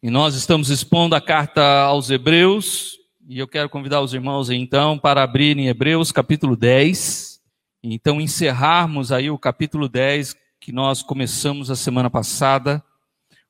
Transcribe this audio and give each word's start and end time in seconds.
E 0.00 0.10
nós 0.10 0.36
estamos 0.36 0.70
expondo 0.70 1.16
a 1.16 1.20
carta 1.20 1.60
aos 1.82 2.08
Hebreus, 2.08 2.96
e 3.26 3.36
eu 3.36 3.48
quero 3.48 3.68
convidar 3.68 4.00
os 4.00 4.14
irmãos 4.14 4.48
então 4.48 4.96
para 4.96 5.24
abrirem 5.24 5.66
Hebreus 5.66 6.12
capítulo 6.12 6.54
10, 6.54 7.40
e 7.82 7.94
então 7.94 8.20
encerrarmos 8.20 9.10
aí 9.10 9.28
o 9.28 9.36
capítulo 9.36 9.88
10 9.88 10.36
que 10.60 10.70
nós 10.70 11.02
começamos 11.02 11.68
a 11.68 11.74
semana 11.74 12.08
passada. 12.08 12.80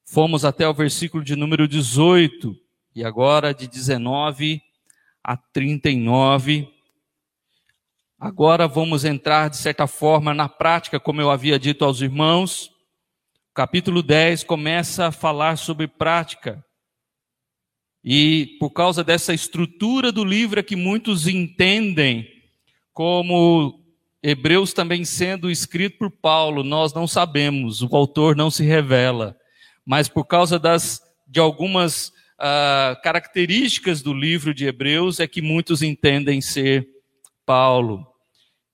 Fomos 0.07 0.43
até 0.43 0.67
o 0.67 0.73
versículo 0.73 1.23
de 1.23 1.37
número 1.37 1.69
18, 1.69 2.57
e 2.97 3.05
agora 3.05 3.53
de 3.53 3.69
19 3.69 4.63
a 5.23 5.37
39. 5.37 6.67
Agora 8.19 8.67
vamos 8.67 9.05
entrar, 9.05 9.51
de 9.51 9.59
certa 9.59 9.87
forma, 9.87 10.33
na 10.33 10.49
prática, 10.49 10.99
como 10.99 11.21
eu 11.21 11.31
havia 11.31 11.59
dito 11.59 11.85
aos 11.85 12.01
irmãos 12.01 12.71
capítulo 13.59 14.05
10 14.05 14.45
começa 14.45 15.09
a 15.09 15.11
falar 15.11 15.59
sobre 15.59 15.89
prática. 15.89 16.65
E 18.05 18.57
por 18.61 18.71
causa 18.71 19.03
dessa 19.03 19.35
estrutura 19.35 20.13
do 20.13 20.25
livro 20.25 20.61
é 20.61 20.63
que 20.63 20.77
muitos 20.77 21.27
entendem 21.27 22.25
como 22.93 23.83
Hebreus 24.23 24.73
também 24.73 25.05
sendo 25.05 25.51
escrito 25.51 25.99
por 25.99 26.09
Paulo, 26.09 26.63
nós 26.63 26.95
não 26.95 27.09
sabemos, 27.09 27.83
o 27.83 27.89
autor 27.97 28.37
não 28.37 28.49
se 28.49 28.63
revela. 28.63 29.37
Mas 29.85 30.09
por 30.09 30.25
causa 30.25 30.57
das, 30.57 31.03
de 31.27 31.41
algumas 31.41 32.11
uh, 32.39 33.03
características 33.03 34.03
do 34.03 34.15
livro 34.15 34.55
de 34.55 34.67
Hebreus 34.67 35.19
é 35.19 35.27
que 35.27 35.43
muitos 35.43 35.83
entendem 35.83 36.41
ser 36.41 36.87
Paulo. 37.45 38.07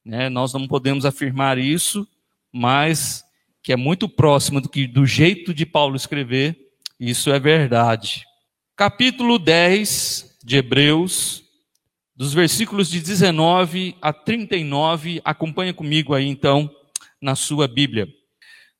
Né? 0.04 0.28
Nós 0.28 0.52
não 0.52 0.68
podemos 0.68 1.06
afirmar 1.06 1.56
isso, 1.56 2.06
mas 2.52 3.23
que 3.64 3.72
é 3.72 3.76
muito 3.76 4.06
próximo 4.06 4.60
do 4.60 4.68
que 4.68 4.86
do 4.86 5.06
jeito 5.06 5.54
de 5.54 5.64
Paulo 5.64 5.96
escrever, 5.96 6.54
isso 7.00 7.32
é 7.32 7.40
verdade. 7.40 8.22
Capítulo 8.76 9.38
10 9.38 10.38
de 10.44 10.58
Hebreus, 10.58 11.42
dos 12.14 12.34
versículos 12.34 12.90
de 12.90 13.00
19 13.00 13.96
a 14.02 14.12
39, 14.12 15.22
acompanha 15.24 15.72
comigo 15.72 16.12
aí 16.12 16.28
então 16.28 16.70
na 17.22 17.34
sua 17.34 17.66
Bíblia. 17.66 18.06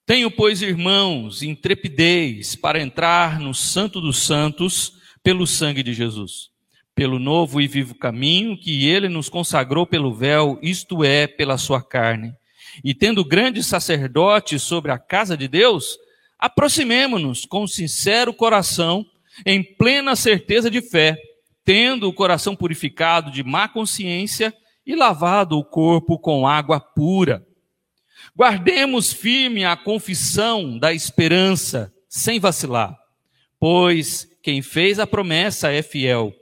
Tenho, 0.05 0.31
pois, 0.31 0.61
irmãos, 0.61 1.43
intrepidez 1.43 2.55
para 2.55 2.79
entrar 2.79 3.41
no 3.41 3.55
Santo 3.55 4.03
dos 4.03 4.19
Santos 4.19 4.93
pelo 5.23 5.47
sangue 5.47 5.83
de 5.83 5.95
Jesus, 5.95 6.51
pelo 6.95 7.19
novo 7.19 7.59
e 7.59 7.67
vivo 7.67 7.95
caminho 7.95 8.55
que 8.55 8.87
ele 8.87 9.09
nos 9.09 9.31
consagrou 9.31 9.87
pelo 9.87 10.15
véu, 10.15 10.59
isto 10.61 11.03
é, 11.03 11.27
pela 11.27 11.57
sua 11.57 11.83
carne 11.83 12.35
e 12.83 12.95
tendo 12.95 13.25
grande 13.25 13.63
sacerdote 13.63 14.59
sobre 14.59 14.91
a 14.91 14.99
casa 14.99 15.37
de 15.37 15.47
Deus, 15.47 15.99
aproximemo-nos 16.39 17.45
com 17.45 17.67
sincero 17.67 18.33
coração, 18.33 19.05
em 19.45 19.63
plena 19.63 20.17
certeza 20.17 20.71
de 20.71 20.81
fé, 20.81 21.17
tendo 21.65 22.09
o 22.09 22.13
coração 22.13 22.55
purificado 22.55 23.31
de 23.31 23.43
má 23.43 23.69
consciência 23.69 24.55
e 24.87 24.95
lavado 24.95 25.59
o 25.59 25.65
corpo 25.65 26.19
com 26.19 26.47
água 26.47 26.79
pura. 26.79 27.47
Guardemos 28.37 29.13
firme 29.13 29.65
a 29.65 29.77
confissão 29.77 30.79
da 30.79 30.93
esperança, 30.93 31.93
sem 32.09 32.39
vacilar, 32.39 32.97
pois 33.59 34.29
quem 34.43 34.61
fez 34.61 34.99
a 34.99 35.07
promessa 35.07 35.73
é 35.73 35.83
fiel. 35.83 36.33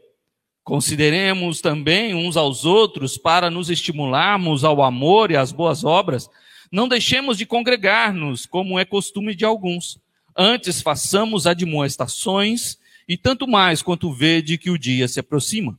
Consideremos 0.73 1.61
também 1.61 2.15
uns 2.15 2.35
aos 2.35 2.65
outros 2.65 3.19
para 3.19 3.51
nos 3.51 3.69
estimularmos 3.69 4.65
ao 4.65 4.83
amor 4.83 5.31
e 5.31 5.37
às 5.37 5.53
boas 5.53 5.85
obras. 5.85 6.31
Não 6.73 6.89
deixemos 6.89 7.37
de 7.37 7.45
congregar-nos, 7.45 8.47
como 8.47 8.79
é 8.79 8.85
costume 8.87 9.35
de 9.35 9.45
alguns. 9.45 10.01
Antes 10.35 10.81
façamos 10.81 11.47
admoestações, 11.47 12.79
e 13.07 13.19
tanto 13.19 13.47
mais 13.47 13.83
quanto 13.83 14.11
vede 14.15 14.57
que 14.57 14.71
o 14.71 14.79
dia 14.79 15.07
se 15.09 15.21
aproxima. 15.21 15.79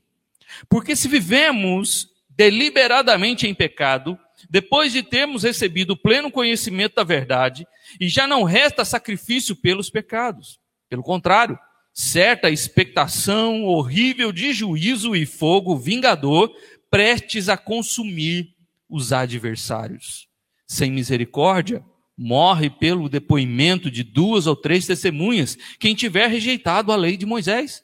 Porque 0.70 0.96
se 0.96 1.08
vivemos 1.08 2.10
deliberadamente 2.30 3.48
em 3.48 3.54
pecado, 3.56 4.16
depois 4.48 4.94
de 4.94 5.02
termos 5.02 5.42
recebido 5.42 5.98
pleno 5.98 6.30
conhecimento 6.30 6.94
da 6.94 7.04
verdade, 7.04 7.66
e 8.00 8.08
já 8.08 8.28
não 8.28 8.44
resta 8.44 8.86
sacrifício 8.86 9.56
pelos 9.56 9.90
pecados. 9.90 10.60
Pelo 10.88 11.02
contrário, 11.02 11.58
certa 11.94 12.50
expectação 12.50 13.64
horrível 13.66 14.32
de 14.32 14.52
juízo 14.52 15.16
e 15.16 15.26
fogo 15.26 15.78
vingador, 15.78 16.52
prestes 16.90 17.50
a 17.50 17.56
consumir 17.56 18.50
os 18.90 19.14
adversários. 19.14 20.28
Sem 20.68 20.92
misericórdia, 20.92 21.84
morre 22.18 22.70
pelo 22.70 23.10
depoimento 23.10 23.92
de 23.92 24.04
duas 24.04 24.48
ou 24.48 24.56
três 24.56 24.88
testemunhas 24.88 25.58
quem 25.80 25.94
tiver 25.96 26.28
rejeitado 26.28 26.92
a 26.92 26.96
lei 26.96 27.16
de 27.16 27.26
Moisés. 27.26 27.84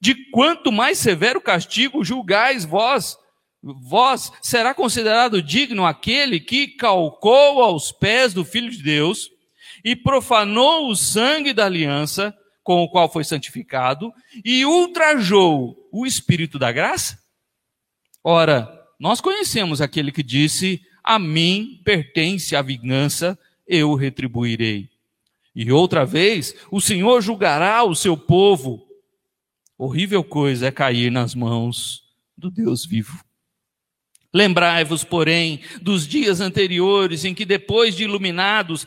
De 0.00 0.30
quanto 0.30 0.72
mais 0.72 0.98
severo 0.98 1.40
castigo 1.40 2.04
julgais 2.04 2.64
vós, 2.64 3.16
vós 3.62 4.32
será 4.40 4.72
considerado 4.72 5.42
digno 5.42 5.84
aquele 5.84 6.40
que 6.40 6.68
calcou 6.68 7.62
aos 7.62 7.92
pés 7.92 8.32
do 8.32 8.44
Filho 8.44 8.70
de 8.70 8.82
Deus 8.82 9.28
e 9.84 9.94
profanou 9.94 10.88
o 10.88 10.96
sangue 10.96 11.52
da 11.52 11.66
aliança 11.66 12.34
com 12.62 12.82
o 12.82 12.88
qual 12.88 13.10
foi 13.10 13.24
santificado 13.24 14.12
e 14.44 14.64
ultrajou 14.64 15.88
o 15.90 16.06
Espírito 16.06 16.58
da 16.58 16.70
graça? 16.70 17.18
Ora, 18.22 18.70
nós 18.98 19.20
conhecemos 19.20 19.80
aquele 19.80 20.12
que 20.12 20.22
disse: 20.22 20.80
A 21.02 21.18
mim 21.18 21.80
pertence 21.84 22.54
a 22.54 22.62
vingança, 22.62 23.38
eu 23.66 23.94
retribuirei. 23.94 24.88
E 25.54 25.70
outra 25.70 26.04
vez, 26.06 26.54
o 26.70 26.80
Senhor 26.80 27.20
julgará 27.20 27.82
o 27.84 27.94
seu 27.94 28.16
povo. 28.16 28.86
Horrível 29.76 30.22
coisa 30.22 30.68
é 30.68 30.70
cair 30.70 31.10
nas 31.10 31.34
mãos 31.34 32.04
do 32.36 32.50
Deus 32.50 32.86
vivo. 32.86 33.22
Lembrai-vos, 34.34 35.04
porém, 35.04 35.60
dos 35.82 36.06
dias 36.06 36.40
anteriores 36.40 37.24
em 37.24 37.34
que, 37.34 37.44
depois 37.44 37.94
de 37.94 38.04
iluminados, 38.04 38.86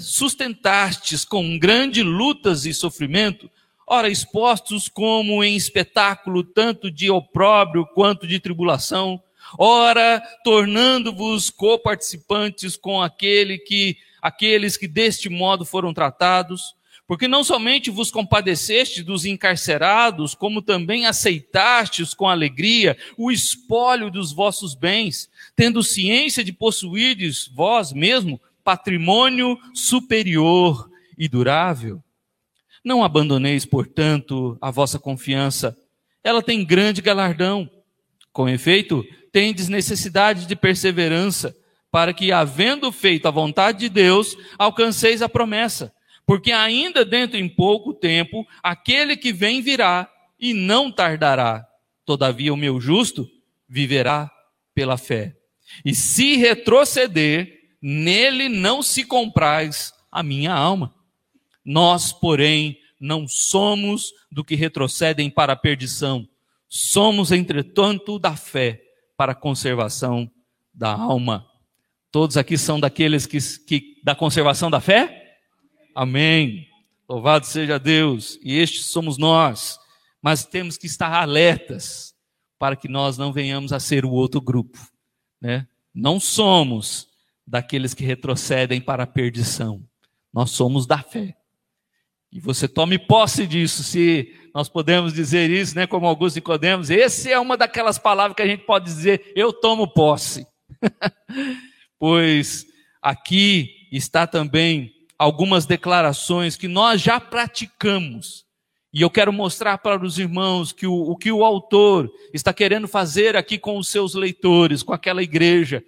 sustentastes 0.00 1.24
com 1.24 1.56
grande 1.56 2.02
lutas 2.02 2.66
e 2.66 2.74
sofrimento, 2.74 3.48
ora 3.86 4.08
expostos 4.08 4.88
como 4.88 5.44
em 5.44 5.54
espetáculo 5.54 6.42
tanto 6.42 6.90
de 6.90 7.08
opróbrio 7.10 7.86
quanto 7.94 8.26
de 8.26 8.40
tribulação, 8.40 9.22
ora 9.56 10.20
tornando-vos 10.42 11.48
coparticipantes 11.48 12.76
com 12.76 13.00
aquele 13.00 13.58
que, 13.58 13.96
aqueles 14.20 14.76
que 14.76 14.88
deste 14.88 15.28
modo 15.28 15.64
foram 15.64 15.94
tratados, 15.94 16.74
porque 17.06 17.26
não 17.26 17.42
somente 17.42 17.90
vos 17.90 18.10
compadeceste 18.10 19.02
dos 19.02 19.24
encarcerados, 19.24 20.34
como 20.34 20.62
também 20.62 21.06
aceitastes 21.06 22.14
com 22.14 22.28
alegria 22.28 22.96
o 23.16 23.30
espólio 23.30 24.10
dos 24.10 24.32
vossos 24.32 24.74
bens, 24.74 25.28
tendo 25.56 25.82
ciência 25.82 26.44
de 26.44 26.52
possuirdes 26.52 27.48
vós 27.48 27.92
mesmo 27.92 28.40
patrimônio 28.62 29.58
superior 29.74 30.88
e 31.18 31.28
durável. 31.28 32.02
Não 32.84 33.04
abandoneis, 33.04 33.64
portanto, 33.64 34.56
a 34.60 34.70
vossa 34.70 34.98
confiança. 34.98 35.76
Ela 36.22 36.42
tem 36.42 36.64
grande 36.64 37.02
galardão. 37.02 37.68
Com 38.32 38.48
efeito, 38.48 39.04
tendes 39.30 39.68
necessidade 39.68 40.46
de 40.46 40.56
perseverança, 40.56 41.54
para 41.90 42.14
que, 42.14 42.32
havendo 42.32 42.90
feito 42.90 43.28
a 43.28 43.30
vontade 43.30 43.80
de 43.80 43.88
Deus, 43.88 44.36
alcanceis 44.58 45.20
a 45.20 45.28
promessa 45.28 45.92
porque 46.26 46.52
ainda 46.52 47.04
dentro 47.04 47.36
em 47.36 47.48
pouco 47.48 47.92
tempo 47.92 48.46
aquele 48.62 49.16
que 49.16 49.32
vem 49.32 49.60
virá 49.60 50.10
e 50.38 50.54
não 50.54 50.90
tardará. 50.90 51.66
Todavia 52.04 52.52
o 52.52 52.56
meu 52.56 52.80
justo 52.80 53.28
viverá 53.68 54.30
pela 54.74 54.96
fé. 54.96 55.36
E 55.84 55.94
se 55.94 56.36
retroceder, 56.36 57.60
nele 57.80 58.48
não 58.48 58.82
se 58.82 59.04
compraz 59.04 59.92
a 60.10 60.22
minha 60.22 60.52
alma. 60.52 60.94
Nós, 61.64 62.12
porém, 62.12 62.78
não 63.00 63.26
somos 63.26 64.12
do 64.30 64.44
que 64.44 64.54
retrocedem 64.54 65.30
para 65.30 65.52
a 65.54 65.56
perdição. 65.56 66.28
Somos, 66.68 67.32
entretanto, 67.32 68.18
da 68.18 68.36
fé 68.36 68.82
para 69.16 69.32
a 69.32 69.36
conservação 69.36 70.30
da 70.72 70.92
alma. 70.92 71.46
Todos 72.10 72.36
aqui 72.36 72.58
são 72.58 72.78
daqueles 72.78 73.26
que, 73.26 73.38
que 73.66 74.00
da 74.02 74.14
conservação 74.14 74.70
da 74.70 74.80
fé? 74.80 75.21
Amém. 75.94 76.68
Louvado 77.08 77.46
seja 77.46 77.78
Deus. 77.78 78.38
E 78.42 78.58
estes 78.58 78.86
somos 78.86 79.18
nós. 79.18 79.78
Mas 80.20 80.44
temos 80.44 80.76
que 80.76 80.86
estar 80.86 81.12
alertas 81.12 82.14
para 82.58 82.76
que 82.76 82.88
nós 82.88 83.18
não 83.18 83.32
venhamos 83.32 83.72
a 83.72 83.80
ser 83.80 84.04
o 84.04 84.10
outro 84.10 84.40
grupo. 84.40 84.78
Né? 85.40 85.66
Não 85.94 86.20
somos 86.20 87.08
daqueles 87.46 87.92
que 87.92 88.04
retrocedem 88.04 88.80
para 88.80 89.02
a 89.02 89.06
perdição. 89.06 89.82
Nós 90.32 90.50
somos 90.50 90.86
da 90.86 90.98
fé. 90.98 91.36
E 92.30 92.40
você 92.40 92.66
tome 92.66 92.98
posse 92.98 93.46
disso, 93.46 93.82
se 93.82 94.34
nós 94.54 94.66
podemos 94.66 95.12
dizer 95.12 95.50
isso, 95.50 95.76
né, 95.76 95.86
como 95.86 96.06
Augusto 96.06 96.36
Nicodemos, 96.36 96.88
esse 96.88 97.30
é 97.30 97.38
uma 97.38 97.58
daquelas 97.58 97.98
palavras 97.98 98.34
que 98.34 98.40
a 98.40 98.46
gente 98.46 98.64
pode 98.64 98.86
dizer, 98.86 99.32
eu 99.36 99.52
tomo 99.52 99.92
posse. 99.92 100.46
pois 101.98 102.64
aqui 103.02 103.68
está 103.92 104.26
também 104.26 104.90
algumas 105.22 105.64
declarações 105.64 106.56
que 106.56 106.66
nós 106.66 107.00
já 107.00 107.20
praticamos 107.20 108.44
E 108.92 109.00
eu 109.00 109.08
quero 109.08 109.32
mostrar 109.32 109.78
para 109.78 110.04
os 110.04 110.18
irmãos 110.18 110.72
que 110.72 110.86
o, 110.86 110.92
o, 110.92 111.16
que 111.16 111.30
o 111.30 111.44
autor 111.44 112.12
está 112.34 112.52
querendo 112.52 112.88
fazer 112.88 113.36
aqui 113.36 113.56
com 113.56 113.78
os 113.78 113.88
seus 113.88 114.14
leitores, 114.14 114.82
com 114.82 114.92
aquela 114.92 115.22
igreja, 115.22 115.82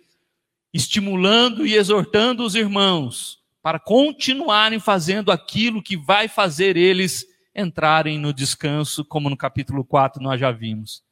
estimulando 0.72 1.66
e 1.66 1.74
exortando 1.74 2.44
os 2.44 2.54
irmãos 2.54 3.40
para 3.60 3.78
continuarem 3.78 4.78
fazendo 4.78 5.32
aquilo 5.32 5.82
que 5.82 5.96
vai 5.96 6.28
fazer 6.28 6.76
eles 6.76 7.26
entrarem 7.54 8.18
no 8.18 8.32
descanso, 8.32 9.04
como 9.04 9.28
no 9.28 9.36
capítulo 9.36 9.84
4 9.84 10.22
nós 10.22 10.38
já 10.40 10.52
vimos. 10.52 11.02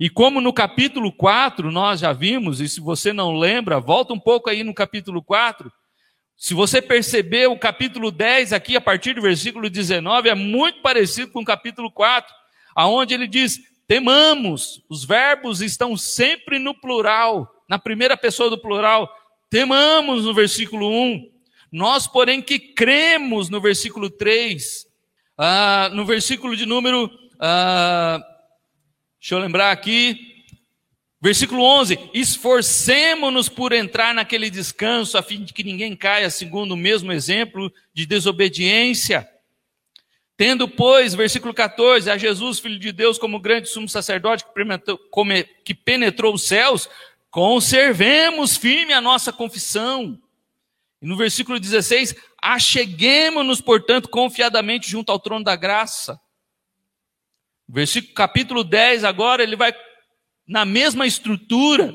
E 0.00 0.08
como 0.08 0.40
no 0.40 0.52
capítulo 0.52 1.12
4 1.12 1.70
nós 1.70 2.00
já 2.00 2.12
vimos, 2.12 2.60
e 2.60 2.68
se 2.68 2.80
você 2.80 3.12
não 3.12 3.36
lembra, 3.36 3.80
volta 3.80 4.14
um 4.14 4.20
pouco 4.20 4.48
aí 4.48 4.62
no 4.62 4.72
capítulo 4.72 5.22
4, 5.22 5.70
se 6.36 6.52
você 6.52 6.82
perceber 6.82 7.46
o 7.48 7.58
capítulo 7.58 8.10
10 8.10 8.52
aqui, 8.52 8.76
a 8.76 8.80
partir 8.80 9.14
do 9.14 9.22
versículo 9.22 9.70
19, 9.70 10.28
é 10.28 10.34
muito 10.34 10.82
parecido 10.82 11.30
com 11.30 11.40
o 11.40 11.44
capítulo 11.44 11.90
4, 11.90 12.34
aonde 12.74 13.14
ele 13.14 13.26
diz: 13.26 13.60
temamos. 13.86 14.82
Os 14.88 15.04
verbos 15.04 15.60
estão 15.60 15.96
sempre 15.96 16.58
no 16.58 16.74
plural, 16.74 17.48
na 17.68 17.78
primeira 17.78 18.16
pessoa 18.16 18.50
do 18.50 18.58
plural. 18.58 19.08
Temamos 19.48 20.24
no 20.24 20.34
versículo 20.34 20.90
1. 20.90 21.30
Nós, 21.70 22.06
porém, 22.06 22.42
que 22.42 22.58
cremos 22.58 23.48
no 23.48 23.60
versículo 23.60 24.10
3. 24.10 24.86
Ah, 25.38 25.90
no 25.92 26.04
versículo 26.04 26.56
de 26.56 26.66
número. 26.66 27.10
Ah, 27.40 28.20
deixa 29.20 29.34
eu 29.34 29.38
lembrar 29.38 29.70
aqui. 29.70 30.33
Versículo 31.24 31.62
11: 31.62 32.10
Esforcemo-nos 32.12 33.48
por 33.48 33.72
entrar 33.72 34.14
naquele 34.14 34.50
descanso, 34.50 35.16
a 35.16 35.22
fim 35.22 35.42
de 35.42 35.54
que 35.54 35.64
ninguém 35.64 35.96
caia 35.96 36.28
segundo 36.28 36.72
o 36.72 36.76
mesmo 36.76 37.10
exemplo 37.10 37.72
de 37.94 38.04
desobediência. 38.04 39.26
Tendo, 40.36 40.68
pois, 40.68 41.14
versículo 41.14 41.54
14, 41.54 42.10
a 42.10 42.18
Jesus, 42.18 42.58
Filho 42.58 42.78
de 42.78 42.92
Deus, 42.92 43.16
como 43.16 43.40
grande 43.40 43.70
sumo 43.70 43.88
sacerdote 43.88 44.44
que 45.64 45.74
penetrou 45.74 46.34
os 46.34 46.46
céus, 46.46 46.90
conservemos 47.30 48.58
firme 48.58 48.92
a 48.92 49.00
nossa 49.00 49.32
confissão. 49.32 50.20
E 51.00 51.06
no 51.06 51.16
versículo 51.16 51.58
16, 51.58 52.14
acheguemos-nos, 52.42 53.62
portanto, 53.62 54.10
confiadamente 54.10 54.90
junto 54.90 55.10
ao 55.10 55.18
trono 55.18 55.42
da 55.42 55.56
graça. 55.56 56.20
Versículo 57.66 58.12
capítulo 58.12 58.62
10, 58.62 59.04
agora 59.04 59.42
ele 59.42 59.56
vai 59.56 59.74
na 60.46 60.64
mesma 60.64 61.06
estrutura, 61.06 61.94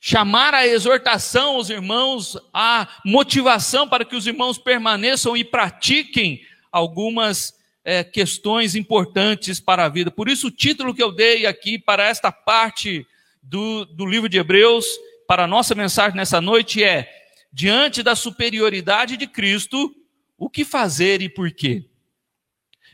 chamar 0.00 0.54
a 0.54 0.66
exortação 0.66 1.56
aos 1.56 1.70
irmãos, 1.70 2.36
a 2.52 2.88
motivação 3.04 3.88
para 3.88 4.04
que 4.04 4.16
os 4.16 4.26
irmãos 4.26 4.58
permaneçam 4.58 5.36
e 5.36 5.44
pratiquem 5.44 6.40
algumas 6.72 7.54
é, 7.84 8.02
questões 8.02 8.74
importantes 8.74 9.60
para 9.60 9.84
a 9.84 9.88
vida. 9.88 10.10
Por 10.10 10.28
isso, 10.28 10.48
o 10.48 10.50
título 10.50 10.94
que 10.94 11.02
eu 11.02 11.12
dei 11.12 11.46
aqui 11.46 11.78
para 11.78 12.04
esta 12.04 12.32
parte 12.32 13.06
do, 13.42 13.84
do 13.84 14.06
livro 14.06 14.28
de 14.28 14.38
Hebreus, 14.38 14.86
para 15.26 15.44
a 15.44 15.48
nossa 15.48 15.74
mensagem 15.74 16.16
nessa 16.16 16.40
noite 16.40 16.82
é: 16.82 17.08
Diante 17.52 18.02
da 18.02 18.16
superioridade 18.16 19.16
de 19.16 19.26
Cristo, 19.26 19.94
o 20.38 20.48
que 20.48 20.64
fazer 20.64 21.20
e 21.20 21.28
por 21.28 21.50
quê? 21.52 21.84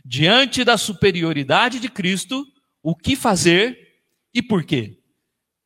Diante 0.05 0.64
da 0.64 0.76
superioridade 0.76 1.78
de 1.78 1.88
Cristo, 1.88 2.46
o 2.82 2.94
que 2.94 3.14
fazer 3.14 3.88
e 4.34 4.42
por 4.42 4.64
quê? 4.64 4.98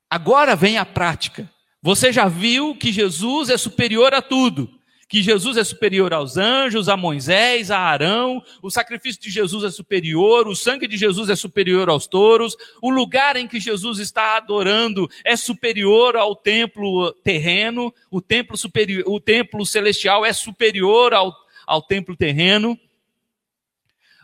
Agora 0.09 0.55
vem 0.55 0.79
a 0.79 0.85
prática. 0.85 1.51
Você 1.83 2.13
já 2.13 2.29
viu 2.29 2.77
que 2.77 2.93
Jesus 2.93 3.51
é 3.51 3.59
superior 3.59 4.15
a 4.15 4.23
tudo. 4.23 4.71
Que 5.09 5.23
Jesus 5.23 5.59
é 5.59 5.65
superior 5.65 6.15
aos 6.15 6.39
anjos, 6.39 6.89
a 6.89 6.97
Moisés, 6.97 7.71
a 7.71 7.79
Arão, 7.79 8.43
o 8.63 8.71
sacrifício 8.71 9.21
de 9.21 9.31
Jesus 9.31 9.63
é 9.65 9.71
superior, 9.71 10.49
o 10.49 10.57
sangue 10.57 10.87
de 10.87 10.97
Jesus 10.97 11.29
é 11.29 11.37
superior 11.37 11.91
aos 11.91 12.07
touros, 12.07 12.57
o 12.81 12.89
lugar 12.89 13.37
em 13.37 13.47
que 13.47 13.61
Jesus 13.61 13.99
está 13.99 14.39
adorando 14.39 15.07
é 15.23 15.37
superior 15.37 16.17
ao 16.17 16.35
templo 16.35 17.13
terreno, 17.23 17.93
o 18.11 18.23
templo, 18.23 18.57
superior, 18.57 19.05
o 19.07 19.21
templo 19.21 19.67
celestial 19.67 20.25
é 20.25 20.33
superior 20.33 21.13
ao, 21.13 21.35
ao 21.67 21.83
templo 21.83 22.17
terreno, 22.17 22.79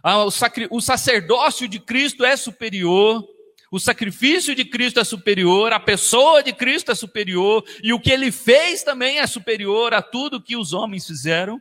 ah, 0.03 0.25
o 0.71 0.81
sacerdócio 0.81 1.69
de 1.69 1.79
Cristo 1.79 2.25
é 2.25 2.35
superior, 2.35 3.29
o 3.71 3.79
sacrifício 3.79 4.55
de 4.55 4.65
Cristo 4.65 4.99
é 4.99 5.05
superior, 5.05 5.73
a 5.73 5.81
pessoa 5.81 6.43
de 6.43 6.53
Cristo 6.53 6.91
é 6.91 6.95
superior, 6.95 7.65
e 7.83 7.93
o 7.93 8.01
que 8.01 8.11
ele 8.11 8.33
fez 8.33 8.83
também 8.83 9.19
é 9.19 9.27
superior 9.27 9.93
a 9.93 10.01
tudo 10.01 10.41
que 10.41 10.57
os 10.57 10.73
homens 10.73 11.07
fizeram. 11.07 11.61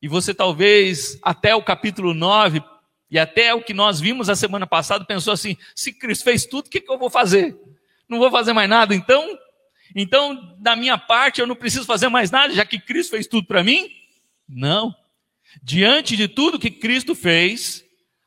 E 0.00 0.08
você 0.08 0.34
talvez, 0.34 1.18
até 1.22 1.54
o 1.54 1.62
capítulo 1.62 2.14
9, 2.14 2.62
e 3.10 3.18
até 3.18 3.54
o 3.54 3.62
que 3.62 3.74
nós 3.74 4.00
vimos 4.00 4.28
a 4.28 4.34
semana 4.34 4.66
passada, 4.66 5.04
pensou 5.04 5.32
assim: 5.32 5.56
se 5.74 5.92
Cristo 5.92 6.24
fez 6.24 6.46
tudo, 6.46 6.66
o 6.66 6.70
que, 6.70 6.80
que 6.80 6.90
eu 6.90 6.98
vou 6.98 7.10
fazer? 7.10 7.56
Não 8.08 8.18
vou 8.18 8.30
fazer 8.30 8.52
mais 8.52 8.68
nada, 8.68 8.94
então? 8.94 9.38
Então, 9.94 10.56
da 10.58 10.74
minha 10.74 10.98
parte, 10.98 11.40
eu 11.40 11.46
não 11.46 11.54
preciso 11.54 11.84
fazer 11.84 12.08
mais 12.08 12.30
nada, 12.30 12.52
já 12.52 12.64
que 12.64 12.78
Cristo 12.78 13.10
fez 13.10 13.26
tudo 13.26 13.46
para 13.46 13.62
mim? 13.62 13.88
Não. 14.48 14.94
Diante 15.62 16.16
de 16.16 16.26
tudo 16.26 16.58
que 16.58 16.70
Cristo 16.70 17.14
fez, 17.14 17.83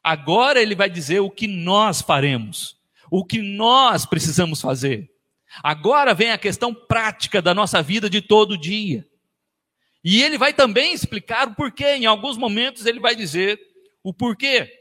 Agora 0.07 0.61
ele 0.61 0.73
vai 0.73 0.89
dizer 0.89 1.19
o 1.19 1.29
que 1.29 1.47
nós 1.47 2.01
faremos, 2.01 2.77
o 3.11 3.25
que 3.25 3.41
nós 3.41 4.05
precisamos 4.05 4.61
fazer. 4.61 5.11
Agora 5.61 6.13
vem 6.13 6.31
a 6.31 6.37
questão 6.37 6.73
prática 6.73 7.41
da 7.41 7.53
nossa 7.53 7.81
vida 7.81 8.09
de 8.09 8.21
todo 8.21 8.57
dia. 8.57 9.05
E 10.01 10.23
ele 10.23 10.37
vai 10.37 10.53
também 10.53 10.93
explicar 10.93 11.49
o 11.49 11.55
porquê. 11.55 11.95
Em 11.95 12.05
alguns 12.05 12.37
momentos 12.37 12.85
ele 12.85 13.01
vai 13.01 13.17
dizer 13.17 13.59
o 14.01 14.13
porquê. 14.13 14.71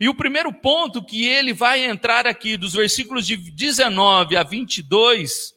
E 0.00 0.08
o 0.08 0.14
primeiro 0.14 0.50
ponto 0.50 1.04
que 1.04 1.22
ele 1.22 1.52
vai 1.52 1.84
entrar 1.84 2.26
aqui, 2.26 2.56
dos 2.56 2.72
versículos 2.72 3.26
de 3.26 3.36
19 3.36 4.38
a 4.38 4.42
22, 4.42 5.52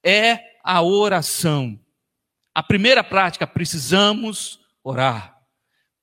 é 0.00 0.38
a 0.62 0.80
oração. 0.80 1.76
A 2.54 2.62
primeira 2.62 3.02
prática, 3.02 3.48
precisamos 3.48 4.60
orar. 4.84 5.36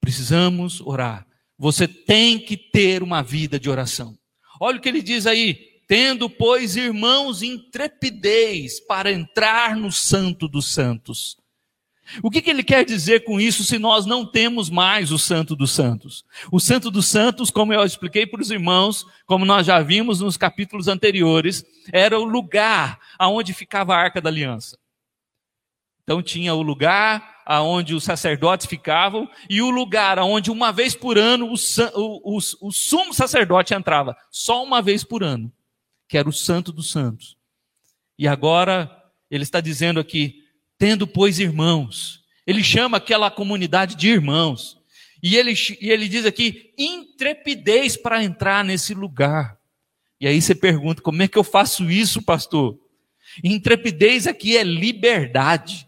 Precisamos 0.02 0.82
orar. 0.82 1.31
Você 1.62 1.88
tem 1.88 2.40
que 2.40 2.58
ter 2.58 3.04
uma 3.04 3.22
vida 3.22 3.60
de 3.60 3.70
oração. 3.70 4.18
Olha 4.60 4.80
o 4.80 4.82
que 4.82 4.90
ele 4.90 5.00
diz 5.00 5.28
aí: 5.28 5.54
tendo, 5.88 6.28
pois, 6.28 6.76
irmãos, 6.76 7.44
intrepidez 7.44 8.80
para 8.80 9.12
entrar 9.12 9.76
no 9.76 9.92
Santo 9.92 10.48
dos 10.48 10.74
Santos. 10.74 11.38
O 12.24 12.32
que, 12.32 12.42
que, 12.42 12.50
ele 12.50 12.64
quer 12.64 12.84
dizer 12.84 13.24
com 13.26 13.40
isso 13.40 13.64
se 13.64 13.78
nós 13.78 14.08
não 14.08 14.26
temos 14.26 14.72
mais 14.72 15.12
o 15.12 15.20
Santo 15.20 15.56
dos 15.56 15.70
Santos? 15.70 16.26
O 16.52 16.60
Santo 16.60 16.90
dos 16.90 17.06
Santos, 17.06 17.52
como 17.52 17.72
eu 17.72 17.86
expliquei 17.86 18.26
para 18.26 18.42
os 18.42 18.50
irmãos, 18.50 19.06
como 19.28 19.46
nós 19.46 19.68
já 19.68 19.80
vimos 19.82 20.20
nos 20.20 20.38
capítulos 20.38 20.88
anteriores, 20.88 21.64
era 21.94 22.20
o 22.20 22.24
lugar 22.24 23.00
aonde 23.20 23.54
ficava 23.54 23.94
a 23.94 24.00
Arca 24.00 24.20
da 24.20 24.32
Aliança. 24.32 24.81
Então 26.12 26.22
tinha 26.22 26.54
o 26.54 26.62
lugar 26.62 27.42
aonde 27.46 27.96
os 27.96 28.04
sacerdotes 28.04 28.68
ficavam 28.68 29.30
e 29.50 29.62
o 29.62 29.70
lugar 29.70 30.20
aonde 30.20 30.52
uma 30.52 30.70
vez 30.70 30.94
por 30.94 31.18
ano 31.18 31.46
o, 31.46 31.56
o, 31.96 32.36
o, 32.36 32.68
o 32.68 32.72
sumo 32.74 33.14
sacerdote 33.14 33.74
entrava, 33.74 34.18
só 34.30 34.62
uma 34.62 34.82
vez 34.82 35.06
por 35.06 35.24
ano, 35.24 35.50
que 36.10 36.18
era 36.18 36.28
o 36.28 36.34
santo 36.34 36.74
dos 36.74 36.92
santos. 36.92 37.38
E 38.20 38.28
agora 38.28 38.92
ele 39.30 39.44
está 39.44 39.62
dizendo 39.62 40.02
aqui, 40.02 40.44
tendo 40.78 41.08
pois 41.08 41.40
irmãos, 41.40 42.20
ele 42.46 42.62
chama 42.62 42.98
aquela 42.98 43.32
comunidade 43.32 43.96
de 43.96 44.10
irmãos. 44.10 44.78
E 45.24 45.38
ele, 45.38 45.54
e 45.80 45.92
ele 45.92 46.10
diz 46.10 46.26
aqui, 46.26 46.74
intrepidez 46.78 47.96
para 47.96 48.22
entrar 48.22 48.66
nesse 48.66 48.94
lugar. 48.94 49.58
E 50.20 50.28
aí 50.28 50.42
você 50.42 50.54
pergunta, 50.54 51.02
como 51.02 51.24
é 51.24 51.28
que 51.30 51.38
eu 51.38 51.44
faço 51.44 51.90
isso, 51.90 52.22
pastor? 52.22 52.78
Intrepidez 53.42 54.28
aqui 54.28 54.58
é 54.58 54.64
liberdade. 54.64 55.88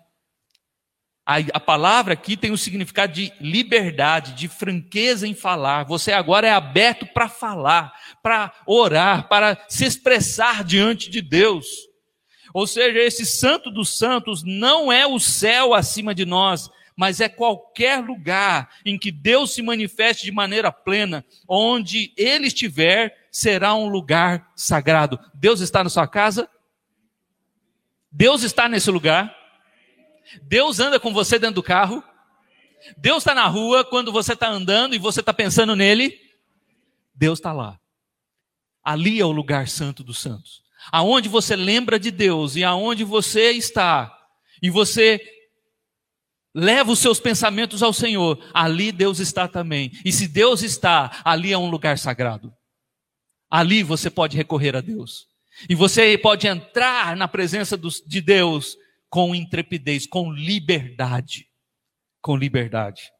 A, 1.25 1.37
a, 1.53 1.59
palavra 1.59 2.13
aqui 2.13 2.35
tem 2.35 2.51
o 2.51 2.57
significado 2.57 3.13
de 3.13 3.31
liberdade, 3.39 4.33
de 4.33 4.49
franqueza 4.49 5.25
em 5.25 5.33
falar. 5.33 5.85
Você 5.85 6.11
agora 6.11 6.47
é 6.47 6.51
aberto 6.51 7.05
para 7.05 7.29
falar, 7.29 7.93
para 8.21 8.53
orar, 8.67 9.29
para 9.29 9.57
se 9.69 9.85
expressar 9.85 10.65
diante 10.65 11.09
de 11.09 11.21
Deus. 11.21 11.65
Ou 12.53 12.67
seja, 12.67 12.99
esse 12.99 13.25
santo 13.25 13.71
dos 13.71 13.97
santos 13.97 14.43
não 14.43 14.91
é 14.91 15.07
o 15.07 15.17
céu 15.17 15.73
acima 15.73 16.13
de 16.13 16.25
nós, 16.25 16.69
mas 16.95 17.21
é 17.21 17.29
qualquer 17.29 18.03
lugar 18.03 18.69
em 18.85 18.99
que 18.99 19.09
Deus 19.09 19.53
se 19.53 19.61
manifeste 19.61 20.25
de 20.25 20.31
maneira 20.31 20.73
plena, 20.73 21.25
onde 21.47 22.13
Ele 22.17 22.47
estiver, 22.47 23.27
será 23.31 23.73
um 23.73 23.87
lugar 23.87 24.51
sagrado. 24.55 25.17
Deus 25.33 25.61
está 25.61 25.83
na 25.83 25.89
sua 25.89 26.05
casa? 26.05 26.49
Deus 28.11 28.43
está 28.43 28.67
nesse 28.67 28.91
lugar? 28.91 29.42
Deus 30.43 30.79
anda 30.79 30.99
com 30.99 31.13
você 31.13 31.37
dentro 31.37 31.55
do 31.55 31.63
carro. 31.63 32.03
Deus 32.97 33.19
está 33.19 33.33
na 33.33 33.47
rua 33.47 33.83
quando 33.83 34.11
você 34.11 34.33
está 34.33 34.49
andando 34.49 34.95
e 34.95 34.99
você 34.99 35.19
está 35.19 35.33
pensando 35.33 35.75
nele. 35.75 36.19
Deus 37.15 37.39
está 37.39 37.53
lá. 37.53 37.79
Ali 38.83 39.19
é 39.19 39.25
o 39.25 39.31
lugar 39.31 39.67
santo 39.67 40.03
dos 40.03 40.19
santos. 40.19 40.61
Aonde 40.91 41.29
você 41.29 41.55
lembra 41.55 41.97
de 41.97 42.11
Deus 42.11 42.55
e 42.55 42.63
aonde 42.63 43.03
você 43.03 43.51
está. 43.51 44.13
E 44.61 44.69
você 44.69 45.21
leva 46.53 46.91
os 46.91 46.99
seus 46.99 47.19
pensamentos 47.19 47.81
ao 47.81 47.91
Senhor, 47.91 48.39
ali 48.53 48.91
Deus 48.91 49.19
está 49.19 49.47
também. 49.47 49.91
E 50.05 50.11
se 50.11 50.27
Deus 50.27 50.61
está, 50.61 51.21
ali 51.23 51.51
é 51.51 51.57
um 51.57 51.69
lugar 51.69 51.97
sagrado. 51.97 52.53
Ali 53.49 53.83
você 53.83 54.09
pode 54.09 54.37
recorrer 54.37 54.75
a 54.75 54.81
Deus. 54.81 55.27
E 55.69 55.75
você 55.75 56.17
pode 56.17 56.47
entrar 56.47 57.15
na 57.15 57.27
presença 57.27 57.77
de 57.77 58.21
Deus 58.21 58.77
com 59.13 59.35
intrepidez, 59.35 60.07
com 60.07 60.33
liberdade. 60.33 61.47
Com 62.19 62.35
liberdade. 62.35 63.11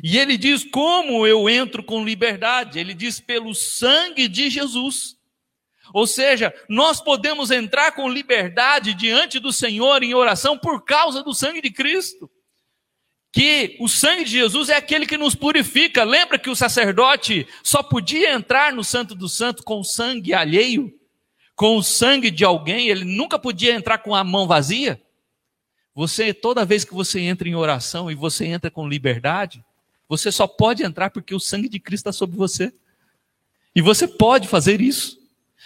E 0.00 0.16
ele 0.16 0.36
diz: 0.36 0.62
Como 0.62 1.26
eu 1.26 1.50
entro 1.50 1.82
com 1.82 2.04
liberdade? 2.04 2.78
Ele 2.78 2.94
diz: 2.94 3.18
Pelo 3.18 3.52
sangue 3.52 4.28
de 4.28 4.48
Jesus. 4.48 5.16
Ou 5.92 6.06
seja, 6.06 6.54
nós 6.68 7.00
podemos 7.00 7.50
entrar 7.50 7.90
com 7.90 8.08
liberdade 8.08 8.94
diante 8.94 9.40
do 9.40 9.52
Senhor 9.52 10.04
em 10.04 10.14
oração 10.14 10.56
por 10.56 10.84
causa 10.84 11.24
do 11.24 11.34
sangue 11.34 11.60
de 11.60 11.72
Cristo. 11.72 12.30
Que 13.32 13.76
o 13.80 13.88
sangue 13.88 14.22
de 14.22 14.30
Jesus 14.30 14.68
é 14.68 14.76
aquele 14.76 15.06
que 15.06 15.16
nos 15.16 15.34
purifica. 15.34 16.04
Lembra 16.04 16.38
que 16.38 16.50
o 16.50 16.54
sacerdote 16.54 17.48
só 17.64 17.82
podia 17.82 18.32
entrar 18.32 18.72
no 18.72 18.84
Santo 18.84 19.12
do 19.12 19.28
Santo 19.28 19.64
com 19.64 19.82
sangue 19.82 20.32
alheio? 20.32 20.96
Com 21.56 21.78
o 21.78 21.82
sangue 21.82 22.30
de 22.30 22.44
alguém, 22.44 22.88
ele 22.88 23.04
nunca 23.04 23.40
podia 23.40 23.74
entrar 23.74 23.98
com 23.98 24.14
a 24.14 24.22
mão 24.22 24.46
vazia? 24.46 25.02
Você, 25.94 26.32
toda 26.32 26.64
vez 26.64 26.84
que 26.84 26.94
você 26.94 27.20
entra 27.20 27.48
em 27.48 27.54
oração 27.54 28.10
e 28.10 28.14
você 28.14 28.46
entra 28.46 28.70
com 28.70 28.88
liberdade, 28.88 29.64
você 30.08 30.32
só 30.32 30.46
pode 30.46 30.82
entrar 30.82 31.10
porque 31.10 31.34
o 31.34 31.40
sangue 31.40 31.68
de 31.68 31.78
Cristo 31.78 32.08
está 32.08 32.12
sobre 32.12 32.36
você. 32.36 32.72
E 33.74 33.80
você 33.80 34.06
pode 34.06 34.48
fazer 34.48 34.80
isso. 34.80 35.20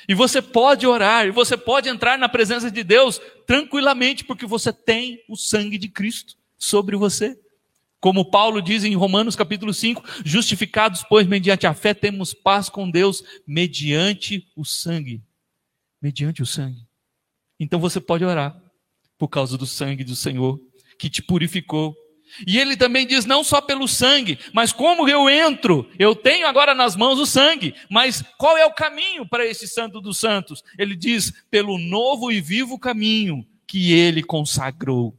E 0.09 0.15
você 0.15 0.41
pode 0.41 0.87
orar, 0.87 1.27
e 1.27 1.31
você 1.31 1.57
pode 1.57 1.89
entrar 1.89 2.17
na 2.17 2.29
presença 2.29 2.71
de 2.71 2.85
Deus 2.85 3.21
tranquilamente, 3.47 4.25
porque 4.25 4.47
você 4.47 4.73
tem 4.73 5.21
o 5.29 5.37
sangue 5.37 5.79
de 5.79 5.89
Cristo 5.89 6.37
sobre 6.57 6.97
você. 6.97 7.39
Como 7.99 8.31
Paulo 8.31 8.63
diz 8.63 8.85
em 8.85 8.95
Romanos 8.95 9.35
capítulo 9.35 9.75
5, 9.75 10.03
justificados, 10.25 11.03
pois, 11.09 11.27
mediante 11.27 11.67
a 11.67 11.75
fé, 11.75 11.93
temos 11.93 12.33
paz 12.33 12.69
com 12.69 12.89
Deus, 12.89 13.25
mediante 13.47 14.47
o 14.55 14.65
sangue. 14.65 15.23
Mediante 16.01 16.43
o 16.43 16.47
sangue. 16.47 16.87
Então 17.59 17.81
você 17.81 18.01
pode 18.01 18.25
orar, 18.25 18.57
por 19.19 19.29
causa 19.29 19.57
do 19.57 19.67
sangue 19.67 20.05
do 20.05 20.17
Senhor, 20.17 20.61
que 20.99 21.11
te 21.11 21.23
purificou, 21.23 21.97
e 22.47 22.59
ele 22.59 22.77
também 22.77 23.07
diz: 23.07 23.25
não 23.25 23.45
só 23.45 23.61
pelo 23.61 23.87
sangue, 23.87 24.39
mas 24.53 24.73
como 24.73 25.09
eu 25.09 25.31
entro, 25.31 25.89
eu 25.99 26.15
tenho 26.15 26.47
agora 26.47 26.75
nas 26.75 26.97
mãos 26.97 27.19
o 27.19 27.27
sangue, 27.27 27.75
mas 27.91 28.23
qual 28.37 28.59
é 28.59 28.67
o 28.67 28.75
caminho 28.75 29.27
para 29.27 29.47
esse 29.47 29.69
Santo 29.69 30.01
dos 30.01 30.19
Santos? 30.19 30.63
Ele 30.79 30.97
diz: 30.97 31.33
pelo 31.51 31.79
novo 31.79 32.33
e 32.33 32.41
vivo 32.41 32.79
caminho 32.79 33.47
que 33.67 33.93
ele 33.93 34.23
consagrou. 34.23 35.17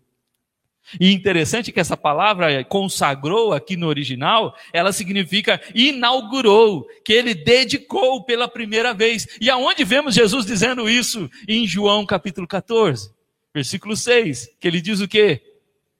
E 1.01 1.11
interessante 1.11 1.71
que 1.71 1.81
essa 1.81 1.97
palavra 1.97 2.63
consagrou 2.63 3.51
aqui 3.51 3.75
no 3.75 3.87
original, 3.87 4.55
ela 4.71 4.93
significa 4.93 5.59
inaugurou, 5.75 6.87
que 7.03 7.11
ele 7.11 7.33
dedicou 7.33 8.23
pela 8.23 8.47
primeira 8.47 8.93
vez. 8.93 9.27
E 9.41 9.49
aonde 9.49 9.83
vemos 9.83 10.15
Jesus 10.15 10.45
dizendo 10.45 10.89
isso? 10.89 11.29
Em 11.45 11.67
João 11.67 12.05
capítulo 12.05 12.47
14, 12.47 13.11
versículo 13.53 13.95
6, 13.95 14.57
que 14.59 14.67
ele 14.67 14.81
diz 14.81 14.99
o 14.99 15.07
quê? 15.07 15.41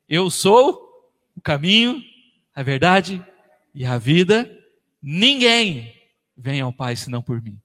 Eu 0.07 0.29
sou 0.29 0.87
o 1.35 1.41
caminho, 1.41 2.01
a 2.55 2.63
verdade 2.63 3.23
e 3.73 3.85
a 3.85 3.97
vida. 3.97 4.49
Ninguém 5.01 5.93
vem 6.35 6.61
ao 6.61 6.73
Pai 6.73 6.95
senão 6.95 7.21
por 7.21 7.41
mim. 7.41 7.59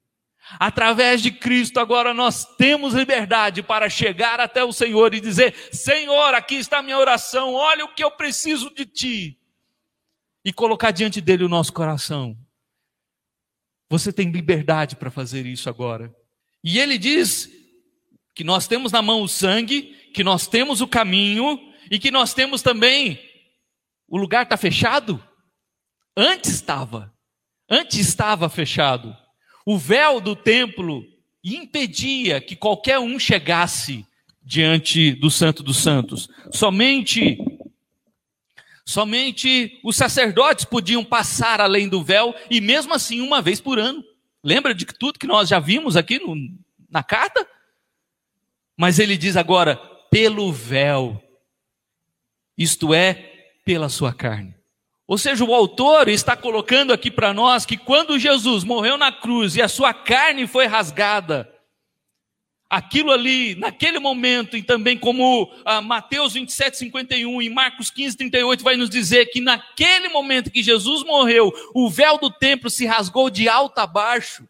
Através 0.59 1.23
de 1.23 1.31
Cristo, 1.31 1.79
agora 1.79 2.13
nós 2.13 2.45
temos 2.57 2.95
liberdade 2.95 3.63
para 3.63 3.89
chegar 3.89 4.41
até 4.41 4.65
o 4.65 4.73
Senhor 4.73 5.15
e 5.15 5.21
dizer: 5.21 5.55
Senhor, 5.73 6.35
aqui 6.35 6.57
está 6.57 6.79
a 6.79 6.83
minha 6.83 6.99
oração, 6.99 7.55
olha 7.55 7.85
o 7.85 7.95
que 7.95 8.03
eu 8.03 8.11
preciso 8.11 8.75
de 8.75 8.85
Ti. 8.85 9.39
E 10.45 10.53
colocar 10.53 10.91
diante 10.91 11.21
dele 11.21 11.45
o 11.45 11.49
nosso 11.49 11.73
coração. 11.73 12.37
Você 13.89 14.13
tem 14.13 14.31
liberdade 14.31 14.97
para 14.97 15.11
fazer 15.11 15.47
isso 15.47 15.69
agora. 15.69 16.13
E 16.65 16.79
ele 16.79 16.99
diz 16.99 17.49
que 18.35 18.45
nós 18.45 18.67
temos 18.67 18.93
na 18.93 19.03
mão 19.03 19.23
o 19.23 19.29
sangue, 19.29 19.95
que 20.15 20.25
nós 20.25 20.47
temos 20.47 20.81
o 20.81 20.89
caminho 20.89 21.59
e 21.91 21.99
que 21.99 22.11
nós 22.11 22.33
temos 22.35 22.63
também 22.63 23.19
o 24.13 24.19
lugar 24.19 24.43
está 24.43 24.59
fechado? 24.59 25.27
Antes 26.15 26.51
estava. 26.51 27.11
Antes 27.67 27.99
estava 27.99 28.51
fechado. 28.51 29.17
O 29.65 29.79
véu 29.79 30.21
do 30.21 30.37
templo 30.37 31.03
impedia 31.43 32.39
que 32.39 32.55
qualquer 32.55 32.99
um 32.99 33.19
chegasse 33.19 34.07
diante 34.43 35.13
do 35.15 35.31
Santo 35.31 35.63
dos 35.63 35.79
Santos. 35.79 36.29
Somente 36.53 37.39
somente 38.85 39.81
os 39.83 39.97
sacerdotes 39.97 40.67
podiam 40.67 41.03
passar 41.03 41.59
além 41.59 41.89
do 41.89 42.05
véu 42.05 42.35
e 42.51 42.61
mesmo 42.61 42.93
assim 42.93 43.23
uma 43.23 43.41
vez 43.41 43.63
por 43.63 43.79
ano. 43.79 44.05
Lembra 44.45 44.75
de 44.75 44.85
tudo 44.85 45.19
que 45.19 45.27
nós 45.27 45.49
já 45.49 45.59
vimos 45.59 45.97
aqui 45.97 46.19
no, 46.19 46.37
na 46.91 47.03
carta? 47.03 47.49
Mas 48.83 48.99
ele 48.99 49.17
diz 49.17 49.37
agora 49.37 49.77
pelo 50.11 50.53
véu. 50.53 51.23
Isto 52.59 52.93
é 52.93 53.15
pela 53.65 53.89
sua 53.89 54.13
carne. 54.13 54.57
Ou 55.07 55.17
seja, 55.17 55.45
o 55.45 55.55
autor 55.55 56.09
está 56.09 56.37
colocando 56.37 56.93
aqui 56.93 57.09
para 57.09 57.33
nós 57.33 57.65
que 57.65 57.77
quando 57.77 58.19
Jesus 58.19 58.65
morreu 58.65 58.99
na 58.99 59.13
cruz 59.13 59.55
e 59.55 59.63
a 59.63 59.69
sua 59.69 59.95
carne 59.95 60.49
foi 60.49 60.67
rasgada, 60.67 61.49
aquilo 62.69 63.13
ali, 63.13 63.55
naquele 63.55 64.01
momento, 64.01 64.57
e 64.57 64.65
também 64.65 64.99
como 64.99 65.49
ah, 65.65 65.81
Mateus 65.81 66.33
27, 66.33 66.79
51 66.79 67.41
e 67.41 67.49
Marcos 67.49 67.89
15, 67.89 68.17
38 68.17 68.65
vai 68.65 68.77
nos 68.77 68.91
dizer 68.91 69.27
que 69.27 69.41
naquele 69.41 70.09
momento 70.09 70.51
que 70.51 70.61
Jesus 70.61 71.05
morreu, 71.05 71.53
o 71.73 71.89
véu 71.89 72.19
do 72.19 72.33
templo 72.33 72.69
se 72.69 72.85
rasgou 72.85 73.31
de 73.31 73.49
alto 73.49 73.79
a 73.79 73.87
baixo. 73.87 74.45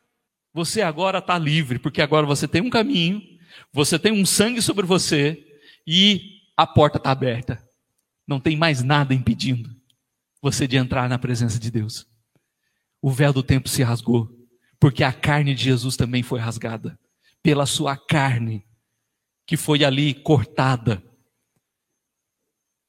Você 0.55 0.81
agora 0.81 1.19
está 1.19 1.37
livre, 1.37 1.79
porque 1.79 2.01
agora 2.01 2.25
você 2.25 2.49
tem 2.49 2.63
um 2.63 2.71
caminho, 2.71 3.32
você 3.73 3.99
tem 3.99 4.13
um 4.13 4.27
sangue 4.27 4.61
sobre 4.61 4.85
você 4.85 5.43
e 5.87 6.43
a 6.57 6.67
porta 6.67 6.99
está 6.99 7.11
aberta. 7.11 7.63
Não 8.27 8.39
tem 8.39 8.57
mais 8.57 8.83
nada 8.83 9.15
impedindo 9.15 9.75
você 10.41 10.67
de 10.67 10.77
entrar 10.77 11.09
na 11.09 11.19
presença 11.19 11.59
de 11.59 11.71
Deus. 11.71 12.07
O 13.01 13.11
véu 13.11 13.33
do 13.33 13.43
tempo 13.43 13.69
se 13.69 13.83
rasgou, 13.83 14.29
porque 14.79 15.05
a 15.05 15.13
carne 15.13 15.55
de 15.55 15.65
Jesus 15.65 15.97
também 15.97 16.23
foi 16.23 16.41
rasgada. 16.41 16.99
Pela 17.43 17.67
sua 17.67 17.97
carne, 17.97 18.65
que 19.47 19.57
foi 19.57 19.85
ali 19.85 20.15
cortada. 20.15 21.03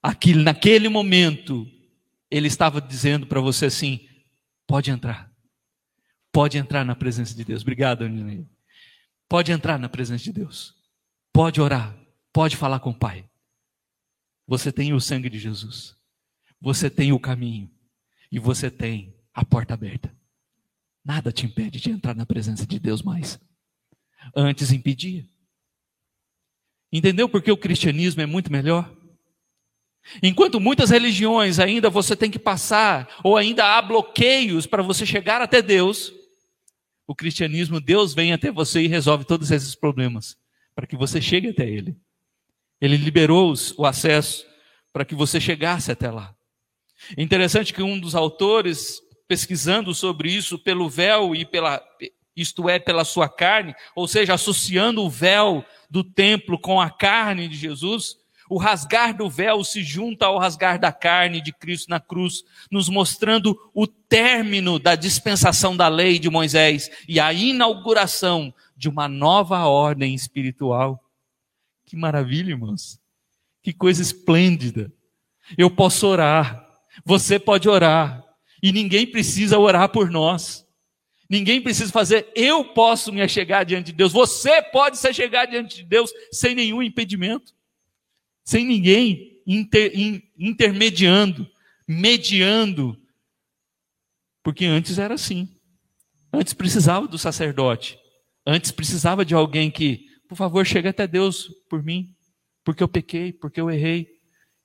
Aquilo, 0.02 0.44
naquele 0.44 0.90
momento, 0.90 1.68
ele 2.30 2.48
estava 2.48 2.82
dizendo 2.82 3.26
para 3.26 3.40
você 3.40 3.68
assim: 3.68 4.08
pode 4.68 4.92
entrar. 4.92 5.32
Pode 6.32 6.58
entrar 6.58 6.84
na 6.84 6.96
presença 6.96 7.36
de 7.36 7.44
Deus. 7.44 7.62
Obrigado, 7.62 8.04
Aninei. 8.04 8.48
Pode 9.28 9.52
entrar 9.52 9.80
na 9.80 9.90
presença 9.90 10.24
de 10.24 10.32
Deus. 10.32 10.76
Pode 11.32 11.60
orar. 11.62 11.98
Pode 12.32 12.56
falar 12.56 12.80
com 12.80 12.92
o 12.92 12.98
Pai. 12.98 13.30
Você 14.48 14.72
tem 14.72 14.94
o 14.94 15.00
sangue 15.00 15.30
de 15.30 15.40
Jesus. 15.40 15.96
Você 16.62 16.90
tem 16.90 17.12
o 17.12 17.20
caminho. 17.20 17.70
E 18.32 18.40
você 18.40 18.70
tem 18.70 19.16
a 19.34 19.44
porta 19.44 19.74
aberta. 19.74 20.16
Nada 21.04 21.32
te 21.32 21.46
impede 21.46 21.80
de 21.80 21.92
entrar 21.92 22.16
na 22.16 22.26
presença 22.26 22.66
de 22.66 22.80
Deus 22.80 23.02
mais. 23.02 23.40
Antes 24.36 24.72
impedia. 24.72 25.28
Entendeu 26.92 27.28
por 27.28 27.42
que 27.42 27.52
o 27.52 27.58
cristianismo 27.58 28.22
é 28.22 28.26
muito 28.26 28.52
melhor? 28.52 28.96
Enquanto 30.22 30.60
muitas 30.60 30.90
religiões 30.90 31.60
ainda 31.60 31.90
você 31.90 32.16
tem 32.16 32.30
que 32.30 32.40
passar, 32.40 33.10
ou 33.24 33.38
ainda 33.38 33.66
há 33.66 33.82
bloqueios 33.82 34.66
para 34.68 34.84
você 34.84 35.06
chegar 35.06 35.42
até 35.42 35.62
Deus, 35.62 36.14
o 37.08 37.16
cristianismo, 37.16 37.82
Deus 37.82 38.14
vem 38.14 38.34
até 38.34 38.52
você 38.52 38.82
e 38.82 38.88
resolve 38.88 39.26
todos 39.26 39.52
esses 39.52 39.76
problemas, 39.76 40.38
para 40.76 40.88
que 40.88 40.96
você 40.96 41.22
chegue 41.22 41.50
até 41.50 41.68
Ele. 41.68 41.96
Ele 42.80 42.98
liberou 42.98 43.54
o 43.78 43.86
acesso 43.86 44.46
para 44.92 45.06
que 45.06 45.16
você 45.16 45.40
chegasse 45.40 45.92
até 45.92 46.12
lá. 46.12 46.36
É 47.18 47.22
interessante 47.22 47.74
que 47.74 47.82
um 47.82 48.00
dos 48.00 48.16
autores, 48.16 49.02
pesquisando 49.28 49.94
sobre 49.94 50.32
isso 50.32 50.60
pelo 50.60 50.90
véu 50.90 51.36
e 51.36 51.46
pela, 51.46 51.84
isto 52.36 52.70
é, 52.70 52.80
pela 52.80 53.04
sua 53.04 53.28
carne, 53.28 53.76
ou 53.96 54.08
seja, 54.08 54.34
associando 54.34 55.04
o 55.04 55.10
véu 55.10 55.66
do 55.90 56.04
templo 56.04 56.60
com 56.60 56.80
a 56.80 56.90
carne 56.90 57.48
de 57.48 57.56
Jesus, 57.56 58.18
o 58.54 58.58
rasgar 58.58 59.18
do 59.18 59.28
véu 59.28 59.64
se 59.64 59.82
junta 59.82 60.28
ao 60.28 60.38
rasgar 60.38 60.80
da 60.80 60.92
carne 60.92 61.42
de 61.42 61.52
Cristo 61.52 61.90
na 61.90 62.00
cruz, 62.00 62.44
nos 62.70 62.88
mostrando 62.88 63.60
o 63.74 63.88
término 63.88 64.78
da 64.78 64.94
dispensação 64.94 65.76
da 65.76 65.88
lei 65.88 66.20
de 66.20 66.30
Moisés 66.30 66.92
e 67.10 67.20
a 67.20 67.34
inauguração 67.34 68.54
de 68.78 68.88
uma 68.88 69.08
nova 69.08 69.66
ordem 69.66 70.14
espiritual. 70.14 71.04
Que 71.84 71.96
maravilha, 71.96 72.52
irmãos. 72.52 73.00
Que 73.64 73.74
coisa 73.74 74.04
esplêndida. 74.04 74.94
Eu 75.58 75.72
posso 75.72 76.06
orar. 76.06 76.64
Você 77.04 77.40
pode 77.40 77.68
orar. 77.68 78.24
E 78.62 78.72
ninguém 78.72 79.08
precisa 79.08 79.58
orar 79.58 79.90
por 79.90 80.12
nós. 80.12 80.64
Ninguém 81.28 81.60
precisa 81.60 81.92
fazer, 81.92 82.32
eu 82.36 82.64
posso 82.66 83.12
me 83.12 83.20
achegar 83.24 83.66
diante 83.66 83.88
de 83.88 83.94
Deus. 83.94 84.14
Você 84.14 84.62
pode 84.62 85.00
se 85.00 85.08
achegar 85.08 85.50
diante 85.50 85.78
de 85.78 85.84
Deus 85.84 86.12
sem 86.32 86.54
nenhum 86.54 86.84
impedimento. 86.84 87.52
Sem 88.44 88.66
ninguém. 88.66 89.42
inter, 89.46 89.92
intermediando, 90.38 91.48
mediando. 91.88 92.98
Porque 94.44 94.66
antes 94.66 94.98
era 94.98 95.14
assim. 95.14 95.50
Antes 96.32 96.54
precisava 96.54 97.08
do 97.08 97.18
sacerdote. 97.18 97.98
Antes 98.46 98.72
precisava 98.72 99.24
de 99.24 99.34
alguém 99.34 99.72
que, 99.72 100.06
por 100.28 100.36
favor, 100.36 100.66
chegue 100.66 100.88
até 100.88 101.08
Deus 101.08 101.48
por 101.70 101.82
mim, 101.84 102.14
porque 102.64 102.84
eu 102.84 102.88
pequei, 102.88 103.32
porque 103.32 103.62
eu 103.62 103.70
errei. 103.70 104.08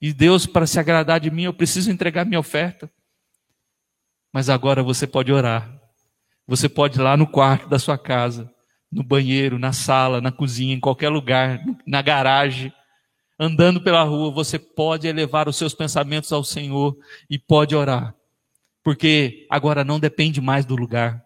E 0.00 0.12
Deus, 0.12 0.46
para 0.46 0.66
se 0.66 0.78
agradar 0.78 1.20
de 1.20 1.30
mim, 1.30 1.44
eu 1.44 1.54
preciso 1.54 1.90
entregar 1.90 2.24
minha 2.24 2.40
oferta. 2.40 2.90
Mas 4.32 4.48
agora 4.48 4.82
você 4.82 5.06
pode 5.06 5.32
orar. 5.32 5.78
Você 6.46 6.68
pode 6.68 6.98
ir 6.98 7.02
lá 7.02 7.16
no 7.16 7.26
quarto 7.26 7.68
da 7.68 7.78
sua 7.78 7.98
casa, 7.98 8.50
no 8.90 9.02
banheiro, 9.02 9.58
na 9.58 9.72
sala, 9.72 10.20
na 10.20 10.32
cozinha, 10.32 10.74
em 10.74 10.80
qualquer 10.80 11.10
lugar, 11.10 11.60
na 11.86 12.00
garagem, 12.00 12.72
andando 13.38 13.80
pela 13.80 14.02
rua, 14.02 14.30
você 14.30 14.58
pode 14.58 15.06
elevar 15.06 15.48
os 15.48 15.56
seus 15.56 15.74
pensamentos 15.74 16.32
ao 16.32 16.42
Senhor 16.42 16.96
e 17.30 17.38
pode 17.38 17.76
orar. 17.76 18.14
Porque 18.82 19.46
agora 19.48 19.84
não 19.84 20.00
depende 20.00 20.40
mais 20.40 20.64
do 20.64 20.74
lugar. 20.74 21.24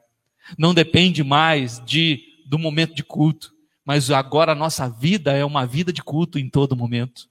Não 0.59 0.75
depende 0.75 1.23
mais 1.23 1.83
de 1.85 2.21
do 2.45 2.59
momento 2.59 2.95
de 2.95 3.03
culto, 3.03 3.55
mas 3.85 4.11
agora 4.11 4.53
a 4.53 4.55
nossa 4.55 4.89
vida 4.89 5.33
é 5.33 5.45
uma 5.45 5.65
vida 5.65 5.93
de 5.93 6.03
culto 6.03 6.39
em 6.39 6.51
todo 6.51 6.77
momento, 6.77 7.31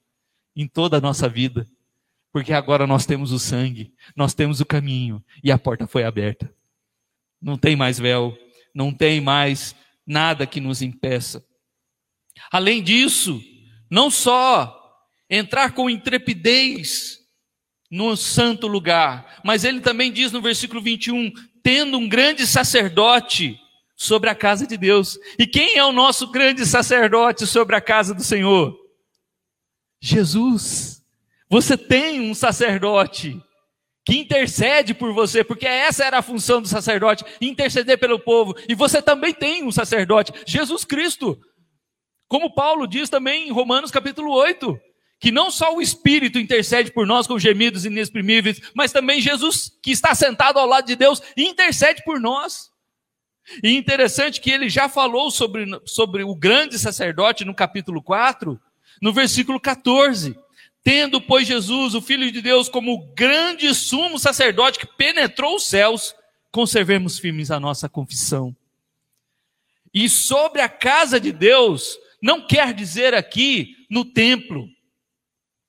em 0.55 0.67
toda 0.67 0.97
a 0.97 1.01
nossa 1.01 1.29
vida. 1.29 1.67
Porque 2.31 2.53
agora 2.53 2.87
nós 2.87 3.05
temos 3.05 3.31
o 3.31 3.37
sangue, 3.37 3.93
nós 4.15 4.33
temos 4.33 4.61
o 4.61 4.65
caminho 4.65 5.23
e 5.43 5.51
a 5.51 5.59
porta 5.59 5.85
foi 5.85 6.03
aberta. 6.03 6.51
Não 7.41 7.57
tem 7.57 7.75
mais 7.75 7.99
véu, 7.99 8.35
não 8.73 8.93
tem 8.93 9.19
mais 9.21 9.75
nada 10.07 10.47
que 10.47 10.61
nos 10.61 10.81
impeça. 10.81 11.45
Além 12.51 12.81
disso, 12.81 13.43
não 13.91 14.09
só 14.09 14.81
entrar 15.29 15.73
com 15.73 15.89
intrepidez 15.89 17.19
no 17.91 18.15
santo 18.15 18.67
lugar, 18.67 19.41
mas 19.43 19.65
ele 19.65 19.81
também 19.81 20.11
diz 20.11 20.31
no 20.31 20.41
versículo 20.41 20.81
21, 20.81 21.31
tendo 21.61 21.97
um 21.97 22.07
grande 22.07 22.47
sacerdote 22.47 23.59
sobre 23.97 24.29
a 24.29 24.35
casa 24.35 24.65
de 24.65 24.77
Deus. 24.77 25.19
E 25.37 25.45
quem 25.45 25.77
é 25.77 25.83
o 25.83 25.91
nosso 25.91 26.31
grande 26.31 26.65
sacerdote 26.65 27.45
sobre 27.45 27.75
a 27.75 27.81
casa 27.81 28.13
do 28.13 28.23
Senhor? 28.23 28.75
Jesus. 30.01 31.03
Você 31.49 31.77
tem 31.77 32.21
um 32.21 32.33
sacerdote 32.33 33.39
que 34.05 34.17
intercede 34.17 34.93
por 34.93 35.13
você, 35.13 35.43
porque 35.43 35.67
essa 35.67 36.03
era 36.03 36.19
a 36.19 36.23
função 36.23 36.61
do 36.61 36.67
sacerdote, 36.67 37.23
interceder 37.39 37.99
pelo 37.99 38.19
povo. 38.19 38.55
E 38.67 38.73
você 38.73 39.01
também 39.01 39.33
tem 39.33 39.63
um 39.63 39.71
sacerdote, 39.71 40.33
Jesus 40.47 40.83
Cristo. 40.83 41.39
Como 42.31 42.49
Paulo 42.49 42.87
diz 42.87 43.09
também 43.09 43.49
em 43.49 43.51
Romanos 43.51 43.91
capítulo 43.91 44.31
8, 44.31 44.79
que 45.19 45.33
não 45.33 45.51
só 45.51 45.75
o 45.75 45.81
Espírito 45.81 46.39
intercede 46.39 46.89
por 46.89 47.05
nós 47.05 47.27
com 47.27 47.37
gemidos 47.37 47.83
inexprimíveis, 47.83 48.61
mas 48.73 48.93
também 48.93 49.19
Jesus, 49.19 49.77
que 49.83 49.91
está 49.91 50.15
sentado 50.15 50.57
ao 50.57 50.65
lado 50.65 50.87
de 50.87 50.95
Deus, 50.95 51.21
intercede 51.35 52.01
por 52.05 52.21
nós. 52.21 52.71
E 53.61 53.75
interessante 53.75 54.39
que 54.39 54.49
ele 54.49 54.69
já 54.69 54.87
falou 54.87 55.29
sobre, 55.29 55.65
sobre 55.85 56.23
o 56.23 56.33
grande 56.33 56.79
sacerdote 56.79 57.43
no 57.43 57.53
capítulo 57.53 58.01
4, 58.01 58.57
no 59.01 59.11
versículo 59.11 59.59
14. 59.59 60.33
Tendo, 60.81 61.19
pois, 61.19 61.45
Jesus, 61.45 61.95
o 61.95 62.01
Filho 62.01 62.31
de 62.31 62.41
Deus, 62.41 62.69
como 62.69 63.13
grande 63.13 63.75
sumo 63.75 64.17
sacerdote 64.17 64.79
que 64.79 64.87
penetrou 64.87 65.57
os 65.57 65.65
céus, 65.65 66.15
conservemos 66.49 67.19
firmes 67.19 67.51
a 67.51 67.59
nossa 67.59 67.89
confissão. 67.89 68.55
E 69.93 70.07
sobre 70.07 70.61
a 70.61 70.69
casa 70.69 71.19
de 71.19 71.33
Deus, 71.33 71.99
não 72.21 72.45
quer 72.45 72.73
dizer 72.73 73.13
aqui 73.13 73.75
no 73.89 74.05
templo. 74.05 74.67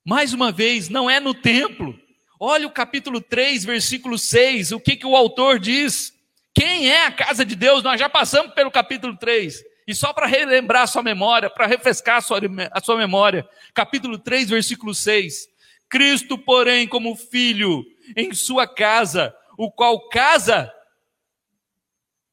Mais 0.05 0.33
uma 0.33 0.51
vez, 0.51 0.89
não 0.89 1.09
é 1.09 1.19
no 1.19 1.33
templo. 1.33 1.97
Olha 2.39 2.67
o 2.67 2.71
capítulo 2.71 3.21
3, 3.21 3.63
versículo 3.63 4.17
6, 4.17 4.73
o 4.73 4.79
que, 4.79 4.97
que 4.97 5.05
o 5.05 5.15
autor 5.15 5.59
diz. 5.59 6.13
Quem 6.53 6.89
é 6.89 7.05
a 7.05 7.11
casa 7.11 7.43
de 7.43 7.55
Deus? 7.55 7.81
Nós 7.83 7.99
já 7.99 8.09
passamos 8.09 8.53
pelo 8.53 8.69
capítulo 8.69 9.17
3. 9.17 9.63
E 9.87 9.95
só 9.95 10.13
para 10.13 10.27
relembrar 10.27 10.83
a 10.83 10.87
sua 10.87 11.01
memória, 11.01 11.49
para 11.49 11.65
refrescar 11.65 12.17
a 12.17 12.21
sua, 12.21 12.39
a 12.71 12.81
sua 12.81 12.97
memória, 12.97 13.47
capítulo 13.73 14.17
3, 14.17 14.49
versículo 14.49 14.93
6. 14.93 15.47
Cristo, 15.89 16.37
porém, 16.37 16.87
como 16.87 17.15
filho 17.15 17.83
em 18.15 18.33
sua 18.33 18.67
casa, 18.67 19.35
o 19.57 19.71
qual 19.71 20.09
casa, 20.09 20.71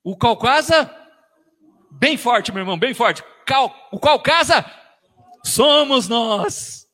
o 0.02 0.16
qual 0.16 0.36
casa, 0.36 0.90
bem 1.90 2.16
forte, 2.16 2.52
meu 2.52 2.62
irmão, 2.62 2.78
bem 2.78 2.94
forte, 2.94 3.22
o 3.58 3.98
qual 3.98 4.20
casa, 4.20 4.64
somos 5.44 6.08
nós. 6.08 6.86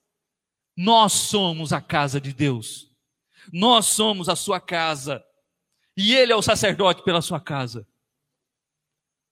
Nós 0.76 1.12
somos 1.12 1.72
a 1.72 1.80
casa 1.80 2.20
de 2.20 2.32
Deus. 2.32 2.90
Nós 3.52 3.86
somos 3.86 4.28
a 4.28 4.36
sua 4.36 4.60
casa. 4.60 5.22
E 5.96 6.14
Ele 6.14 6.32
é 6.32 6.36
o 6.36 6.42
sacerdote 6.42 7.02
pela 7.02 7.22
sua 7.22 7.40
casa. 7.40 7.86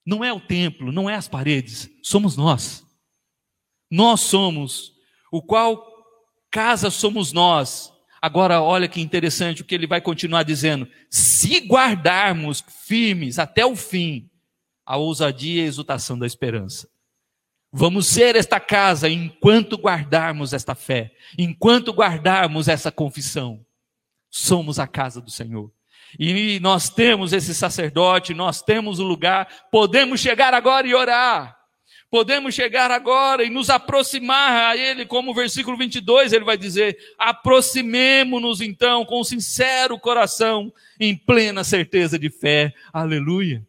Não 0.06 0.22
é 0.22 0.32
o 0.32 0.40
templo, 0.40 0.92
não 0.92 1.08
é 1.08 1.14
as 1.14 1.28
paredes, 1.28 1.90
somos 2.02 2.37
nós. 2.37 2.84
Nós 3.90 4.20
somos, 4.20 4.92
o 5.32 5.40
qual 5.40 5.82
casa 6.50 6.90
somos 6.90 7.32
nós. 7.32 7.92
Agora, 8.20 8.60
olha 8.60 8.88
que 8.88 9.00
interessante 9.00 9.62
o 9.62 9.64
que 9.64 9.74
ele 9.74 9.87
vai 9.87 10.00
continuar 10.00 10.42
dizendo. 10.42 10.88
Se 11.10 11.60
guardarmos 11.60 12.62
firmes 12.87 13.38
até 13.38 13.64
o 13.64 13.76
fim 13.76 14.30
a 14.84 14.96
ousadia 14.96 15.62
e 15.62 15.64
a 15.64 15.68
exultação 15.68 16.18
da 16.18 16.26
esperança. 16.26 16.88
Vamos 17.76 18.06
ser 18.06 18.37
esta 18.37 18.60
casa 18.60 19.08
enquanto 19.08 19.76
guardarmos 19.76 20.52
esta 20.52 20.76
fé, 20.76 21.10
enquanto 21.37 21.92
guardarmos 21.92 22.68
essa 22.68 22.92
confissão. 22.92 23.66
Somos 24.30 24.78
a 24.78 24.87
casa 24.87 25.20
do 25.20 25.28
Senhor. 25.28 25.72
E 26.16 26.60
nós 26.60 26.88
temos 26.88 27.32
esse 27.32 27.52
sacerdote, 27.52 28.32
nós 28.32 28.62
temos 28.62 29.00
o 29.00 29.02
lugar, 29.02 29.48
podemos 29.72 30.20
chegar 30.20 30.54
agora 30.54 30.87
e 30.87 30.94
orar. 30.94 31.58
Podemos 32.08 32.54
chegar 32.54 32.92
agora 32.92 33.42
e 33.42 33.50
nos 33.50 33.68
aproximar 33.68 34.70
a 34.70 34.76
Ele, 34.76 35.04
como 35.04 35.32
o 35.32 35.34
versículo 35.34 35.76
22 35.76 36.32
ele 36.32 36.44
vai 36.44 36.56
dizer: 36.56 36.96
aproximemo-nos 37.18 38.60
então 38.60 39.04
com 39.04 39.24
sincero 39.24 39.98
coração, 39.98 40.72
em 41.00 41.16
plena 41.16 41.64
certeza 41.64 42.16
de 42.16 42.30
fé. 42.30 42.72
Aleluia. 42.92 43.66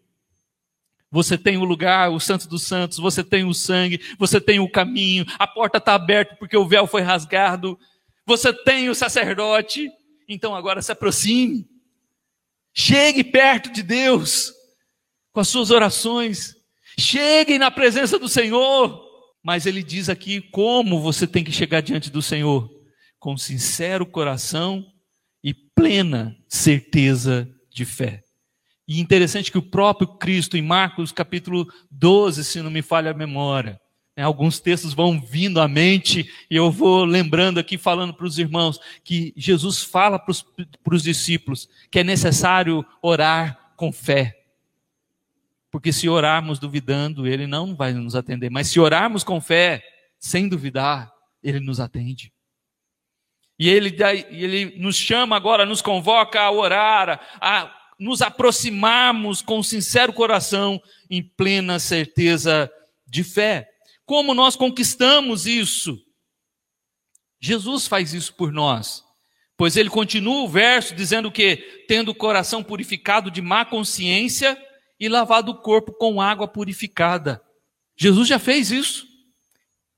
Você 1.15 1.37
tem 1.37 1.55
o 1.55 1.63
lugar, 1.63 2.11
o 2.11 2.19
Santo 2.19 2.45
dos 2.45 2.63
Santos, 2.63 2.97
você 2.97 3.23
tem 3.23 3.45
o 3.45 3.53
sangue, 3.53 4.01
você 4.19 4.41
tem 4.41 4.59
o 4.59 4.69
caminho, 4.69 5.25
a 5.39 5.47
porta 5.47 5.77
está 5.77 5.93
aberta 5.93 6.35
porque 6.35 6.57
o 6.57 6.67
véu 6.67 6.85
foi 6.85 7.01
rasgado, 7.01 7.79
você 8.27 8.51
tem 8.51 8.89
o 8.89 8.95
sacerdote, 8.95 9.89
então 10.27 10.53
agora 10.53 10.81
se 10.81 10.91
aproxime. 10.91 11.65
Chegue 12.73 13.23
perto 13.23 13.71
de 13.71 13.81
Deus 13.81 14.51
com 15.31 15.39
as 15.39 15.47
suas 15.47 15.71
orações. 15.71 16.53
Chegue 16.99 17.57
na 17.57 17.71
presença 17.71 18.19
do 18.19 18.27
Senhor. 18.27 19.01
Mas 19.41 19.65
ele 19.65 19.83
diz 19.83 20.09
aqui 20.09 20.41
como 20.51 20.99
você 20.99 21.25
tem 21.25 21.45
que 21.45 21.51
chegar 21.53 21.79
diante 21.79 22.11
do 22.11 22.21
Senhor: 22.21 22.69
com 23.17 23.37
sincero 23.37 24.05
coração 24.05 24.85
e 25.41 25.53
plena 25.53 26.35
certeza 26.49 27.49
de 27.71 27.85
fé. 27.85 28.24
E 28.87 28.99
interessante 28.99 29.51
que 29.51 29.57
o 29.57 29.63
próprio 29.63 30.07
Cristo, 30.07 30.55
em 30.57 30.61
Marcos 30.61 31.11
capítulo 31.11 31.67
12, 31.89 32.43
se 32.43 32.61
não 32.61 32.69
me 32.69 32.81
falha 32.81 33.11
a 33.11 33.15
memória, 33.15 33.81
né, 34.15 34.23
alguns 34.23 34.59
textos 34.59 34.93
vão 34.93 35.19
vindo 35.19 35.59
à 35.59 35.67
mente, 35.67 36.31
e 36.49 36.55
eu 36.55 36.71
vou 36.71 37.03
lembrando 37.03 37.59
aqui, 37.59 37.77
falando 37.77 38.13
para 38.13 38.25
os 38.25 38.37
irmãos, 38.37 38.79
que 39.03 39.33
Jesus 39.35 39.83
fala 39.83 40.19
para 40.19 40.31
os 40.93 41.03
discípulos 41.03 41.67
que 41.91 41.99
é 41.99 42.03
necessário 42.03 42.85
orar 43.01 43.73
com 43.75 43.91
fé. 43.91 44.41
Porque 45.69 45.91
se 45.91 46.07
orarmos 46.07 46.59
duvidando, 46.59 47.27
ele 47.27 47.45
não 47.45 47.75
vai 47.75 47.91
nos 47.91 48.15
atender. 48.15 48.49
Mas 48.49 48.67
se 48.67 48.79
orarmos 48.79 49.23
com 49.23 49.41
fé, 49.41 49.83
sem 50.17 50.47
duvidar, 50.47 51.11
ele 51.43 51.59
nos 51.59 51.81
atende. 51.81 52.31
E 53.59 53.69
ele, 53.69 53.95
ele 54.29 54.77
nos 54.77 54.95
chama 54.95 55.35
agora, 55.35 55.65
nos 55.65 55.81
convoca 55.81 56.39
a 56.39 56.51
orar, 56.51 57.19
a 57.41 57.84
nos 57.99 58.21
aproximarmos 58.21 59.41
com 59.41 59.63
sincero 59.63 60.13
coração, 60.13 60.81
em 61.09 61.23
plena 61.23 61.79
certeza 61.79 62.71
de 63.07 63.23
fé. 63.23 63.69
Como 64.05 64.33
nós 64.33 64.55
conquistamos 64.55 65.45
isso? 65.45 65.99
Jesus 67.39 67.87
faz 67.87 68.13
isso 68.13 68.33
por 68.33 68.51
nós. 68.51 69.03
Pois 69.57 69.77
ele 69.77 69.89
continua 69.89 70.43
o 70.43 70.49
verso 70.49 70.93
dizendo 70.93 71.31
que, 71.31 71.85
tendo 71.87 72.09
o 72.09 72.15
coração 72.15 72.61
purificado 72.61 73.31
de 73.31 73.41
má 73.41 73.63
consciência 73.63 74.61
e 74.99 75.07
lavado 75.07 75.51
o 75.51 75.61
corpo 75.61 75.93
com 75.93 76.19
água 76.19 76.47
purificada. 76.47 77.41
Jesus 77.95 78.27
já 78.27 78.37
fez 78.37 78.71
isso. 78.71 79.07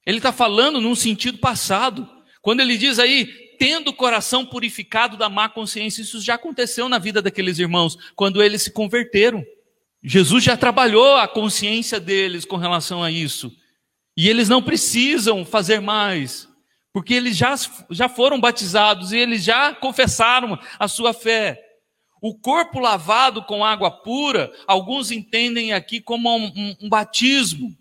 Ele 0.06 0.18
está 0.18 0.32
falando 0.32 0.80
num 0.80 0.96
sentido 0.96 1.40
passado. 1.40 2.08
Quando 2.42 2.60
ele 2.60 2.78
diz 2.78 3.00
aí, 3.00 3.47
tendo 3.58 3.90
o 3.90 3.94
coração 3.94 4.46
purificado 4.46 5.18
da 5.18 5.30
má 5.30 5.50
consciência, 5.50 6.02
isso 6.02 6.22
já 6.22 6.36
aconteceu 6.36 6.88
na 6.88 6.98
vida 6.98 7.22
daqueles 7.22 7.60
irmãos, 7.60 7.98
quando 8.16 8.42
eles 8.42 8.62
se 8.62 8.72
converteram. 8.72 9.46
Jesus 10.04 10.44
já 10.44 10.56
trabalhou 10.56 11.16
a 11.16 11.28
consciência 11.28 12.00
deles 12.00 12.46
com 12.46 12.58
relação 12.58 13.04
a 13.04 13.12
isso. 13.12 13.52
E 14.16 14.28
eles 14.30 14.50
não 14.50 14.64
precisam 14.64 15.46
fazer 15.46 15.80
mais, 15.80 16.50
porque 16.92 17.14
eles 17.14 17.38
já, 17.38 17.54
já 17.92 18.10
foram 18.10 18.40
batizados 18.40 19.12
e 19.12 19.18
eles 19.18 19.44
já 19.44 19.76
confessaram 19.76 20.58
a 20.80 20.88
sua 20.88 21.14
fé. 21.14 21.64
O 22.20 22.34
corpo 22.34 22.80
lavado 22.80 23.44
com 23.44 23.64
água 23.64 23.92
pura, 23.92 24.52
alguns 24.66 25.12
entendem 25.12 25.72
aqui 25.72 26.02
como 26.02 26.36
um, 26.36 26.46
um, 26.46 26.76
um 26.82 26.90
batismo. 26.90 27.77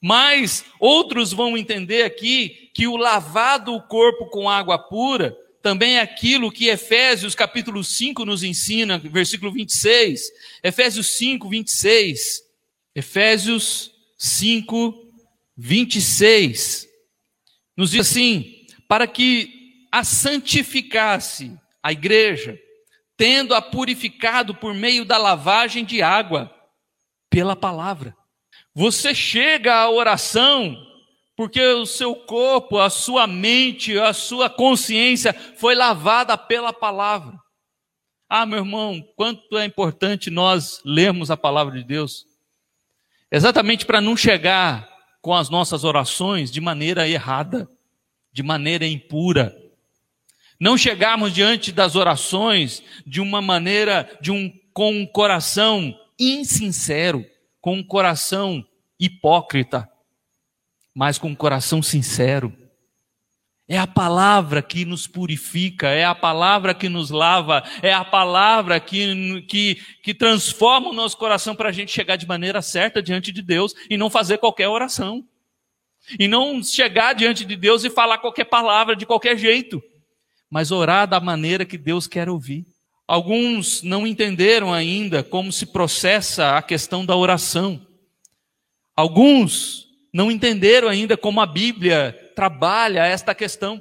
Mas 0.00 0.64
outros 0.78 1.32
vão 1.32 1.56
entender 1.56 2.04
aqui 2.04 2.70
que 2.74 2.86
o 2.86 2.96
lavado 2.96 3.74
o 3.74 3.82
corpo 3.82 4.26
com 4.26 4.48
água 4.48 4.78
pura 4.78 5.36
também 5.60 5.96
é 5.96 6.00
aquilo 6.00 6.52
que 6.52 6.68
Efésios 6.68 7.34
capítulo 7.34 7.82
5 7.82 8.24
nos 8.24 8.42
ensina, 8.42 8.98
versículo 8.98 9.52
26. 9.52 10.30
Efésios 10.62 11.08
5, 11.08 11.48
26. 11.48 12.42
Efésios 12.94 13.90
5, 14.16 14.94
26. 15.56 16.88
Nos 17.76 17.90
diz 17.90 18.08
assim: 18.08 18.66
para 18.88 19.06
que 19.06 19.86
a 19.90 20.04
santificasse 20.04 21.52
a 21.82 21.92
igreja, 21.92 22.58
tendo-a 23.16 23.60
purificado 23.60 24.54
por 24.54 24.72
meio 24.74 25.04
da 25.04 25.18
lavagem 25.18 25.84
de 25.84 26.02
água, 26.02 26.54
pela 27.28 27.56
palavra. 27.56 28.16
Você 28.78 29.12
chega 29.12 29.74
à 29.74 29.90
oração 29.90 30.86
porque 31.36 31.60
o 31.60 31.84
seu 31.84 32.14
corpo, 32.14 32.78
a 32.78 32.88
sua 32.88 33.26
mente, 33.26 33.98
a 33.98 34.12
sua 34.12 34.48
consciência 34.48 35.32
foi 35.56 35.74
lavada 35.74 36.38
pela 36.38 36.72
palavra. 36.72 37.36
Ah, 38.28 38.46
meu 38.46 38.58
irmão, 38.58 39.04
quanto 39.16 39.58
é 39.58 39.64
importante 39.64 40.30
nós 40.30 40.80
lermos 40.84 41.28
a 41.28 41.36
palavra 41.36 41.76
de 41.76 41.82
Deus. 41.82 42.24
Exatamente 43.32 43.84
para 43.84 44.00
não 44.00 44.16
chegar 44.16 44.88
com 45.20 45.34
as 45.34 45.50
nossas 45.50 45.82
orações 45.82 46.48
de 46.48 46.60
maneira 46.60 47.08
errada, 47.08 47.68
de 48.32 48.44
maneira 48.44 48.86
impura. 48.86 49.60
Não 50.60 50.78
chegarmos 50.78 51.34
diante 51.34 51.72
das 51.72 51.96
orações 51.96 52.80
de 53.04 53.20
uma 53.20 53.42
maneira, 53.42 54.08
de 54.20 54.30
um, 54.30 54.52
com 54.72 54.92
um 54.92 55.04
coração 55.04 55.98
insincero, 56.16 57.26
com 57.60 57.78
um 57.78 57.82
coração 57.82 58.64
hipócrita, 58.98 59.88
mas 60.94 61.18
com 61.18 61.28
um 61.28 61.34
coração 61.34 61.82
sincero. 61.82 62.52
É 63.70 63.78
a 63.78 63.86
palavra 63.86 64.62
que 64.62 64.84
nos 64.86 65.06
purifica, 65.06 65.88
é 65.88 66.04
a 66.04 66.14
palavra 66.14 66.74
que 66.74 66.88
nos 66.88 67.10
lava, 67.10 67.62
é 67.82 67.92
a 67.92 68.04
palavra 68.04 68.80
que, 68.80 69.42
que, 69.42 69.74
que 70.02 70.14
transforma 70.14 70.88
o 70.88 70.94
nosso 70.94 71.18
coração 71.18 71.54
para 71.54 71.68
a 71.68 71.72
gente 71.72 71.92
chegar 71.92 72.16
de 72.16 72.26
maneira 72.26 72.62
certa 72.62 73.02
diante 73.02 73.30
de 73.30 73.42
Deus 73.42 73.74
e 73.90 73.98
não 73.98 74.08
fazer 74.08 74.38
qualquer 74.38 74.68
oração. 74.68 75.22
E 76.18 76.26
não 76.26 76.62
chegar 76.62 77.12
diante 77.12 77.44
de 77.44 77.56
Deus 77.56 77.84
e 77.84 77.90
falar 77.90 78.18
qualquer 78.18 78.46
palavra 78.46 78.96
de 78.96 79.04
qualquer 79.04 79.36
jeito 79.36 79.82
mas 80.50 80.70
orar 80.70 81.06
da 81.06 81.20
maneira 81.20 81.64
que 81.64 81.76
Deus 81.76 82.06
quer 82.06 82.28
ouvir. 82.28 82.64
Alguns 83.06 83.82
não 83.82 84.06
entenderam 84.06 84.72
ainda 84.72 85.22
como 85.22 85.52
se 85.52 85.66
processa 85.66 86.56
a 86.56 86.62
questão 86.62 87.04
da 87.04 87.16
oração. 87.16 87.86
Alguns 88.98 89.86
não 90.12 90.28
entenderam 90.28 90.88
ainda 90.88 91.16
como 91.16 91.40
a 91.40 91.46
Bíblia 91.46 92.32
trabalha 92.34 93.06
esta 93.06 93.32
questão. 93.32 93.80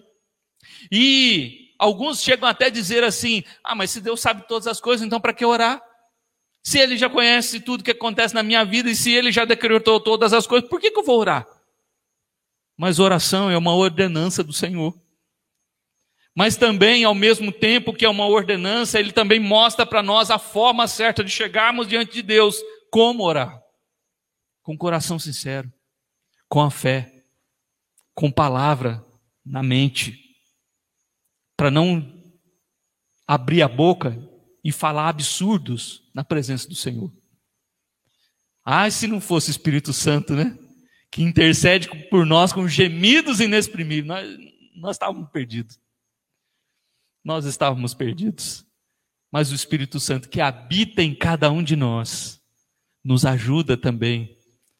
E 0.92 1.72
alguns 1.80 2.22
chegam 2.22 2.48
até 2.48 2.66
a 2.66 2.70
dizer 2.70 3.04
assim: 3.04 3.44
ah, 3.64 3.74
mas 3.74 3.90
se 3.90 4.00
Deus 4.00 4.22
sabe 4.22 4.48
todas 4.48 4.68
as 4.68 4.80
coisas, 4.80 5.04
então 5.04 5.20
para 5.20 5.34
que 5.34 5.44
orar? 5.44 5.82
Se 6.64 6.78
Ele 6.78 6.96
já 6.96 7.10
conhece 7.10 7.60
tudo 7.60 7.84
que 7.84 7.90
acontece 7.90 8.36
na 8.36 8.44
minha 8.44 8.64
vida 8.64 8.92
e 8.92 8.96
se 8.96 9.12
Ele 9.12 9.32
já 9.32 9.44
decretou 9.44 10.00
todas 10.00 10.34
as 10.34 10.46
coisas, 10.46 10.70
por 10.70 10.80
que, 10.80 10.92
que 10.92 11.00
eu 11.00 11.04
vou 11.04 11.20
orar? 11.20 11.48
Mas 12.78 13.00
oração 13.00 13.50
é 13.50 13.58
uma 13.58 13.74
ordenança 13.74 14.44
do 14.44 14.54
Senhor 14.54 14.94
mas 16.38 16.56
também, 16.56 17.04
ao 17.04 17.16
mesmo 17.16 17.52
tempo 17.52 17.92
que 17.92 18.06
é 18.06 18.10
uma 18.10 18.28
ordenança, 18.28 19.00
ele 19.00 19.12
também 19.12 19.40
mostra 19.40 19.88
para 19.88 20.04
nós 20.04 20.30
a 20.30 20.38
forma 20.38 20.88
certa 20.88 21.24
de 21.24 21.32
chegarmos 21.32 21.88
diante 21.88 22.14
de 22.14 22.22
Deus, 22.22 22.56
como 22.92 23.24
orar. 23.24 23.60
Com 24.68 24.74
o 24.74 24.78
coração 24.78 25.18
sincero, 25.18 25.72
com 26.50 26.62
a 26.62 26.70
fé, 26.70 27.24
com 28.14 28.30
palavra 28.30 29.02
na 29.46 29.64
mente, 29.64 30.22
para 31.56 31.72
não 31.72 32.14
abrir 33.26 33.62
a 33.62 33.68
boca 33.70 34.18
e 34.62 34.72
falar 34.72 35.08
absurdos 35.08 36.04
na 36.14 36.24
presença 36.24 36.68
do 36.68 36.76
Senhor. 36.76 37.16
Ah, 38.66 38.92
se 38.92 39.08
não 39.08 39.22
fosse 39.22 39.50
o 39.50 39.52
Espírito 39.52 39.94
Santo, 39.94 40.34
né? 40.36 40.58
Que 41.10 41.24
intercede 41.24 41.88
por 42.10 42.26
nós 42.26 42.52
com 42.52 42.68
gemidos 42.68 43.40
inexprimíveis, 43.40 44.06
nós, 44.06 44.38
nós 44.76 44.96
estávamos 44.98 45.30
perdidos 45.30 45.80
nós 47.28 47.44
estávamos 47.44 47.94
perdidos. 47.94 48.66
Mas 49.30 49.52
o 49.52 49.56
Espírito 49.56 50.00
Santo 50.00 50.30
que 50.30 50.40
habita 50.40 51.04
em 51.04 51.14
cada 51.14 51.52
um 51.52 51.62
de 51.62 51.76
nós 51.76 52.42
nos 53.04 53.26
ajuda 53.26 53.76
também 53.76 54.37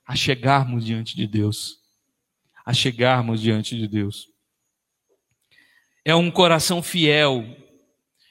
a 0.08 0.16
chegarmos 0.16 0.86
diante 0.86 1.16
de 1.16 1.28
Deus. 1.28 1.80
A 2.66 2.74
chegarmos 2.74 3.42
diante 3.42 3.78
de 3.78 3.88
Deus. 3.88 4.30
É 6.06 6.16
um 6.16 6.32
coração 6.32 6.82
fiel. 6.82 7.46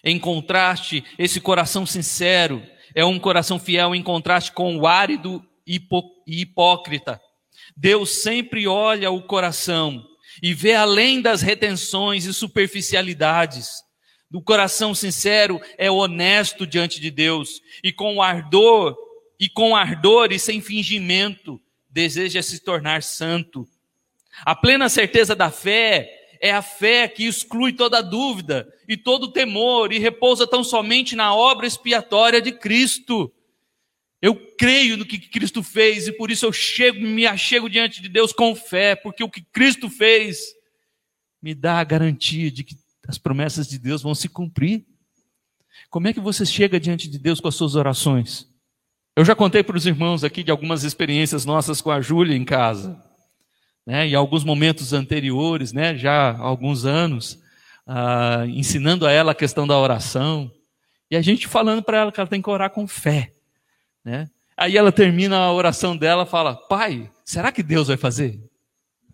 Em 0.03 0.19
contraste, 0.19 1.05
esse 1.19 1.41
coração 1.41 1.85
sincero 1.85 2.67
é 2.95 3.05
um 3.05 3.19
coração 3.19 3.59
fiel 3.59 3.95
em 3.95 4.03
contraste 4.03 4.53
com 4.53 4.77
o 4.79 4.87
árido 4.87 5.45
e 5.67 5.79
hipócrita. 6.27 7.21
Deus 7.77 8.23
sempre 8.23 8.67
olha 8.67 9.11
o 9.11 9.23
coração 9.23 10.03
e 10.43 10.55
vê 10.55 10.75
além 10.75 11.21
das 11.21 11.43
retenções 11.43 12.25
e 12.25 12.33
superficialidades 12.33 13.69
do 14.31 14.41
coração 14.41 14.95
sincero 14.95 15.61
é 15.77 15.91
honesto 15.91 16.67
diante 16.67 17.01
de 17.01 17.11
Deus 17.11 17.61
e 17.83 17.93
com 17.93 18.23
ardor 18.23 18.97
e 19.39 19.49
com 19.49 19.77
ardor 19.77 20.33
e 20.33 20.39
sem 20.39 20.61
fingimento 20.61 21.61
deseja 21.97 22.43
se 22.43 22.61
tornar 22.61 23.03
santo. 23.03 23.67
A 24.45 24.55
plena 24.55 24.87
certeza 24.87 25.35
da 25.35 25.51
fé 25.51 26.37
é 26.43 26.53
a 26.53 26.61
fé 26.61 27.09
que 27.09 27.25
exclui 27.25 27.73
toda 27.73 28.03
dúvida 28.03 28.71
e 28.87 28.99
todo 28.99 29.33
temor 29.33 29.91
e 29.95 29.99
repousa 29.99 30.47
tão 30.47 30.63
somente 30.63 31.17
na 31.17 31.35
obra 31.35 31.67
expiatória 31.67 32.43
de 32.43 32.53
Cristo. 32.53 33.33
Eu 34.21 34.37
creio 34.59 34.99
no 34.99 35.07
que 35.07 35.19
Cristo 35.19 35.63
fez 35.63 36.07
e 36.07 36.13
por 36.13 36.31
isso 36.31 36.45
eu 36.45 36.53
chego, 36.53 37.01
me 37.01 37.27
achego 37.27 37.71
diante 37.71 38.03
de 38.03 38.11
Deus 38.11 38.31
com 38.31 38.55
fé, 38.55 38.95
porque 38.95 39.25
o 39.25 39.31
que 39.31 39.41
Cristo 39.41 39.89
fez 39.89 40.55
me 41.41 41.55
dá 41.55 41.81
a 41.81 41.85
garantia 41.85 42.51
de 42.51 42.63
que 42.63 42.77
as 43.09 43.17
promessas 43.17 43.67
de 43.67 43.79
Deus 43.79 44.03
vão 44.03 44.15
se 44.15 44.29
cumprir. 44.29 44.85
Como 45.89 46.09
é 46.09 46.13
que 46.13 46.21
você 46.21 46.45
chega 46.45 46.79
diante 46.79 47.09
de 47.09 47.19
Deus 47.19 47.41
com 47.41 47.49
as 47.49 47.55
suas 47.55 47.75
orações? 47.75 48.55
Eu 49.17 49.25
já 49.25 49.35
contei 49.35 49.63
para 49.63 49.79
os 49.79 49.87
irmãos 49.87 50.23
aqui 50.23 50.43
de 50.43 50.51
algumas 50.51 50.85
experiências 50.85 51.47
nossas 51.47 51.81
com 51.81 51.91
a 51.91 52.03
Júlia 52.03 52.37
em 52.37 52.45
casa. 52.45 53.03
Né, 53.87 54.09
em 54.09 54.15
alguns 54.15 54.45
momentos 54.45 54.93
anteriores, 54.93 55.73
né, 55.73 55.97
já 55.97 56.33
há 56.33 56.39
alguns 56.39 56.85
anos, 56.85 57.41
ah, 57.87 58.45
ensinando 58.49 59.07
a 59.07 59.13
ela 59.13 59.33
a 59.33 59.35
questão 59.35 59.67
da 59.67 59.79
oração. 59.79 60.53
E 61.11 61.17
a 61.17 61.23
gente 61.23 61.47
falando 61.47 61.83
para 61.83 61.99
ela 61.99 62.13
que 62.13 62.21
ela 62.21 62.29
tem 62.29 62.43
que 62.43 62.51
orar 62.51 62.69
com 62.69 62.87
fé. 62.87 63.33
Né? 64.05 64.29
Aí 64.55 64.77
ela 64.77 64.93
termina 64.93 65.39
a 65.39 65.53
oração 65.53 65.97
dela 65.97 66.25
e 66.25 66.29
fala: 66.29 66.55
Pai, 66.55 67.11
será 67.25 67.51
que 67.51 67.63
Deus 67.63 67.89
vai 67.89 67.97
fazer? 67.97 68.39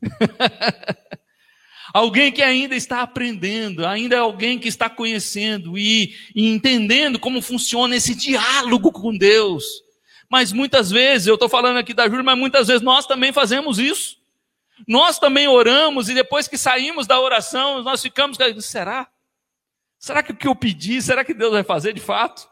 Alguém 1.94 2.32
que 2.32 2.42
ainda 2.42 2.74
está 2.74 3.02
aprendendo, 3.02 3.86
ainda 3.86 4.16
é 4.16 4.18
alguém 4.18 4.58
que 4.58 4.66
está 4.66 4.88
conhecendo 4.88 5.76
e, 5.76 6.14
e 6.34 6.48
entendendo 6.48 7.18
como 7.18 7.42
funciona 7.42 7.94
esse 7.94 8.14
diálogo 8.14 8.90
com 8.90 9.14
Deus. 9.14 9.62
Mas 10.32 10.50
muitas 10.50 10.90
vezes, 10.90 11.26
eu 11.26 11.34
estou 11.34 11.46
falando 11.46 11.76
aqui 11.76 11.92
da 11.92 12.08
Júlia, 12.08 12.22
mas 12.22 12.38
muitas 12.38 12.66
vezes 12.66 12.80
nós 12.80 13.04
também 13.04 13.34
fazemos 13.34 13.78
isso. 13.78 14.16
Nós 14.88 15.18
também 15.18 15.46
oramos 15.46 16.08
e 16.08 16.14
depois 16.14 16.48
que 16.48 16.56
saímos 16.56 17.06
da 17.06 17.20
oração, 17.20 17.82
nós 17.82 18.00
ficamos, 18.00 18.38
será? 18.60 19.06
Será 19.98 20.22
que 20.22 20.32
o 20.32 20.34
que 20.34 20.48
eu 20.48 20.54
pedi, 20.54 21.02
será 21.02 21.22
que 21.22 21.34
Deus 21.34 21.52
vai 21.52 21.62
fazer 21.62 21.92
de 21.92 22.00
fato? 22.00 22.48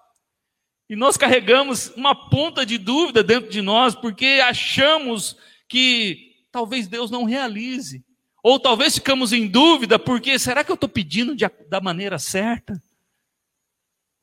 E 0.90 0.94
nós 0.94 1.16
carregamos 1.16 1.88
uma 1.96 2.14
ponta 2.28 2.66
de 2.66 2.76
dúvida 2.76 3.24
dentro 3.24 3.48
de 3.48 3.62
nós, 3.62 3.94
porque 3.94 4.42
achamos 4.44 5.34
que 5.66 6.34
talvez 6.52 6.86
Deus 6.86 7.10
não 7.10 7.24
realize. 7.24 8.04
Ou 8.42 8.60
talvez 8.60 8.96
ficamos 8.96 9.32
em 9.32 9.48
dúvida, 9.48 9.98
porque 9.98 10.38
será 10.38 10.62
que 10.62 10.70
eu 10.70 10.74
estou 10.74 10.88
pedindo 10.88 11.34
de, 11.34 11.48
da 11.66 11.80
maneira 11.80 12.18
certa? 12.18 12.78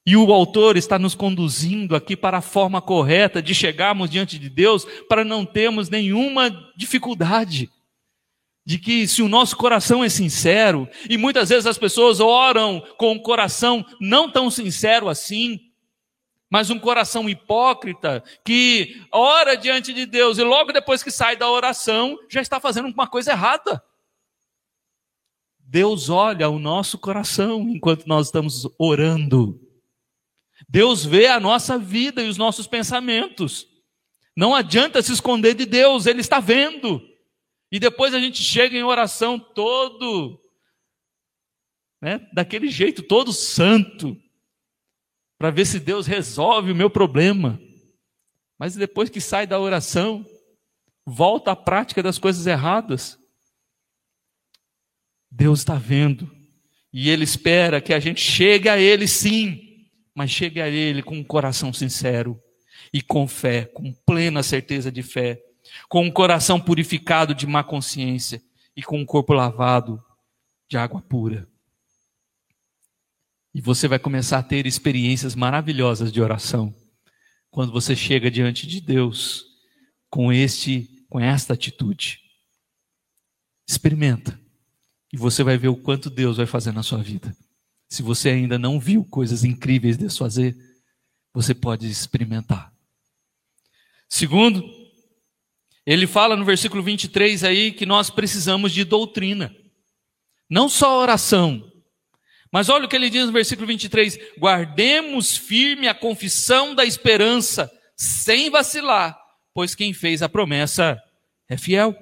E 0.08 0.16
o 0.16 0.32
autor 0.32 0.78
está 0.78 0.98
nos 0.98 1.14
conduzindo 1.14 1.94
aqui 1.94 2.16
para 2.16 2.38
a 2.38 2.42
forma 2.42 2.82
correta 2.82 3.42
de 3.42 3.54
chegarmos 3.54 4.10
diante 4.10 4.40
de 4.40 4.50
Deus, 4.50 4.86
para 5.10 5.26
não 5.26 5.46
termos 5.46 5.90
nenhuma 5.90 6.50
dificuldade. 6.78 7.70
De 8.66 8.80
que 8.80 9.06
se 9.06 9.22
o 9.22 9.28
nosso 9.28 9.58
coração 9.58 10.02
é 10.02 10.08
sincero, 10.08 10.88
e 11.10 11.18
muitas 11.18 11.50
vezes 11.50 11.66
as 11.66 11.78
pessoas 11.78 12.22
oram 12.22 12.82
com 12.98 13.12
um 13.12 13.20
coração 13.20 13.86
não 14.00 14.32
tão 14.32 14.50
sincero 14.50 15.10
assim, 15.10 15.60
mas 16.50 16.70
um 16.70 16.80
coração 16.80 17.28
hipócrita 17.28 18.24
que 18.46 19.06
ora 19.12 19.58
diante 19.58 19.92
de 19.92 20.06
Deus 20.06 20.38
e 20.38 20.42
logo 20.42 20.72
depois 20.72 21.04
que 21.04 21.12
sai 21.12 21.36
da 21.36 21.52
oração 21.52 22.18
já 22.30 22.40
está 22.40 22.62
fazendo 22.62 22.88
uma 22.88 23.08
coisa 23.08 23.32
errada. 23.32 23.84
Deus 25.60 26.08
olha 26.08 26.48
o 26.48 26.58
nosso 26.58 26.98
coração 26.98 27.60
enquanto 27.64 28.06
nós 28.08 28.28
estamos 28.28 28.66
orando. 28.80 29.67
Deus 30.68 31.06
vê 31.06 31.28
a 31.28 31.40
nossa 31.40 31.78
vida 31.78 32.22
e 32.22 32.28
os 32.28 32.38
nossos 32.38 32.68
pensamentos. 32.68 33.68
Não 34.36 34.54
adianta 34.54 35.02
se 35.02 35.14
esconder 35.14 35.56
de 35.56 35.66
Deus, 35.66 36.06
Ele 36.06 36.22
está 36.22 36.40
vendo. 36.40 37.02
E 37.72 37.80
depois 37.80 38.14
a 38.14 38.20
gente 38.20 38.44
chega 38.44 38.78
em 38.78 38.84
oração 38.84 39.40
todo, 39.40 40.40
né, 42.02 42.28
daquele 42.34 42.70
jeito, 42.70 43.04
todo 43.04 43.34
santo, 43.34 44.16
para 45.38 45.52
ver 45.52 45.66
se 45.66 45.80
Deus 45.80 46.08
resolve 46.08 46.72
o 46.72 46.76
meu 46.76 46.90
problema. 46.90 47.60
Mas 48.60 48.76
depois 48.76 49.10
que 49.10 49.22
sai 49.22 49.46
da 49.46 49.60
oração, 49.60 50.26
volta 51.06 51.52
à 51.52 51.56
prática 51.56 52.02
das 52.02 52.18
coisas 52.18 52.48
erradas. 52.48 53.18
Deus 55.30 55.60
está 55.60 55.76
vendo. 55.76 56.30
E 56.92 57.10
Ele 57.10 57.24
espera 57.24 57.82
que 57.82 57.94
a 57.94 58.00
gente 58.00 58.22
chegue 58.22 58.70
a 58.70 58.80
Ele 58.80 59.08
sim, 59.08 59.67
mas 60.18 60.32
chegue 60.32 60.60
a 60.60 60.68
Ele 60.68 61.04
com 61.04 61.16
um 61.16 61.24
coração 61.24 61.72
sincero 61.72 62.42
e 62.92 63.04
com 63.04 63.28
fé, 63.28 63.66
com 63.66 63.94
plena 64.04 64.42
certeza 64.42 64.92
de 64.92 65.04
fé, 65.04 65.40
com 65.88 66.02
um 66.04 66.10
coração 66.10 66.60
purificado 66.60 67.36
de 67.36 67.46
má 67.46 67.64
consciência 67.64 68.42
e 68.76 68.82
com 68.82 68.98
um 68.98 69.06
corpo 69.06 69.32
lavado 69.32 70.04
de 70.68 70.76
água 70.76 71.04
pura. 71.04 71.48
E 73.54 73.62
você 73.62 73.88
vai 73.88 74.00
começar 74.00 74.40
a 74.40 74.44
ter 74.44 74.66
experiências 74.66 75.36
maravilhosas 75.36 76.12
de 76.12 76.20
oração 76.20 76.74
quando 77.52 77.72
você 77.72 77.96
chega 77.96 78.32
diante 78.32 78.66
de 78.66 78.82
Deus 78.82 79.46
com 80.10 80.34
este 80.34 81.06
com 81.10 81.20
esta 81.20 81.54
atitude. 81.54 82.22
Experimenta. 83.70 84.40
E 85.14 85.18
você 85.18 85.44
vai 85.44 85.60
ver 85.60 85.68
o 85.68 85.78
quanto 85.78 86.10
Deus 86.10 86.38
vai 86.38 86.48
fazer 86.48 86.72
na 86.72 86.82
sua 86.82 87.04
vida. 87.04 87.38
Se 87.90 88.02
você 88.04 88.30
ainda 88.30 88.60
não 88.60 88.80
viu 88.80 89.06
coisas 89.06 89.44
incríveis 89.44 89.98
Deus 89.98 90.18
fazer, 90.18 90.56
você 91.34 91.54
pode 91.54 91.88
experimentar. 91.90 92.74
Segundo, 94.10 94.64
ele 95.86 96.06
fala 96.06 96.36
no 96.36 96.44
versículo 96.44 96.84
23 96.84 97.44
aí 97.44 97.72
que 97.72 97.86
nós 97.86 98.10
precisamos 98.10 98.74
de 98.74 98.84
doutrina. 98.84 99.56
Não 100.50 100.68
só 100.68 101.00
oração. 101.00 101.72
Mas 102.52 102.70
olha 102.70 102.86
o 102.86 102.90
que 102.90 102.96
ele 102.96 103.10
diz 103.10 103.26
no 103.26 103.32
versículo 103.32 103.68
23: 103.68 104.18
guardemos 104.38 105.38
firme 105.38 105.88
a 105.88 105.96
confissão 105.96 106.74
da 106.74 106.86
esperança, 106.86 107.72
sem 107.96 108.50
vacilar, 108.50 109.18
pois 109.54 109.76
quem 109.76 109.94
fez 109.94 110.22
a 110.22 110.30
promessa 110.30 111.02
é 111.50 111.58
fiel. 111.58 111.96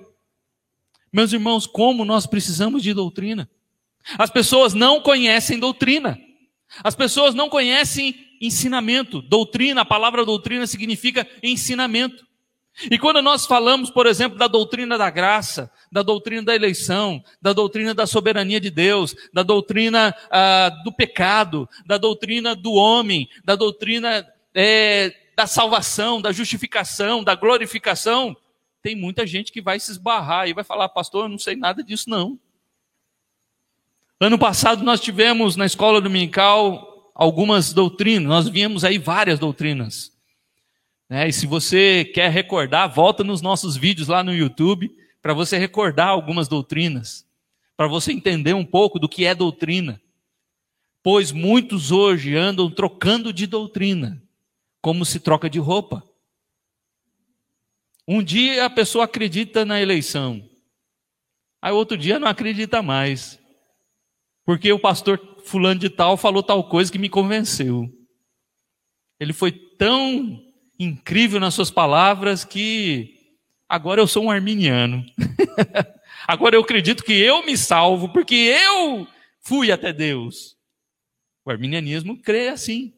Meus 1.12 1.32
irmãos, 1.32 1.66
como 1.66 2.04
nós 2.04 2.26
precisamos 2.26 2.84
de 2.84 2.94
doutrina. 2.94 3.50
As 4.18 4.30
pessoas 4.30 4.74
não 4.74 5.02
conhecem 5.02 5.60
doutrina. 5.60 6.20
As 6.84 6.96
pessoas 6.96 7.34
não 7.34 7.50
conhecem 7.50 8.16
ensinamento. 8.42 9.22
Doutrina, 9.22 9.82
a 9.82 9.86
palavra 9.86 10.26
doutrina 10.26 10.68
significa 10.68 11.28
ensinamento. 11.42 12.26
E 12.92 13.00
quando 13.00 13.22
nós 13.22 13.46
falamos, 13.46 13.90
por 13.90 14.06
exemplo, 14.06 14.38
da 14.38 14.48
doutrina 14.48 14.98
da 14.98 15.10
graça, 15.10 15.72
da 15.90 16.02
doutrina 16.02 16.44
da 16.44 16.56
eleição, 16.56 17.24
da 17.42 17.54
doutrina 17.54 17.94
da 17.94 18.06
soberania 18.06 18.60
de 18.60 18.70
Deus, 18.70 19.16
da 19.34 19.44
doutrina 19.44 20.14
ah, 20.30 20.70
do 20.84 20.92
pecado, 20.92 21.70
da 21.86 21.98
doutrina 21.98 22.54
do 22.54 22.74
homem, 22.74 23.30
da 23.46 23.56
doutrina 23.56 24.28
é, 24.54 25.14
da 25.38 25.48
salvação, 25.48 26.22
da 26.22 26.34
justificação, 26.34 27.24
da 27.24 27.34
glorificação, 27.34 28.36
tem 28.82 28.96
muita 28.96 29.26
gente 29.26 29.52
que 29.52 29.62
vai 29.62 29.80
se 29.80 29.92
esbarrar 29.92 30.48
e 30.48 30.54
vai 30.54 30.64
falar, 30.64 30.90
pastor, 30.90 31.26
eu 31.26 31.30
não 31.30 31.40
sei 31.40 31.56
nada 31.56 31.82
disso 31.82 32.10
não. 32.10 32.38
Ano 34.20 34.40
passado 34.40 34.82
nós 34.82 35.02
tivemos 35.02 35.58
na 35.58 35.66
escola 35.66 36.00
dominical 36.00 37.12
algumas 37.14 37.74
doutrinas, 37.74 38.28
nós 38.28 38.48
vimos 38.48 38.86
aí 38.86 38.98
várias 38.98 39.40
doutrinas. 39.40 40.12
Né? 41.10 41.28
E 41.28 41.34
se 41.34 41.46
você 41.46 42.06
quer 42.06 42.32
recordar, 42.32 42.94
volta 42.94 43.26
nos 43.26 43.42
nossos 43.42 43.76
vídeos 43.76 44.08
lá 44.08 44.24
no 44.24 44.34
YouTube 44.34 44.90
para 45.22 45.34
você 45.34 45.58
recordar 45.58 46.08
algumas 46.08 46.48
doutrinas, 46.48 47.28
para 47.76 47.88
você 47.88 48.14
entender 48.14 48.54
um 48.54 48.64
pouco 48.64 49.00
do 49.00 49.10
que 49.10 49.26
é 49.26 49.36
doutrina. 49.36 50.02
Pois 51.04 51.34
muitos 51.34 51.92
hoje 51.92 52.36
andam 52.36 52.72
trocando 52.72 53.34
de 53.34 53.46
doutrina 53.46 54.22
como 54.82 55.04
se 55.04 55.20
troca 55.20 55.50
de 55.50 55.60
roupa. 55.60 56.04
Um 58.08 58.24
dia 58.24 58.66
a 58.66 58.70
pessoa 58.70 59.06
acredita 59.06 59.66
na 59.66 59.82
eleição, 59.82 60.48
aí 61.62 61.74
outro 61.74 61.98
dia 61.98 62.18
não 62.18 62.28
acredita 62.28 62.82
mais, 62.82 63.40
porque 64.46 64.72
o 64.72 64.80
pastor 64.80 65.20
fulano 65.44 65.80
de 65.80 65.90
tal 65.90 66.16
falou 66.16 66.44
tal 66.44 66.64
coisa 66.70 66.92
que 66.92 67.00
me 67.00 67.10
convenceu. 67.10 67.90
Ele 69.20 69.34
foi 69.34 69.52
tão 69.52 70.42
incrível 70.80 71.40
nas 71.40 71.54
suas 71.54 71.72
palavras 71.72 72.44
que 72.44 73.16
agora 73.68 74.02
eu 74.02 74.08
sou 74.08 74.26
um 74.26 74.32
arminiano. 74.32 75.04
agora 76.28 76.56
eu 76.56 76.62
acredito 76.62 77.04
que 77.04 77.14
eu 77.14 77.46
me 77.46 77.58
salvo 77.58 78.10
porque 78.10 78.36
eu 78.36 79.08
fui 79.42 79.72
até 79.72 79.92
Deus. 79.92 80.56
O 81.44 81.52
arminianismo 81.52 82.22
crê 82.22 82.50
assim. 82.50 82.94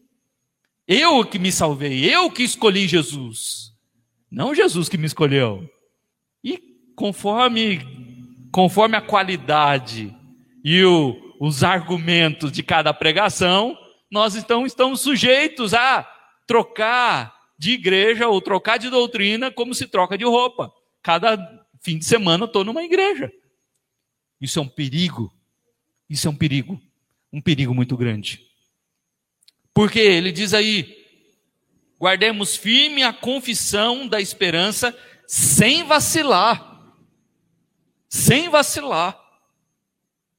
Eu 0.88 1.25
que 1.25 1.38
me 1.38 1.51
salvei, 1.51 2.13
eu 2.13 2.31
que 2.31 2.43
escolhi 2.43 2.88
Jesus. 2.88 3.73
Não 4.31 4.55
Jesus 4.55 4.88
que 4.88 4.97
me 4.97 5.05
escolheu. 5.05 5.69
E 6.43 6.57
conforme, 6.95 7.81
conforme 8.51 8.95
a 8.95 9.01
qualidade 9.01 10.15
e 10.63 10.83
o, 10.83 11.27
os 11.39 11.63
argumentos 11.63 12.52
de 12.52 12.63
cada 12.63 12.93
pregação, 12.93 13.78
nós 14.10 14.36
então 14.36 14.65
estamos 14.65 15.02
sujeitos 15.02 15.73
a 15.73 16.04
trocar 16.45 17.36
de 17.58 17.71
igreja 17.71 18.28
ou 18.28 18.41
trocar 18.41 18.78
de 18.78 18.89
doutrina 18.89 19.52
como 19.52 19.73
se 19.73 19.88
troca 19.88 20.17
de 20.17 20.23
roupa. 20.23 20.71
Cada 21.02 21.38
fim 21.82 21.97
de 21.97 22.06
semana 22.06 22.43
eu 22.43 22.47
estou 22.47 22.63
numa 22.63 22.84
igreja. 22.84 23.32
Isso 24.39 24.60
é 24.60 24.62
um 24.62 24.67
perigo. 24.67 25.34
Isso 26.10 26.28
é 26.28 26.32
um 26.32 26.36
perigo. 26.36 26.80
Um 27.32 27.41
perigo 27.41 27.73
muito 27.73 27.97
grande. 27.97 28.45
Porque 29.73 30.00
ele 30.00 30.32
diz 30.32 30.54
aí: 30.54 30.95
guardemos 32.00 32.56
firme 32.56 33.04
a 33.04 33.12
confissão 33.12 34.08
da 34.08 34.21
esperança 34.21 34.97
sem 35.28 35.84
vacilar. 35.84 36.95
Sem 38.08 38.50
vacilar. 38.50 39.27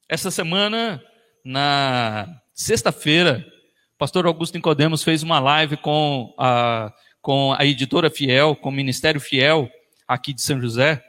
Essa 0.08 0.30
semana, 0.30 1.02
na 1.44 2.40
sexta-feira, 2.54 3.46
o 3.94 3.98
pastor 3.98 4.24
Augusto 4.24 4.54
Nicodemos 4.54 5.04
fez 5.04 5.22
uma 5.22 5.38
live 5.38 5.76
com 5.76 6.34
a, 6.38 6.90
com 7.20 7.52
a 7.52 7.66
editora 7.66 8.08
Fiel, 8.08 8.56
com 8.56 8.70
o 8.70 8.72
Ministério 8.72 9.20
Fiel, 9.20 9.68
aqui 10.06 10.32
de 10.32 10.40
São 10.40 10.58
José 10.58 11.04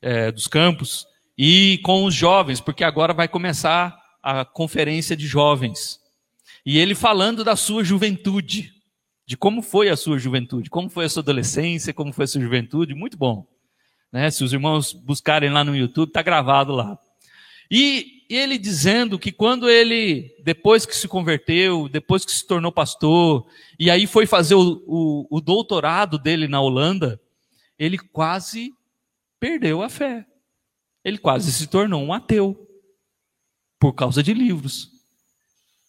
é, 0.00 0.30
dos 0.30 0.46
Campos, 0.46 1.04
e 1.36 1.80
com 1.82 2.04
os 2.04 2.14
jovens, 2.14 2.60
porque 2.60 2.84
agora 2.84 3.12
vai 3.12 3.26
começar 3.26 4.00
a 4.22 4.44
conferência 4.44 5.16
de 5.16 5.26
jovens. 5.26 5.98
E 6.64 6.78
ele 6.78 6.94
falando 6.94 7.42
da 7.42 7.56
sua 7.56 7.82
juventude, 7.82 8.72
de 9.26 9.36
como 9.36 9.62
foi 9.62 9.88
a 9.88 9.96
sua 9.96 10.16
juventude, 10.16 10.70
como 10.70 10.88
foi 10.88 11.06
a 11.06 11.08
sua 11.08 11.22
adolescência, 11.24 11.92
como 11.92 12.12
foi 12.12 12.26
a 12.26 12.28
sua 12.28 12.40
juventude, 12.40 12.94
muito 12.94 13.16
bom. 13.16 13.44
Né? 14.12 14.30
Se 14.30 14.44
os 14.44 14.52
irmãos 14.52 14.92
buscarem 14.92 15.50
lá 15.50 15.64
no 15.64 15.74
YouTube, 15.74 16.10
está 16.10 16.22
gravado 16.22 16.72
lá. 16.72 16.96
E 17.68 18.13
ele 18.28 18.58
dizendo 18.58 19.18
que 19.18 19.32
quando 19.32 19.68
ele, 19.68 20.34
depois 20.42 20.86
que 20.86 20.96
se 20.96 21.06
converteu, 21.08 21.88
depois 21.88 22.24
que 22.24 22.32
se 22.32 22.46
tornou 22.46 22.72
pastor, 22.72 23.46
e 23.78 23.90
aí 23.90 24.06
foi 24.06 24.26
fazer 24.26 24.54
o, 24.54 24.82
o, 24.86 25.26
o 25.30 25.40
doutorado 25.40 26.18
dele 26.18 26.48
na 26.48 26.60
Holanda, 26.60 27.20
ele 27.78 27.98
quase 27.98 28.72
perdeu 29.38 29.82
a 29.82 29.88
fé. 29.88 30.26
Ele 31.04 31.18
quase 31.18 31.52
se 31.52 31.66
tornou 31.66 32.02
um 32.02 32.12
ateu 32.12 32.66
por 33.78 33.92
causa 33.92 34.22
de 34.22 34.32
livros, 34.32 34.90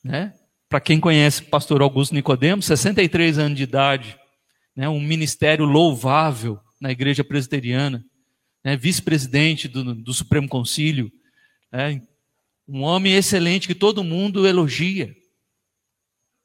né? 0.03 0.33
Para 0.67 0.81
quem 0.81 0.99
conhece 0.99 1.41
o 1.41 1.45
pastor 1.45 1.81
Augusto 1.81 2.13
Nicodemos, 2.13 2.65
63 2.65 3.37
anos 3.37 3.57
de 3.57 3.63
idade, 3.63 4.19
né, 4.75 4.89
um 4.89 4.99
ministério 4.99 5.63
louvável 5.63 6.59
na 6.81 6.91
igreja 6.91 7.23
presbiteriana, 7.23 8.03
né, 8.63 8.75
vice-presidente 8.75 9.67
do, 9.67 9.95
do, 9.95 10.13
Supremo 10.13 10.49
Concílio, 10.49 11.09
né, 11.71 12.01
um 12.67 12.81
homem 12.81 13.13
excelente 13.13 13.67
que 13.67 13.75
todo 13.75 14.03
mundo 14.03 14.47
elogia, 14.47 15.15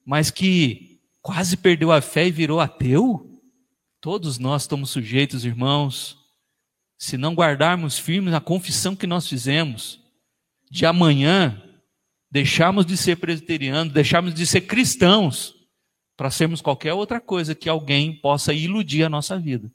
mas 0.05 0.31
que 0.31 1.01
quase 1.23 1.57
perdeu 1.57 1.93
a 1.93 2.01
fé 2.01 2.27
e 2.27 2.31
virou 2.31 2.61
ateu? 2.61 3.41
Todos 4.01 4.39
nós 4.39 4.63
estamos 4.63 4.91
sujeitos, 4.91 5.45
irmãos, 5.45 6.19
se 6.99 7.17
não 7.17 7.35
guardarmos 7.35 7.99
firmes 7.99 8.35
a 8.35 8.41
confissão 8.41 8.97
que 8.97 9.07
nós 9.07 9.27
fizemos, 9.27 10.01
de 10.71 10.87
amanhã 10.87 11.63
deixarmos 12.31 12.87
de 12.87 12.97
ser 12.97 13.17
presbiterianos, 13.17 13.93
deixarmos 13.93 14.35
de 14.35 14.47
ser 14.47 14.63
cristãos, 14.63 15.55
para 16.17 16.31
sermos 16.31 16.61
qualquer 16.61 16.93
outra 16.93 17.19
coisa 17.19 17.55
que 17.55 17.69
alguém 17.69 18.15
possa 18.15 18.53
iludir 18.53 19.03
a 19.03 19.09
nossa 19.09 19.39
vida. 19.39 19.73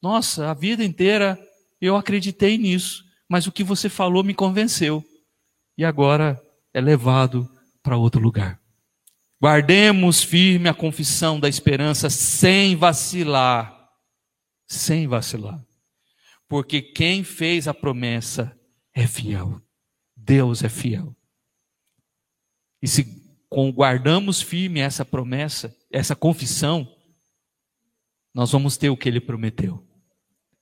Nossa, 0.00 0.50
a 0.50 0.54
vida 0.54 0.82
inteira 0.82 1.38
eu 1.78 1.94
acreditei 1.94 2.56
nisso, 2.56 3.04
mas 3.28 3.46
o 3.46 3.52
que 3.52 3.62
você 3.62 3.90
falou 3.90 4.24
me 4.24 4.32
convenceu. 4.32 5.04
E 5.76 5.84
agora 5.84 6.40
é 6.72 6.80
levado 6.80 7.48
para 7.82 7.96
outro 7.96 8.20
lugar. 8.20 8.60
Guardemos 9.40 10.22
firme 10.22 10.68
a 10.68 10.74
confissão 10.74 11.38
da 11.38 11.48
esperança 11.48 12.08
sem 12.08 12.74
vacilar, 12.74 13.90
sem 14.66 15.06
vacilar. 15.06 15.62
Porque 16.48 16.80
quem 16.80 17.22
fez 17.22 17.68
a 17.68 17.74
promessa 17.74 18.58
é 18.94 19.06
fiel. 19.06 19.60
Deus 20.16 20.64
é 20.64 20.68
fiel. 20.68 21.14
E 22.80 22.88
se 22.88 23.04
guardamos 23.74 24.40
firme 24.40 24.80
essa 24.80 25.04
promessa, 25.04 25.76
essa 25.90 26.16
confissão, 26.16 26.88
nós 28.34 28.52
vamos 28.52 28.76
ter 28.76 28.90
o 28.90 28.96
que 28.96 29.08
ele 29.08 29.20
prometeu. 29.20 29.86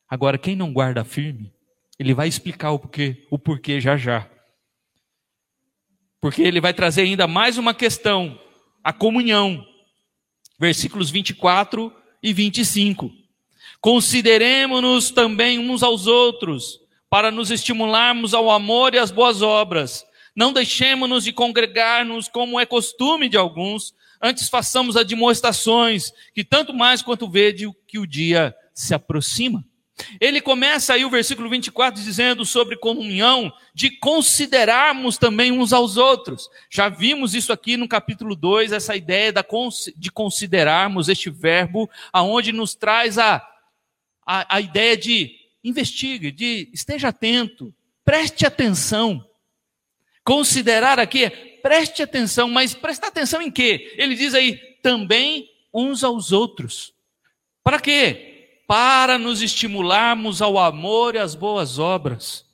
Agora, 0.08 0.38
quem 0.38 0.54
não 0.54 0.72
guarda 0.72 1.04
firme, 1.04 1.52
ele 1.98 2.14
vai 2.14 2.28
explicar 2.28 2.70
o 2.72 2.78
porquê, 2.78 3.26
o 3.30 3.38
porquê 3.38 3.80
já 3.80 3.96
já. 3.96 4.30
Porque 6.24 6.40
ele 6.40 6.58
vai 6.58 6.72
trazer 6.72 7.02
ainda 7.02 7.26
mais 7.26 7.58
uma 7.58 7.74
questão, 7.74 8.40
a 8.82 8.94
comunhão. 8.94 9.62
Versículos 10.58 11.10
24 11.10 11.92
e 12.22 12.32
25. 12.32 13.12
Consideremos-nos 13.78 15.10
também 15.10 15.58
uns 15.58 15.82
aos 15.82 16.06
outros, 16.06 16.80
para 17.10 17.30
nos 17.30 17.50
estimularmos 17.50 18.32
ao 18.32 18.50
amor 18.50 18.94
e 18.94 18.98
às 18.98 19.10
boas 19.10 19.42
obras. 19.42 20.02
Não 20.34 20.50
deixemos-nos 20.50 21.24
de 21.24 21.32
congregar-nos 21.34 22.26
como 22.26 22.58
é 22.58 22.64
costume 22.64 23.28
de 23.28 23.36
alguns, 23.36 23.92
antes 24.18 24.48
façamos 24.48 24.96
admoestações, 24.96 26.10
que 26.34 26.42
tanto 26.42 26.72
mais 26.72 27.02
quanto 27.02 27.28
vede 27.28 27.70
que 27.86 27.98
o 27.98 28.06
dia 28.06 28.56
se 28.72 28.94
aproxima. 28.94 29.62
Ele 30.20 30.40
começa 30.40 30.94
aí 30.94 31.04
o 31.04 31.10
versículo 31.10 31.48
24 31.48 32.02
dizendo 32.02 32.44
sobre 32.44 32.76
comunhão, 32.76 33.52
de 33.72 33.90
considerarmos 33.90 35.16
também 35.16 35.52
uns 35.52 35.72
aos 35.72 35.96
outros. 35.96 36.48
Já 36.68 36.88
vimos 36.88 37.34
isso 37.34 37.52
aqui 37.52 37.76
no 37.76 37.86
capítulo 37.86 38.34
2, 38.34 38.72
essa 38.72 38.96
ideia 38.96 39.32
de 39.96 40.10
considerarmos 40.10 41.08
este 41.08 41.30
verbo, 41.30 41.88
aonde 42.12 42.52
nos 42.52 42.74
traz 42.74 43.18
a, 43.18 43.36
a, 44.26 44.56
a 44.56 44.60
ideia 44.60 44.96
de 44.96 45.36
investigue, 45.62 46.30
de 46.30 46.68
esteja 46.72 47.08
atento, 47.08 47.72
preste 48.04 48.44
atenção. 48.44 49.24
Considerar 50.24 50.98
aqui 50.98 51.24
é 51.24 51.30
preste 51.30 52.02
atenção, 52.02 52.48
mas 52.48 52.74
prestar 52.74 53.08
atenção 53.08 53.40
em 53.40 53.50
quê? 53.50 53.94
Ele 53.96 54.14
diz 54.14 54.34
aí, 54.34 54.56
também 54.82 55.48
uns 55.72 56.04
aos 56.04 56.32
outros. 56.32 56.92
Para 57.62 57.80
quê? 57.80 58.33
Para 58.66 59.18
nos 59.18 59.42
estimularmos 59.42 60.40
ao 60.40 60.58
amor 60.58 61.14
e 61.14 61.18
às 61.18 61.34
boas 61.34 61.78
obras. 61.78 62.46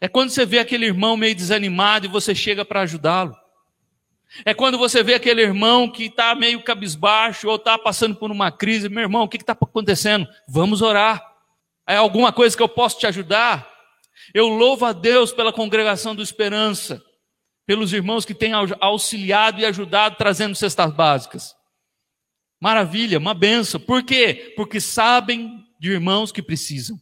É 0.00 0.08
quando 0.08 0.30
você 0.30 0.44
vê 0.44 0.58
aquele 0.58 0.86
irmão 0.86 1.16
meio 1.16 1.34
desanimado 1.34 2.06
e 2.06 2.08
você 2.08 2.34
chega 2.34 2.64
para 2.64 2.82
ajudá-lo. 2.82 3.34
É 4.44 4.52
quando 4.52 4.76
você 4.76 5.02
vê 5.02 5.14
aquele 5.14 5.40
irmão 5.40 5.90
que 5.90 6.04
está 6.04 6.34
meio 6.34 6.62
cabisbaixo 6.62 7.48
ou 7.48 7.56
está 7.56 7.78
passando 7.78 8.14
por 8.16 8.30
uma 8.30 8.52
crise. 8.52 8.88
Meu 8.88 9.02
irmão, 9.02 9.22
o 9.22 9.28
que 9.28 9.38
está 9.38 9.52
acontecendo? 9.52 10.28
Vamos 10.48 10.82
orar. 10.82 11.24
É 11.86 11.96
alguma 11.96 12.32
coisa 12.32 12.56
que 12.56 12.62
eu 12.62 12.68
posso 12.68 12.98
te 12.98 13.06
ajudar? 13.06 13.66
Eu 14.34 14.48
louvo 14.48 14.84
a 14.84 14.92
Deus 14.92 15.32
pela 15.32 15.52
congregação 15.52 16.14
do 16.14 16.22
Esperança 16.22 17.02
pelos 17.66 17.92
irmãos 17.92 18.24
que 18.24 18.32
têm 18.32 18.52
auxiliado 18.80 19.60
e 19.60 19.66
ajudado 19.66 20.16
trazendo 20.16 20.54
cestas 20.54 20.92
básicas. 20.92 21.54
Maravilha, 22.66 23.18
uma 23.18 23.32
benção. 23.32 23.78
Por 23.78 24.02
quê? 24.02 24.52
Porque 24.56 24.80
sabem 24.80 25.64
de 25.78 25.92
irmãos 25.92 26.32
que 26.32 26.42
precisam. 26.42 27.00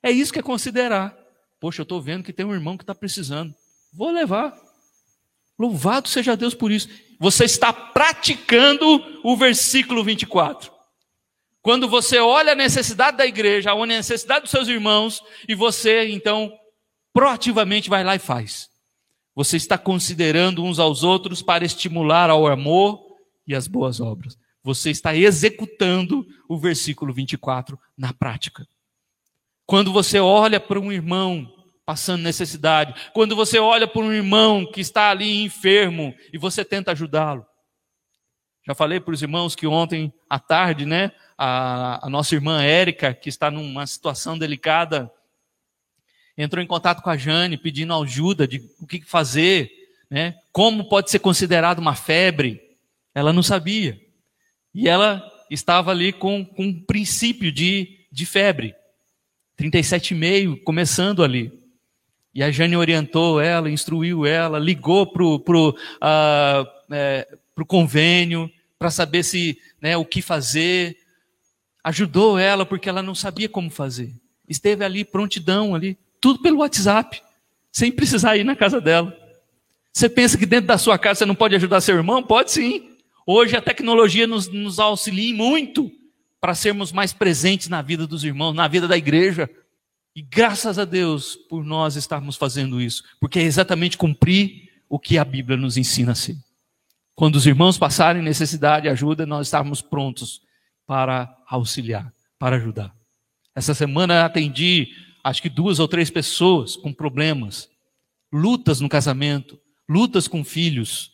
É 0.00 0.12
isso 0.12 0.32
que 0.32 0.38
é 0.38 0.42
considerar. 0.42 1.12
Poxa, 1.58 1.80
eu 1.80 1.82
estou 1.82 2.00
vendo 2.00 2.22
que 2.22 2.32
tem 2.32 2.46
um 2.46 2.54
irmão 2.54 2.76
que 2.76 2.84
está 2.84 2.94
precisando. 2.94 3.52
Vou 3.92 4.12
levar. 4.12 4.56
Louvado 5.58 6.08
seja 6.08 6.36
Deus 6.36 6.54
por 6.54 6.70
isso. 6.70 6.88
Você 7.18 7.46
está 7.46 7.72
praticando 7.72 8.86
o 9.24 9.36
versículo 9.36 10.04
24. 10.04 10.70
Quando 11.60 11.88
você 11.88 12.20
olha 12.20 12.52
a 12.52 12.54
necessidade 12.54 13.16
da 13.16 13.26
igreja, 13.26 13.72
a 13.72 13.86
necessidade 13.86 14.42
dos 14.42 14.52
seus 14.52 14.68
irmãos, 14.68 15.20
e 15.48 15.56
você, 15.56 16.06
então, 16.10 16.56
proativamente 17.12 17.90
vai 17.90 18.04
lá 18.04 18.14
e 18.14 18.20
faz. 18.20 18.70
Você 19.34 19.56
está 19.56 19.76
considerando 19.76 20.62
uns 20.62 20.78
aos 20.78 21.02
outros 21.02 21.42
para 21.42 21.64
estimular 21.64 22.30
ao 22.30 22.46
amor 22.46 23.11
e 23.46 23.54
as 23.54 23.66
boas 23.66 24.00
obras. 24.00 24.38
Você 24.62 24.90
está 24.90 25.14
executando 25.14 26.26
o 26.48 26.58
versículo 26.58 27.12
24 27.12 27.78
na 27.96 28.12
prática. 28.12 28.66
Quando 29.66 29.92
você 29.92 30.20
olha 30.20 30.60
para 30.60 30.78
um 30.78 30.92
irmão 30.92 31.52
passando 31.84 32.22
necessidade, 32.22 32.94
quando 33.12 33.34
você 33.34 33.58
olha 33.58 33.88
para 33.88 34.02
um 34.02 34.12
irmão 34.12 34.64
que 34.70 34.80
está 34.80 35.10
ali 35.10 35.42
enfermo 35.42 36.14
e 36.32 36.38
você 36.38 36.64
tenta 36.64 36.92
ajudá-lo. 36.92 37.44
Já 38.64 38.74
falei 38.74 39.00
para 39.00 39.12
os 39.12 39.20
irmãos 39.20 39.56
que 39.56 39.66
ontem 39.66 40.12
à 40.30 40.38
tarde, 40.38 40.86
né, 40.86 41.10
a, 41.36 42.06
a 42.06 42.08
nossa 42.08 42.34
irmã 42.34 42.62
Érica, 42.62 43.12
que 43.12 43.28
está 43.28 43.50
numa 43.50 43.84
situação 43.86 44.38
delicada, 44.38 45.10
entrou 46.38 46.62
em 46.62 46.66
contato 46.66 47.02
com 47.02 47.10
a 47.10 47.16
Jane 47.16 47.58
pedindo 47.58 47.92
ajuda 48.00 48.46
de 48.46 48.62
o 48.80 48.86
que 48.86 49.02
fazer, 49.02 49.70
né? 50.08 50.36
Como 50.52 50.88
pode 50.88 51.10
ser 51.10 51.18
considerado 51.18 51.80
uma 51.80 51.94
febre? 51.94 52.61
Ela 53.14 53.32
não 53.32 53.42
sabia. 53.42 54.00
E 54.74 54.88
ela 54.88 55.22
estava 55.50 55.90
ali 55.90 56.12
com, 56.12 56.44
com 56.44 56.64
um 56.64 56.82
princípio 56.82 57.52
de, 57.52 58.06
de 58.10 58.24
febre. 58.24 58.74
37,5, 59.58 60.62
começando 60.62 61.22
ali. 61.22 61.52
E 62.34 62.42
a 62.42 62.50
Jane 62.50 62.76
orientou 62.76 63.40
ela, 63.40 63.70
instruiu 63.70 64.24
ela, 64.24 64.58
ligou 64.58 65.06
para 65.06 65.22
o 65.22 65.38
pro, 65.38 65.70
uh, 65.70 66.66
é, 66.90 67.28
pro 67.54 67.66
convênio 67.66 68.50
para 68.78 68.90
saber 68.90 69.22
se 69.22 69.58
né, 69.80 69.96
o 69.96 70.04
que 70.04 70.22
fazer. 70.22 70.96
Ajudou 71.84 72.38
ela 72.38 72.64
porque 72.64 72.88
ela 72.88 73.02
não 73.02 73.14
sabia 73.14 73.48
como 73.48 73.70
fazer. 73.70 74.14
Esteve 74.48 74.84
ali, 74.84 75.04
prontidão 75.04 75.74
ali. 75.74 75.98
Tudo 76.20 76.40
pelo 76.40 76.58
WhatsApp, 76.58 77.22
sem 77.70 77.92
precisar 77.92 78.36
ir 78.36 78.44
na 78.44 78.56
casa 78.56 78.80
dela. 78.80 79.16
Você 79.92 80.08
pensa 80.08 80.38
que 80.38 80.46
dentro 80.46 80.68
da 80.68 80.78
sua 80.78 80.98
casa 80.98 81.18
você 81.18 81.26
não 81.26 81.34
pode 81.34 81.54
ajudar 81.54 81.80
seu 81.82 81.96
irmão? 81.96 82.22
Pode 82.22 82.50
sim. 82.52 82.91
Hoje 83.26 83.56
a 83.56 83.62
tecnologia 83.62 84.26
nos, 84.26 84.48
nos 84.48 84.78
auxilia 84.78 85.34
muito 85.34 85.90
para 86.40 86.54
sermos 86.54 86.90
mais 86.90 87.12
presentes 87.12 87.68
na 87.68 87.80
vida 87.80 88.06
dos 88.06 88.24
irmãos, 88.24 88.52
na 88.52 88.66
vida 88.66 88.88
da 88.88 88.96
igreja. 88.96 89.48
E 90.14 90.20
graças 90.20 90.78
a 90.78 90.84
Deus 90.84 91.36
por 91.36 91.64
nós 91.64 91.96
estarmos 91.96 92.36
fazendo 92.36 92.80
isso, 92.80 93.02
porque 93.20 93.38
é 93.38 93.42
exatamente 93.42 93.96
cumprir 93.96 94.70
o 94.88 94.98
que 94.98 95.16
a 95.16 95.24
Bíblia 95.24 95.56
nos 95.56 95.76
ensina 95.76 96.12
a 96.12 96.14
ser. 96.14 96.36
Quando 97.14 97.36
os 97.36 97.46
irmãos 97.46 97.78
passarem 97.78 98.22
necessidade 98.22 98.88
ajuda, 98.88 99.24
nós 99.24 99.46
estamos 99.46 99.80
prontos 99.80 100.42
para 100.86 101.34
auxiliar, 101.46 102.12
para 102.38 102.56
ajudar. 102.56 102.92
Essa 103.54 103.74
semana 103.74 104.24
atendi 104.24 104.88
acho 105.22 105.40
que 105.40 105.48
duas 105.48 105.78
ou 105.78 105.86
três 105.86 106.10
pessoas 106.10 106.74
com 106.74 106.92
problemas, 106.92 107.70
lutas 108.32 108.80
no 108.80 108.88
casamento, 108.88 109.58
lutas 109.88 110.26
com 110.26 110.42
filhos. 110.42 111.11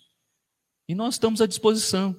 E 0.88 0.94
nós 0.94 1.14
estamos 1.14 1.42
à 1.42 1.46
disposição. 1.46 2.16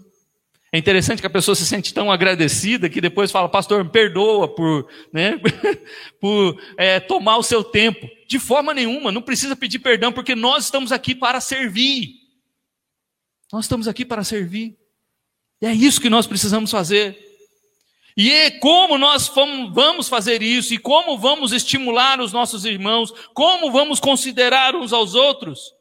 É 0.71 0.77
interessante 0.77 1.19
que 1.19 1.25
a 1.25 1.31
pessoa 1.31 1.55
se 1.55 1.65
sente 1.65 1.91
tão 1.91 2.11
agradecida 2.11 2.89
que 2.89 3.01
depois 3.01 3.31
fala, 3.31 3.49
pastor, 3.49 3.83
me 3.83 3.89
perdoa 3.89 4.47
por, 4.47 4.87
né, 5.11 5.39
por 6.21 6.61
é, 6.77 6.99
tomar 6.99 7.37
o 7.37 7.43
seu 7.43 7.63
tempo. 7.63 8.07
De 8.27 8.37
forma 8.37 8.71
nenhuma, 8.71 9.11
não 9.11 9.21
precisa 9.21 9.55
pedir 9.55 9.79
perdão, 9.79 10.13
porque 10.13 10.35
nós 10.35 10.65
estamos 10.65 10.91
aqui 10.91 11.15
para 11.15 11.41
servir. 11.41 12.11
Nós 13.51 13.65
estamos 13.65 13.87
aqui 13.87 14.05
para 14.05 14.23
servir. 14.23 14.77
E 15.59 15.65
é 15.65 15.73
isso 15.73 15.99
que 15.99 16.09
nós 16.09 16.27
precisamos 16.27 16.69
fazer. 16.69 17.17
E 18.15 18.51
como 18.59 18.97
nós 18.99 19.27
vamos 19.27 20.07
fazer 20.07 20.43
isso, 20.43 20.73
e 20.73 20.77
como 20.77 21.17
vamos 21.17 21.51
estimular 21.51 22.19
os 22.19 22.31
nossos 22.31 22.63
irmãos, 22.63 23.11
como 23.33 23.71
vamos 23.71 23.99
considerar 23.99 24.75
uns 24.75 24.93
aos 24.93 25.15
outros? 25.15 25.73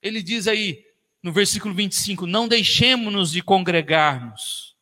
Ele 0.00 0.22
diz 0.22 0.46
aí, 0.46 0.84
no 1.22 1.32
versículo 1.32 1.74
25: 1.74 2.26
Não 2.26 2.48
deixemos-nos 2.48 3.32
de 3.32 3.42
congregarmos. 3.42 4.74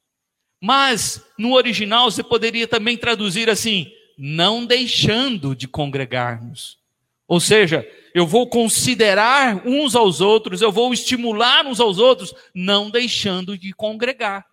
Mas, 0.60 1.24
no 1.38 1.54
original, 1.54 2.10
você 2.10 2.22
poderia 2.22 2.66
também 2.66 2.96
traduzir 2.96 3.48
assim: 3.48 3.90
Não 4.16 4.64
deixando 4.64 5.54
de 5.54 5.68
congregarmos. 5.68 6.78
Ou 7.26 7.40
seja, 7.40 7.86
eu 8.14 8.26
vou 8.26 8.48
considerar 8.48 9.66
uns 9.66 9.94
aos 9.94 10.20
outros, 10.20 10.62
eu 10.62 10.72
vou 10.72 10.92
estimular 10.94 11.66
uns 11.66 11.78
aos 11.78 11.98
outros, 11.98 12.34
não 12.54 12.90
deixando 12.90 13.56
de 13.56 13.72
congregar 13.72 14.46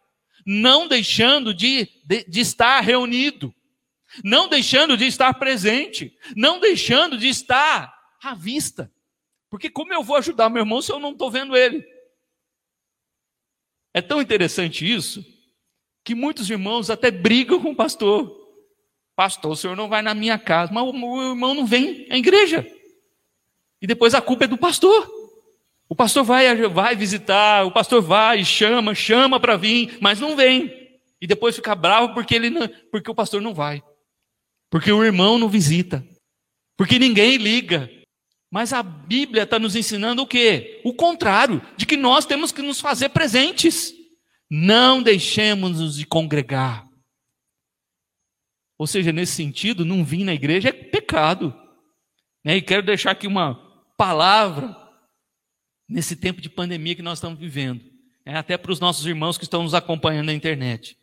não 0.45 0.88
deixando 0.88 1.53
de, 1.53 1.89
de, 2.05 2.23
de 2.25 2.39
estar 2.39 2.79
reunido, 2.81 3.53
não 4.23 4.47
deixando 4.47 4.95
de 4.95 5.05
estar 5.05 5.33
presente, 5.33 6.15
não 6.36 6.59
deixando 6.59 7.17
de 7.17 7.27
estar 7.27 7.93
à 8.21 8.36
vista. 8.36 8.91
Porque 9.50 9.70
como 9.70 9.93
eu 9.93 10.04
vou 10.04 10.16
ajudar 10.18 10.50
meu 10.50 10.64
irmão 10.64 10.82
se 10.82 10.91
eu 10.91 11.00
não 11.00 11.12
estou 11.12 11.32
vendo 11.32 11.56
ele? 11.56 11.86
É 13.93 14.02
tão 14.02 14.22
interessante 14.22 14.91
isso 14.91 15.24
que 16.04 16.14
muitos 16.14 16.50
irmãos 16.50 16.89
até 16.89 17.10
brigam 17.10 17.62
com 17.62 17.72
o 17.72 17.76
pastor. 17.76 18.43
Pastor, 19.16 19.52
o 19.52 19.56
senhor 19.56 19.76
não 19.76 19.88
vai 19.88 20.02
na 20.02 20.14
minha 20.14 20.38
casa, 20.38 20.72
mas 20.72 20.84
o 20.84 20.93
meu 20.93 21.30
irmão 21.30 21.54
não 21.54 21.66
vem 21.66 22.06
à 22.12 22.18
igreja. 22.18 22.68
E 23.82 23.88
depois 23.88 24.14
a 24.14 24.22
culpa 24.22 24.43
é 24.43 24.48
do 24.48 24.58
pastor. 24.58 25.10
O 25.88 25.96
pastor 25.96 26.24
vai, 26.24 26.56
vai 26.68 26.96
visitar, 26.96 27.66
o 27.66 27.72
pastor 27.72 28.02
vai, 28.02 28.43
chama, 28.43 28.93
chama 28.93 29.39
para 29.39 29.56
vir, 29.56 29.98
mas 30.02 30.20
não 30.20 30.36
vem. 30.36 30.86
E 31.22 31.28
depois 31.28 31.56
fica 31.56 31.74
bravo 31.74 32.14
porque, 32.14 32.36
ele 32.36 32.50
não, 32.50 32.68
porque 32.91 33.10
o 33.10 33.16
pastor 33.16 33.41
não 33.41 33.54
vai. 33.54 33.82
Porque 34.70 34.91
o 34.91 35.04
irmão 35.04 35.38
não 35.38 35.48
visita. 35.48 36.06
Porque 36.78 37.00
ninguém 37.00 37.38
liga. 37.38 37.89
Mas 38.50 38.72
a 38.72 38.82
Bíblia 38.82 39.43
está 39.43 39.60
nos 39.60 39.76
ensinando 39.76 40.22
o 40.22 40.28
quê? 40.28 40.82
O 40.84 40.93
contrário, 40.93 41.62
de 41.76 41.86
que 41.86 41.98
nós 41.98 42.26
temos 42.26 42.52
que 42.52 42.62
nos 42.62 42.80
fazer 42.80 43.10
presentes. 43.10 43.93
Não 44.50 45.02
deixemos-nos 45.02 45.98
de 45.98 46.06
congregar. 46.06 46.88
Ou 48.78 48.86
seja, 48.86 49.12
nesse 49.12 49.34
sentido, 49.34 49.86
não 49.86 50.04
vir 50.04 50.24
na 50.24 50.34
igreja 50.34 50.70
é 50.70 50.74
pecado. 50.74 51.54
Né? 52.43 52.58
E 52.58 52.62
quero 52.62 52.84
deixar 52.84 53.12
aqui 53.12 53.28
uma 53.28 53.56
palavra 53.98 54.76
nesse 55.88 56.16
tempo 56.16 56.41
de 56.41 56.50
pandemia 56.50 56.96
que 56.96 57.02
nós 57.02 57.18
estamos 57.18 57.39
vivendo. 57.39 57.82
É, 58.26 58.36
até 58.36 58.58
para 58.58 58.72
os 58.72 58.80
nossos 58.80 59.06
irmãos 59.06 59.38
que 59.38 59.43
estão 59.43 59.64
nos 59.64 59.74
acompanhando 59.74 60.28
na 60.28 60.34
internet. 60.34 60.98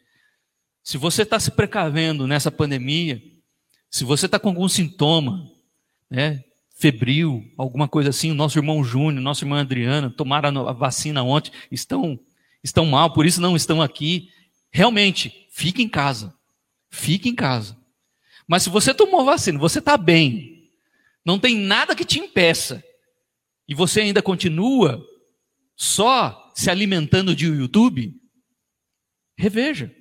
Se 0.82 0.98
você 0.98 1.22
está 1.22 1.38
se 1.38 1.52
precavendo 1.52 2.26
nessa 2.26 2.50
pandemia, 2.50 3.22
se 3.88 4.04
você 4.04 4.26
está 4.26 4.38
com 4.38 4.48
algum 4.48 4.68
sintoma, 4.68 5.48
né, 6.10 6.42
febril, 6.82 7.48
alguma 7.56 7.86
coisa 7.86 8.10
assim, 8.10 8.32
o 8.32 8.34
nosso 8.34 8.58
irmão 8.58 8.82
Júnior, 8.82 9.22
nosso 9.22 9.44
irmão 9.44 9.56
Adriana, 9.56 10.10
tomaram 10.10 10.68
a 10.68 10.72
vacina 10.72 11.22
ontem, 11.22 11.52
estão, 11.70 12.18
estão 12.62 12.84
mal, 12.84 13.12
por 13.12 13.24
isso 13.24 13.40
não 13.40 13.54
estão 13.54 13.80
aqui. 13.80 14.30
Realmente, 14.68 15.46
fique 15.52 15.80
em 15.80 15.88
casa. 15.88 16.34
Fique 16.90 17.28
em 17.28 17.36
casa. 17.36 17.76
Mas 18.48 18.64
se 18.64 18.68
você 18.68 18.92
tomou 18.92 19.24
vacina, 19.24 19.60
você 19.60 19.78
está 19.78 19.96
bem, 19.96 20.70
não 21.24 21.38
tem 21.38 21.56
nada 21.56 21.94
que 21.94 22.04
te 22.04 22.18
impeça, 22.18 22.82
e 23.68 23.74
você 23.74 24.00
ainda 24.00 24.20
continua 24.20 25.00
só 25.76 26.52
se 26.52 26.68
alimentando 26.68 27.34
de 27.34 27.46
YouTube, 27.46 28.12
reveja. 29.38 29.94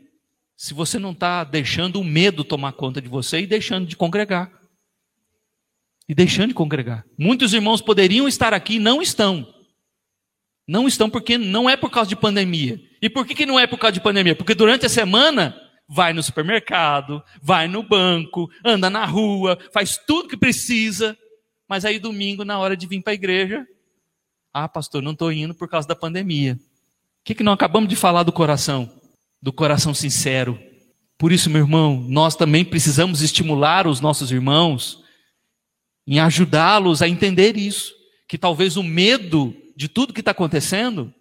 Se 0.57 0.73
você 0.73 0.97
não 0.97 1.11
está 1.11 1.43
deixando 1.43 2.01
o 2.01 2.03
medo 2.03 2.43
tomar 2.43 2.73
conta 2.73 2.99
de 2.99 3.07
você 3.07 3.41
e 3.41 3.47
deixando 3.47 3.85
de 3.85 3.95
congregar 3.95 4.60
e 6.11 6.13
deixando 6.13 6.49
de 6.49 6.53
congregar. 6.53 7.05
Muitos 7.17 7.53
irmãos 7.53 7.79
poderiam 7.79 8.27
estar 8.27 8.53
aqui 8.53 8.75
e 8.75 8.79
não 8.79 9.01
estão. 9.01 9.47
Não 10.67 10.85
estão 10.85 11.09
porque 11.09 11.37
não 11.37 11.69
é 11.69 11.77
por 11.77 11.89
causa 11.89 12.09
de 12.09 12.17
pandemia. 12.17 12.81
E 13.01 13.09
por 13.09 13.25
que, 13.25 13.33
que 13.33 13.45
não 13.45 13.57
é 13.57 13.65
por 13.65 13.79
causa 13.79 13.93
de 13.93 14.01
pandemia? 14.01 14.35
Porque 14.35 14.53
durante 14.53 14.85
a 14.85 14.89
semana 14.89 15.55
vai 15.87 16.11
no 16.11 16.21
supermercado, 16.21 17.23
vai 17.41 17.69
no 17.69 17.81
banco, 17.81 18.51
anda 18.61 18.89
na 18.89 19.05
rua, 19.05 19.57
faz 19.73 19.97
tudo 20.05 20.27
que 20.27 20.35
precisa, 20.35 21.17
mas 21.65 21.85
aí 21.85 21.97
domingo, 21.97 22.43
na 22.43 22.59
hora 22.59 22.75
de 22.75 22.87
vir 22.87 23.01
para 23.01 23.13
a 23.13 23.15
igreja, 23.15 23.65
ah, 24.53 24.67
pastor, 24.67 25.01
não 25.01 25.13
estou 25.13 25.31
indo 25.31 25.55
por 25.55 25.69
causa 25.69 25.87
da 25.87 25.95
pandemia. 25.95 26.55
O 26.55 27.23
que, 27.23 27.35
que 27.35 27.43
nós 27.43 27.53
acabamos 27.53 27.87
de 27.87 27.95
falar 27.95 28.23
do 28.23 28.33
coração? 28.33 28.91
Do 29.41 29.53
coração 29.53 29.93
sincero. 29.93 30.59
Por 31.17 31.31
isso, 31.31 31.49
meu 31.49 31.61
irmão, 31.61 32.05
nós 32.09 32.35
também 32.35 32.65
precisamos 32.65 33.21
estimular 33.21 33.87
os 33.87 34.01
nossos 34.01 34.29
irmãos 34.29 35.00
em 36.07 36.19
ajudá-los 36.19 37.01
a 37.01 37.07
entender 37.07 37.57
isso. 37.57 37.93
Que 38.27 38.37
talvez 38.37 38.77
o 38.77 38.83
medo 38.83 39.55
de 39.75 39.87
tudo 39.87 40.13
que 40.13 40.21
está 40.21 40.31
acontecendo, 40.31 41.13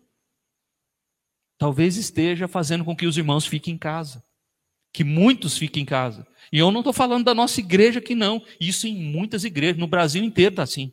talvez 1.59 1.97
esteja 1.97 2.47
fazendo 2.47 2.85
com 2.85 2.97
que 2.97 3.07
os 3.07 3.17
irmãos 3.17 3.47
fiquem 3.47 3.75
em 3.75 3.79
casa. 3.79 4.23
Que 4.93 5.05
muitos 5.05 5.57
fiquem 5.57 5.83
em 5.83 5.87
casa. 5.87 6.27
E 6.53 6.59
eu 6.59 6.71
não 6.71 6.81
estou 6.81 6.93
falando 6.93 7.25
da 7.25 7.35
nossa 7.35 7.61
igreja 7.61 8.01
aqui, 8.01 8.15
não. 8.15 8.45
Isso 8.61 8.87
em 8.87 8.97
muitas 8.97 9.45
igrejas, 9.45 9.79
no 9.79 9.87
Brasil 9.87 10.23
inteiro 10.23 10.53
está 10.53 10.63
assim. 10.63 10.93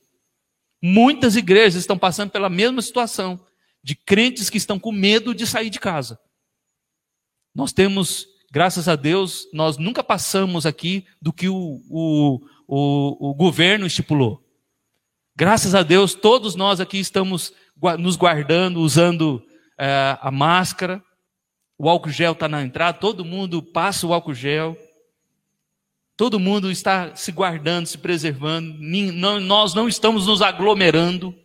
Muitas 0.82 1.36
igrejas 1.36 1.76
estão 1.76 1.98
passando 1.98 2.30
pela 2.30 2.50
mesma 2.50 2.82
situação, 2.82 3.44
de 3.84 3.96
crentes 3.96 4.50
que 4.50 4.58
estão 4.58 4.78
com 4.78 4.92
medo 4.92 5.34
de 5.34 5.48
sair 5.48 5.70
de 5.70 5.80
casa. 5.80 6.20
Nós 7.56 7.74
temos, 7.74 8.28
graças 8.52 8.88
a 8.88 8.96
Deus, 8.96 9.48
nós 9.52 9.78
nunca 9.78 10.04
passamos 10.04 10.66
aqui 10.66 11.06
do 11.20 11.34
que 11.34 11.50
o, 11.50 11.82
o, 11.90 12.40
o, 12.68 13.30
o 13.30 13.34
governo 13.34 13.86
estipulou. 13.86 14.44
Graças 15.36 15.74
a 15.74 15.84
Deus, 15.84 16.14
todos 16.14 16.56
nós 16.56 16.80
aqui 16.80 17.00
estamos 17.00 17.54
nos 18.00 18.16
guardando, 18.16 18.82
usando 18.82 19.44
é, 19.78 20.18
a 20.20 20.32
máscara. 20.32 21.02
O 21.78 21.88
álcool 21.88 22.10
gel 22.10 22.32
está 22.32 22.48
na 22.48 22.64
entrada, 22.64 22.98
todo 22.98 23.24
mundo 23.24 23.62
passa 23.62 24.06
o 24.06 24.14
álcool 24.14 24.34
gel. 24.34 24.78
Todo 26.18 26.40
mundo 26.40 26.72
está 26.72 27.16
se 27.16 27.32
guardando, 27.32 27.86
se 27.86 28.00
preservando. 28.00 28.76
Nós 28.80 29.76
não 29.76 29.88
estamos 29.88 30.26
nos 30.26 30.42
aglomerando. 30.42 31.38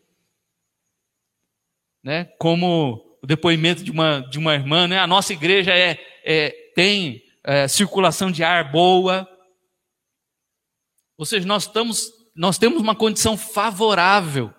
Né? 2.02 2.24
Como 2.38 3.18
o 3.22 3.26
depoimento 3.26 3.84
de 3.84 3.90
uma, 3.90 4.20
de 4.20 4.38
uma 4.38 4.54
irmã, 4.54 4.88
né? 4.88 4.98
a 4.98 5.06
nossa 5.06 5.34
igreja 5.34 5.72
é, 5.72 6.00
é 6.24 6.50
tem 6.74 7.22
é, 7.44 7.68
circulação 7.68 8.30
de 8.30 8.42
ar 8.42 8.72
boa, 8.72 9.28
ou 11.22 11.24
seja, 11.24 11.46
nós, 11.46 11.68
estamos, 11.68 12.12
nós 12.34 12.58
temos 12.58 12.82
uma 12.82 12.96
condição 12.96 13.36
favorável, 13.36 14.52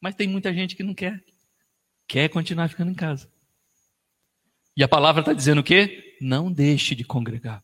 mas 0.00 0.14
tem 0.14 0.26
muita 0.26 0.50
gente 0.50 0.74
que 0.74 0.82
não 0.82 0.94
quer. 0.94 1.22
Quer 2.08 2.30
continuar 2.30 2.70
ficando 2.70 2.90
em 2.90 2.94
casa. 2.94 3.30
E 4.74 4.82
a 4.82 4.88
palavra 4.88 5.20
está 5.20 5.34
dizendo 5.34 5.58
o 5.58 5.62
quê? 5.62 6.16
Não 6.22 6.50
deixe 6.50 6.94
de 6.94 7.04
congregar. 7.04 7.62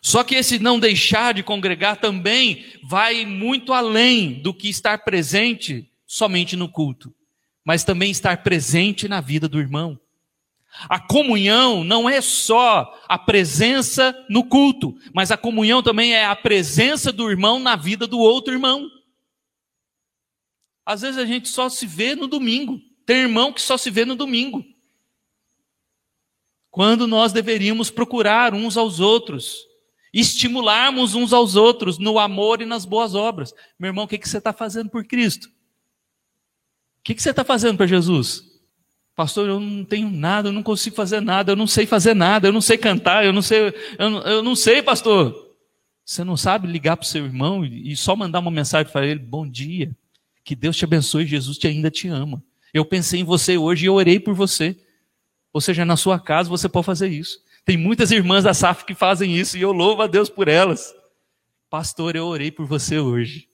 Só 0.00 0.24
que 0.24 0.36
esse 0.36 0.58
não 0.58 0.80
deixar 0.80 1.34
de 1.34 1.42
congregar 1.42 2.00
também 2.00 2.64
vai 2.82 3.26
muito 3.26 3.74
além 3.74 4.40
do 4.40 4.54
que 4.54 4.70
estar 4.70 4.96
presente 5.04 5.86
somente 6.06 6.56
no 6.56 6.66
culto, 6.66 7.14
mas 7.62 7.84
também 7.84 8.10
estar 8.10 8.42
presente 8.42 9.06
na 9.06 9.20
vida 9.20 9.46
do 9.46 9.60
irmão. 9.60 10.00
A 10.86 11.00
comunhão 11.00 11.82
não 11.82 12.08
é 12.08 12.20
só 12.20 12.94
a 13.08 13.18
presença 13.18 14.14
no 14.28 14.44
culto, 14.44 14.94
mas 15.12 15.30
a 15.30 15.36
comunhão 15.36 15.82
também 15.82 16.14
é 16.14 16.26
a 16.26 16.36
presença 16.36 17.10
do 17.10 17.28
irmão 17.30 17.58
na 17.58 17.74
vida 17.74 18.06
do 18.06 18.18
outro 18.18 18.52
irmão. 18.52 18.88
Às 20.86 21.00
vezes 21.00 21.18
a 21.18 21.26
gente 21.26 21.48
só 21.48 21.68
se 21.68 21.86
vê 21.86 22.14
no 22.14 22.28
domingo. 22.28 22.80
Tem 23.04 23.18
irmão 23.18 23.52
que 23.52 23.60
só 23.60 23.76
se 23.76 23.90
vê 23.90 24.04
no 24.04 24.14
domingo. 24.14 24.64
Quando 26.70 27.06
nós 27.06 27.32
deveríamos 27.32 27.90
procurar 27.90 28.54
uns 28.54 28.76
aos 28.76 29.00
outros, 29.00 29.66
estimularmos 30.12 31.14
uns 31.14 31.32
aos 31.32 31.56
outros 31.56 31.98
no 31.98 32.18
amor 32.18 32.62
e 32.62 32.66
nas 32.66 32.84
boas 32.84 33.14
obras. 33.14 33.52
Meu 33.78 33.88
irmão, 33.88 34.04
o 34.04 34.08
que, 34.08 34.18
que 34.18 34.28
você 34.28 34.38
está 34.38 34.52
fazendo 34.52 34.88
por 34.90 35.04
Cristo? 35.04 35.48
O 35.48 37.02
que, 37.02 37.14
que 37.14 37.22
você 37.22 37.30
está 37.30 37.44
fazendo 37.44 37.76
para 37.76 37.86
Jesus? 37.86 38.47
Pastor, 39.18 39.48
eu 39.48 39.58
não 39.58 39.84
tenho 39.84 40.08
nada, 40.08 40.48
eu 40.48 40.52
não 40.52 40.62
consigo 40.62 40.94
fazer 40.94 41.20
nada, 41.20 41.50
eu 41.50 41.56
não 41.56 41.66
sei 41.66 41.86
fazer 41.86 42.14
nada, 42.14 42.46
eu 42.46 42.52
não 42.52 42.60
sei 42.60 42.78
cantar, 42.78 43.24
eu 43.24 43.32
não 43.32 43.42
sei, 43.42 43.74
eu 43.98 44.10
não, 44.10 44.20
eu 44.20 44.42
não 44.44 44.54
sei, 44.54 44.80
pastor. 44.80 45.56
Você 46.04 46.22
não 46.22 46.36
sabe 46.36 46.68
ligar 46.68 46.96
para 46.96 47.02
o 47.02 47.08
seu 47.08 47.24
irmão 47.24 47.64
e 47.64 47.96
só 47.96 48.14
mandar 48.14 48.38
uma 48.38 48.50
mensagem 48.52 48.92
para 48.92 49.04
ele: 49.04 49.18
Bom 49.18 49.44
dia, 49.44 49.90
que 50.44 50.54
Deus 50.54 50.76
te 50.76 50.84
abençoe, 50.84 51.26
Jesus 51.26 51.58
te 51.58 51.66
ainda 51.66 51.90
te 51.90 52.06
ama. 52.06 52.40
Eu 52.72 52.84
pensei 52.84 53.18
em 53.18 53.24
você 53.24 53.58
hoje 53.58 53.86
e 53.86 53.88
eu 53.88 53.94
orei 53.94 54.20
por 54.20 54.34
você. 54.34 54.76
Ou 55.52 55.60
seja, 55.60 55.84
na 55.84 55.96
sua 55.96 56.20
casa 56.20 56.48
você 56.48 56.68
pode 56.68 56.86
fazer 56.86 57.08
isso. 57.08 57.40
Tem 57.64 57.76
muitas 57.76 58.12
irmãs 58.12 58.44
da 58.44 58.54
SAF 58.54 58.84
que 58.84 58.94
fazem 58.94 59.36
isso 59.36 59.58
e 59.58 59.62
eu 59.62 59.72
louvo 59.72 60.00
a 60.00 60.06
Deus 60.06 60.28
por 60.28 60.46
elas. 60.46 60.94
Pastor, 61.68 62.14
eu 62.14 62.24
orei 62.24 62.52
por 62.52 62.66
você 62.66 63.00
hoje. 63.00 63.48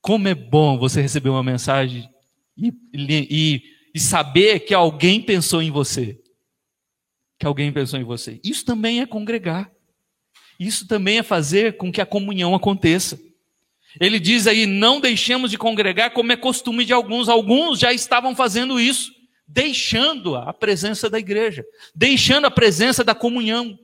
Como 0.00 0.28
é 0.28 0.34
bom 0.34 0.78
você 0.78 1.02
receber 1.02 1.28
uma 1.28 1.42
mensagem 1.42 2.08
e, 2.56 2.72
e 2.94 3.73
e 3.94 4.00
saber 4.00 4.60
que 4.60 4.74
alguém 4.74 5.22
pensou 5.22 5.62
em 5.62 5.70
você. 5.70 6.20
Que 7.38 7.46
alguém 7.46 7.72
pensou 7.72 7.98
em 7.98 8.04
você. 8.04 8.40
Isso 8.42 8.64
também 8.64 9.00
é 9.00 9.06
congregar. 9.06 9.70
Isso 10.58 10.86
também 10.86 11.18
é 11.18 11.22
fazer 11.22 11.76
com 11.76 11.92
que 11.92 12.00
a 12.00 12.06
comunhão 12.06 12.54
aconteça. 12.54 13.20
Ele 14.00 14.18
diz 14.18 14.48
aí: 14.48 14.66
não 14.66 15.00
deixemos 15.00 15.50
de 15.50 15.58
congregar 15.58 16.10
como 16.10 16.32
é 16.32 16.36
costume 16.36 16.84
de 16.84 16.92
alguns. 16.92 17.28
Alguns 17.28 17.78
já 17.78 17.92
estavam 17.92 18.34
fazendo 18.34 18.80
isso, 18.80 19.12
deixando 19.46 20.34
a 20.34 20.52
presença 20.52 21.08
da 21.08 21.18
igreja, 21.18 21.64
deixando 21.94 22.46
a 22.46 22.50
presença 22.50 23.04
da 23.04 23.14
comunhão. 23.14 23.78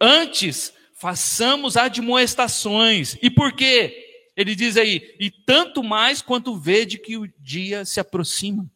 Antes, 0.00 0.72
façamos 0.94 1.76
admoestações. 1.76 3.16
E 3.20 3.30
por 3.30 3.52
quê? 3.52 4.09
Ele 4.40 4.54
diz 4.54 4.78
aí, 4.78 5.14
e 5.20 5.30
tanto 5.30 5.82
mais 5.82 6.22
quanto 6.22 6.56
vede 6.56 6.96
que 6.96 7.18
o 7.18 7.30
dia 7.38 7.84
se 7.84 8.00
aproxima. 8.00 8.70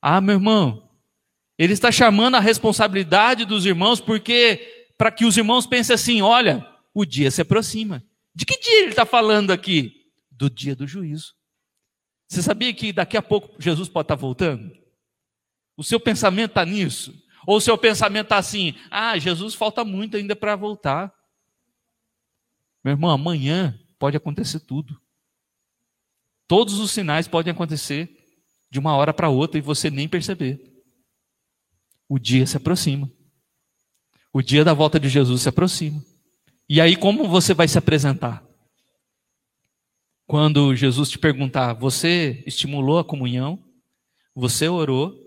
Ah, 0.00 0.18
meu 0.18 0.36
irmão, 0.36 0.88
ele 1.58 1.74
está 1.74 1.92
chamando 1.92 2.36
a 2.36 2.40
responsabilidade 2.40 3.44
dos 3.44 3.66
irmãos, 3.66 4.00
porque 4.00 4.94
para 4.96 5.10
que 5.10 5.26
os 5.26 5.36
irmãos 5.36 5.66
pensem 5.66 5.92
assim: 5.92 6.22
olha, 6.22 6.66
o 6.94 7.04
dia 7.04 7.30
se 7.30 7.42
aproxima. 7.42 8.02
De 8.34 8.46
que 8.46 8.58
dia 8.58 8.80
ele 8.80 8.92
está 8.92 9.04
falando 9.04 9.50
aqui? 9.50 10.10
Do 10.30 10.48
dia 10.48 10.74
do 10.74 10.86
juízo. 10.86 11.34
Você 12.26 12.40
sabia 12.40 12.72
que 12.72 12.90
daqui 12.90 13.18
a 13.18 13.22
pouco 13.22 13.60
Jesus 13.60 13.90
pode 13.90 14.06
estar 14.06 14.14
voltando? 14.14 14.74
O 15.76 15.84
seu 15.84 16.00
pensamento 16.00 16.52
está 16.52 16.64
nisso? 16.64 17.14
Ou 17.46 17.58
o 17.58 17.60
seu 17.60 17.76
pensamento 17.76 18.24
está 18.24 18.38
assim: 18.38 18.74
ah, 18.90 19.18
Jesus 19.18 19.54
falta 19.54 19.84
muito 19.84 20.16
ainda 20.16 20.34
para 20.34 20.56
voltar. 20.56 21.12
Meu 22.82 22.92
irmão, 22.92 23.10
amanhã 23.10 23.78
pode 24.04 24.18
acontecer 24.18 24.60
tudo. 24.60 25.00
Todos 26.46 26.78
os 26.78 26.90
sinais 26.90 27.26
podem 27.26 27.50
acontecer 27.50 28.14
de 28.70 28.78
uma 28.78 28.94
hora 28.94 29.14
para 29.14 29.30
outra 29.30 29.56
e 29.56 29.62
você 29.62 29.88
nem 29.88 30.06
perceber. 30.06 30.60
O 32.06 32.18
dia 32.18 32.46
se 32.46 32.54
aproxima. 32.54 33.10
O 34.30 34.42
dia 34.42 34.62
da 34.62 34.74
volta 34.74 35.00
de 35.00 35.08
Jesus 35.08 35.40
se 35.40 35.48
aproxima. 35.48 36.04
E 36.68 36.82
aí, 36.82 36.96
como 36.96 37.26
você 37.26 37.54
vai 37.54 37.66
se 37.66 37.78
apresentar? 37.78 38.46
Quando 40.26 40.76
Jesus 40.76 41.08
te 41.08 41.18
perguntar, 41.18 41.72
você 41.72 42.44
estimulou 42.46 42.98
a 42.98 43.04
comunhão? 43.04 43.58
Você 44.34 44.68
orou? 44.68 45.18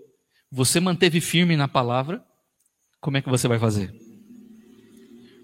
Você 0.52 0.78
manteve 0.78 1.20
firme 1.20 1.56
na 1.56 1.66
palavra? 1.66 2.24
Como 3.00 3.16
é 3.16 3.22
que 3.22 3.28
você 3.28 3.48
vai 3.48 3.58
fazer? 3.58 3.92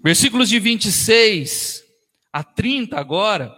Versículos 0.01 0.47
de 0.47 0.57
26 0.57 1.84
a 2.35 2.43
30 2.43 2.99
agora, 2.99 3.57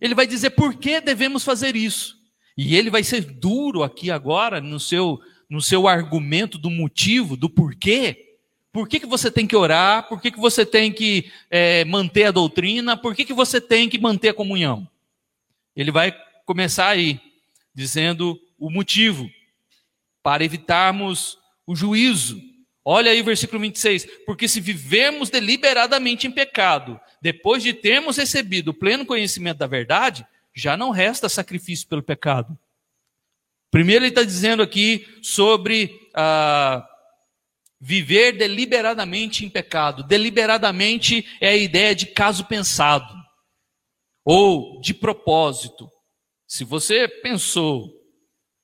ele 0.00 0.14
vai 0.14 0.26
dizer 0.26 0.52
por 0.52 0.74
que 0.76 1.02
devemos 1.02 1.44
fazer 1.44 1.76
isso. 1.76 2.16
E 2.56 2.74
ele 2.74 2.88
vai 2.88 3.04
ser 3.04 3.20
duro 3.20 3.82
aqui 3.82 4.10
agora 4.10 4.58
no 4.58 4.80
seu, 4.80 5.20
no 5.50 5.60
seu 5.60 5.86
argumento 5.86 6.56
do 6.56 6.70
motivo, 6.70 7.36
do 7.36 7.50
porquê. 7.50 8.38
Por 8.72 8.88
que, 8.88 9.00
que 9.00 9.06
você 9.06 9.30
tem 9.30 9.46
que 9.46 9.54
orar? 9.54 10.08
Por 10.08 10.18
que, 10.18 10.30
que 10.30 10.40
você 10.40 10.64
tem 10.64 10.90
que 10.90 11.30
é, 11.50 11.84
manter 11.84 12.24
a 12.24 12.30
doutrina? 12.30 12.96
Por 12.96 13.14
que, 13.14 13.22
que 13.22 13.34
você 13.34 13.60
tem 13.60 13.86
que 13.86 13.98
manter 13.98 14.30
a 14.30 14.34
comunhão? 14.34 14.88
Ele 15.76 15.90
vai 15.90 16.10
começar 16.46 16.88
aí, 16.88 17.20
dizendo 17.74 18.40
o 18.58 18.70
motivo, 18.70 19.30
para 20.22 20.42
evitarmos 20.42 21.36
o 21.66 21.76
juízo. 21.76 22.40
Olha 22.84 23.10
aí 23.10 23.20
o 23.20 23.24
versículo 23.24 23.60
26. 23.60 24.06
Porque 24.24 24.48
se 24.48 24.60
vivemos 24.60 25.30
deliberadamente 25.30 26.26
em 26.26 26.30
pecado, 26.30 27.00
depois 27.20 27.62
de 27.62 27.74
termos 27.74 28.16
recebido 28.16 28.68
o 28.68 28.74
pleno 28.74 29.04
conhecimento 29.04 29.58
da 29.58 29.66
verdade, 29.66 30.26
já 30.54 30.76
não 30.76 30.90
resta 30.90 31.28
sacrifício 31.28 31.86
pelo 31.88 32.02
pecado. 32.02 32.58
Primeiro, 33.70 34.04
ele 34.04 34.10
está 34.10 34.24
dizendo 34.24 34.62
aqui 34.62 35.06
sobre 35.22 36.10
ah, 36.14 36.84
viver 37.80 38.32
deliberadamente 38.32 39.44
em 39.44 39.48
pecado. 39.48 40.02
Deliberadamente 40.02 41.26
é 41.40 41.50
a 41.50 41.56
ideia 41.56 41.94
de 41.94 42.06
caso 42.06 42.44
pensado 42.46 43.14
ou 44.24 44.80
de 44.80 44.92
propósito. 44.92 45.88
Se 46.46 46.64
você 46.64 47.06
pensou 47.06 47.88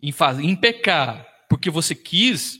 em, 0.02 0.10
fazer, 0.10 0.42
em 0.42 0.56
pecar 0.56 1.26
porque 1.48 1.70
você 1.70 1.94
quis, 1.94 2.58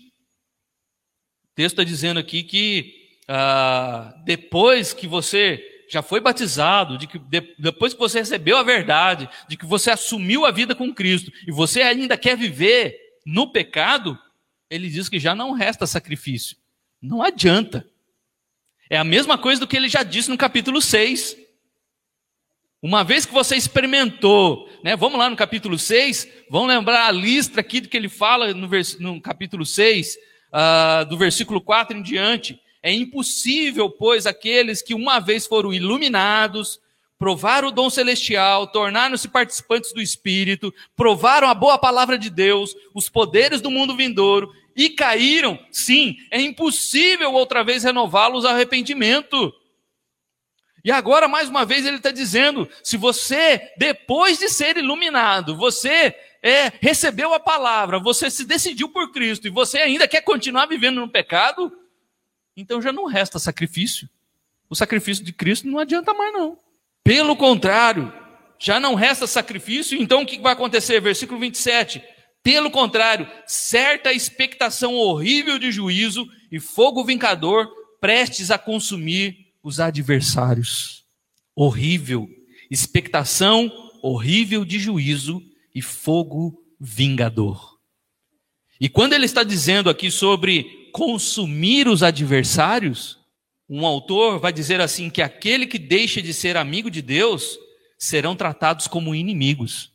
texto 1.57 1.81
está 1.81 1.85
dizendo 1.85 2.21
aqui 2.21 2.43
que 2.43 2.95
ah, 3.27 4.15
depois 4.25 4.93
que 4.93 5.09
você 5.09 5.87
já 5.91 6.03
foi 6.03 6.21
batizado, 6.21 6.99
de 6.99 7.07
que 7.07 7.19
de, 7.19 7.55
depois 7.59 7.95
que 7.95 7.99
você 7.99 8.19
recebeu 8.19 8.59
a 8.59 8.63
verdade, 8.63 9.29
de 9.49 9.57
que 9.57 9.65
você 9.65 9.91
assumiu 9.91 10.45
a 10.45 10.51
vida 10.51 10.75
com 10.75 10.95
Cristo 10.95 11.33
e 11.47 11.51
você 11.51 11.81
ainda 11.81 12.19
quer 12.19 12.37
viver 12.37 12.95
no 13.25 13.51
pecado, 13.51 14.19
ele 14.69 14.91
diz 14.91 15.09
que 15.09 15.19
já 15.19 15.35
não 15.35 15.53
resta 15.53 15.87
sacrifício. 15.87 16.59
Não 17.01 17.23
adianta. 17.23 17.89
É 18.91 18.99
a 18.99 19.05
mesma 19.05 19.39
coisa 19.39 19.61
do 19.61 19.67
que 19.67 19.77
ele 19.77 19.89
já 19.89 20.03
disse 20.03 20.29
no 20.29 20.37
capítulo 20.37 20.83
6. 20.83 21.37
Uma 22.83 23.03
vez 23.03 23.25
que 23.25 23.33
você 23.33 23.57
experimentou, 23.57 24.69
né, 24.85 24.95
vamos 24.95 25.19
lá 25.19 25.31
no 25.31 25.37
capítulo 25.37 25.79
6, 25.79 26.29
vamos 26.51 26.69
lembrar 26.69 27.07
a 27.07 27.11
lista 27.11 27.61
aqui 27.61 27.81
do 27.81 27.89
que 27.89 27.97
ele 27.97 28.09
fala 28.09 28.53
no, 28.53 28.69
vers, 28.69 28.99
no 28.99 29.21
capítulo 29.21 29.65
6, 29.65 30.17
uh, 30.57 31.05
do 31.05 31.19
versículo 31.19 31.61
4 31.61 31.99
em 31.99 32.03
diante. 32.03 32.59
É 32.83 32.93
impossível, 32.93 33.91
pois, 33.91 34.27
aqueles 34.27 34.81
que 34.81 34.95
uma 34.95 35.19
vez 35.19 35.47
foram 35.47 35.73
iluminados, 35.73 36.81
provaram 37.19 37.69
o 37.69 37.73
dom 37.73 37.91
celestial, 37.91 38.67
tornaram-se 38.67 39.29
participantes 39.29 39.93
do 39.93 40.01
Espírito, 40.01 40.73
provaram 40.95 41.49
a 41.49 41.55
boa 41.55 41.79
palavra 41.79 42.19
de 42.19 42.31
Deus, 42.31 42.75
os 42.95 43.09
poderes 43.09 43.61
do 43.61 43.71
mundo 43.71 43.97
vindouro 43.97 44.53
e 44.75 44.91
caíram, 44.91 45.59
sim, 45.71 46.17
é 46.31 46.41
impossível 46.41 47.33
outra 47.33 47.65
vez 47.65 47.83
renová-los 47.83 48.45
ao 48.45 48.53
arrependimento. 48.53 49.53
E 50.85 50.93
agora, 50.93 51.27
mais 51.27 51.49
uma 51.49 51.65
vez, 51.65 51.85
ele 51.85 51.97
está 51.97 52.13
dizendo: 52.13 52.69
se 52.85 52.97
você, 52.97 53.73
depois 53.77 54.39
de 54.39 54.49
ser 54.49 54.77
iluminado, 54.77 55.57
você 55.57 56.15
é, 56.43 56.73
recebeu 56.81 57.35
a 57.35 57.41
palavra, 57.41 57.99
você 57.99 58.31
se 58.31 58.45
decidiu 58.45 58.89
por 58.89 59.13
Cristo 59.13 59.47
e 59.47 59.51
você 59.51 59.79
ainda 59.79 60.07
quer 60.07 60.23
continuar 60.23 60.67
vivendo 60.67 61.01
no 61.01 61.09
pecado, 61.09 61.73
então 62.57 62.81
já 62.81 62.93
não 62.93 63.07
resta 63.07 63.39
sacrifício. 63.39 64.09
O 64.69 64.75
sacrifício 64.75 65.25
de 65.25 65.33
Cristo 65.33 65.69
não 65.69 65.79
adianta 65.79 66.13
mais, 66.13 66.33
não. 66.33 66.59
Pelo 67.05 67.37
contrário, 67.37 68.13
já 68.59 68.81
não 68.81 68.95
resta 68.95 69.27
sacrifício, 69.27 70.01
então 70.01 70.23
o 70.23 70.27
que 70.27 70.41
vai 70.41 70.53
acontecer? 70.53 71.01
Versículo 71.01 71.39
27. 71.39 72.03
Pelo 72.43 72.71
contrário, 72.71 73.29
certa 73.47 74.13
expectação 74.13 74.95
horrível 74.95 75.59
de 75.59 75.71
juízo 75.73 76.27
e 76.51 76.61
fogo 76.61 77.05
vincador 77.05 77.69
prestes 78.01 78.51
a 78.51 78.59
consumir 78.59 79.53
os 79.63 79.81
adversários. 79.81 81.05
Horrível, 81.55 82.29
expectação 82.71 83.71
horrível 84.03 84.65
de 84.65 84.79
juízo 84.79 85.43
e 85.77 85.83
fogo 85.83 86.59
vingador. 86.81 87.77
E 88.81 88.89
quando 88.89 89.13
ele 89.13 89.27
está 89.27 89.43
dizendo 89.43 89.91
aqui 89.91 90.11
sobre 90.11 90.91
consumir 90.91 91.87
os 91.87 92.03
adversários, 92.03 93.19
um 93.69 93.85
autor 93.85 94.39
vai 94.39 94.55
dizer 94.55 94.81
assim 94.81 95.11
que 95.11 95.21
aquele 95.21 95.67
que 95.67 95.79
deixa 95.79 96.23
de 96.23 96.33
ser 96.33 96.57
amigo 96.57 96.91
de 96.91 97.03
Deus 97.03 97.59
serão 97.99 98.35
tratados 98.35 98.87
como 98.87 99.15
inimigos. 99.15 99.93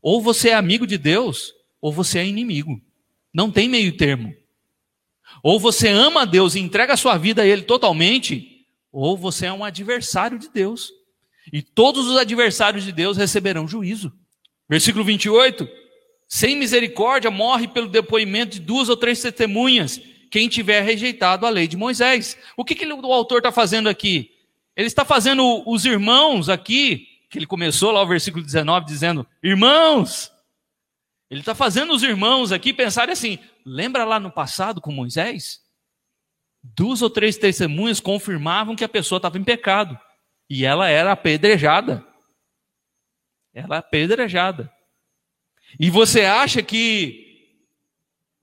Ou 0.00 0.22
você 0.22 0.48
é 0.48 0.54
amigo 0.54 0.86
de 0.86 0.96
Deus, 0.96 1.52
ou 1.82 1.92
você 1.92 2.20
é 2.20 2.26
inimigo. 2.26 2.80
Não 3.30 3.50
tem 3.50 3.68
meio 3.68 3.94
termo. 3.98 4.34
Ou 5.42 5.60
você 5.60 5.88
ama 5.88 6.22
a 6.22 6.24
Deus 6.24 6.54
e 6.54 6.60
entrega 6.60 6.94
a 6.94 6.96
sua 6.96 7.18
vida 7.18 7.42
a 7.42 7.46
Ele 7.46 7.62
totalmente, 7.62 8.64
ou 8.90 9.18
você 9.18 9.44
é 9.44 9.52
um 9.52 9.64
adversário 9.64 10.38
de 10.38 10.48
Deus. 10.48 10.90
E 11.52 11.60
todos 11.60 12.06
os 12.06 12.16
adversários 12.16 12.84
de 12.84 12.92
Deus 12.92 13.18
receberão 13.18 13.68
juízo. 13.68 14.18
Versículo 14.70 15.04
28. 15.04 15.68
Sem 16.28 16.56
misericórdia 16.56 17.28
morre 17.28 17.66
pelo 17.66 17.88
depoimento 17.88 18.52
de 18.52 18.60
duas 18.60 18.88
ou 18.88 18.96
três 18.96 19.20
testemunhas, 19.20 20.00
quem 20.30 20.48
tiver 20.48 20.80
rejeitado 20.82 21.44
a 21.44 21.50
lei 21.50 21.66
de 21.66 21.76
Moisés. 21.76 22.38
O 22.56 22.64
que, 22.64 22.76
que 22.76 22.86
o 22.86 23.12
autor 23.12 23.38
está 23.38 23.50
fazendo 23.50 23.88
aqui? 23.88 24.30
Ele 24.76 24.86
está 24.86 25.04
fazendo 25.04 25.68
os 25.68 25.84
irmãos 25.84 26.48
aqui, 26.48 27.08
que 27.28 27.36
ele 27.36 27.46
começou 27.46 27.90
lá 27.90 28.00
o 28.00 28.06
versículo 28.06 28.44
19 28.44 28.86
dizendo: 28.86 29.26
Irmãos! 29.42 30.30
Ele 31.28 31.40
está 31.40 31.54
fazendo 31.54 31.92
os 31.92 32.04
irmãos 32.04 32.52
aqui 32.52 32.72
pensarem 32.72 33.12
assim: 33.12 33.40
lembra 33.66 34.04
lá 34.04 34.20
no 34.20 34.30
passado 34.30 34.80
com 34.80 34.92
Moisés? 34.92 35.60
Duas 36.62 37.02
ou 37.02 37.10
três 37.10 37.36
testemunhas 37.36 37.98
confirmavam 37.98 38.76
que 38.76 38.84
a 38.84 38.88
pessoa 38.88 39.16
estava 39.16 39.36
em 39.36 39.42
pecado 39.42 39.98
e 40.48 40.64
ela 40.64 40.88
era 40.88 41.10
apedrejada. 41.10 42.06
Ela 43.54 43.76
é 43.76 43.78
apedrejada. 43.78 44.70
E 45.78 45.90
você 45.90 46.22
acha 46.22 46.62
que, 46.62 47.48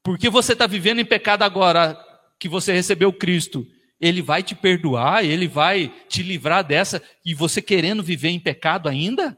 porque 0.04 0.30
você 0.30 0.54
está 0.54 0.68
vivendo 0.68 1.00
em 1.00 1.06
pecado 1.06 1.44
agora, 1.44 1.98
que 2.40 2.48
você 2.48 2.74
recebeu 2.74 3.12
Cristo, 3.12 3.66
Ele 4.00 4.22
vai 4.22 4.44
te 4.44 4.56
perdoar, 4.56 5.26
Ele 5.26 5.48
vai 5.48 5.92
te 6.08 6.22
livrar 6.24 6.64
dessa, 6.64 7.02
e 7.26 7.34
você 7.34 7.62
querendo 7.62 8.04
viver 8.04 8.30
em 8.30 8.40
pecado 8.40 8.88
ainda? 8.88 9.38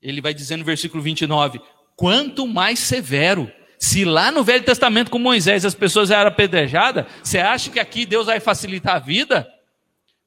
Ele 0.00 0.20
vai 0.20 0.32
dizer 0.32 0.56
no 0.56 0.64
versículo 0.64 1.02
29, 1.02 1.60
quanto 1.96 2.46
mais 2.46 2.78
severo. 2.78 3.50
Se 3.78 4.04
lá 4.04 4.32
no 4.32 4.42
Velho 4.42 4.64
Testamento 4.64 5.10
com 5.10 5.18
Moisés 5.18 5.64
as 5.64 5.74
pessoas 5.74 6.10
eram 6.10 6.28
apedrejadas, 6.28 7.06
você 7.22 7.38
acha 7.38 7.70
que 7.70 7.78
aqui 7.78 8.04
Deus 8.04 8.26
vai 8.26 8.40
facilitar 8.40 8.96
a 8.96 9.00
vida? 9.00 9.48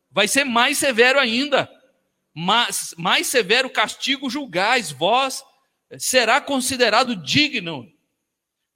Vai 0.10 0.28
ser 0.28 0.46
mais 0.46 0.78
severo 0.78 1.20
ainda 1.20 1.70
mais, 2.34 2.93
mais 2.97 3.27
severo 3.27 3.69
castigo 3.69 4.29
julgais, 4.29 4.91
vós 4.91 5.43
será 5.97 6.39
considerado 6.39 7.15
digno. 7.15 7.88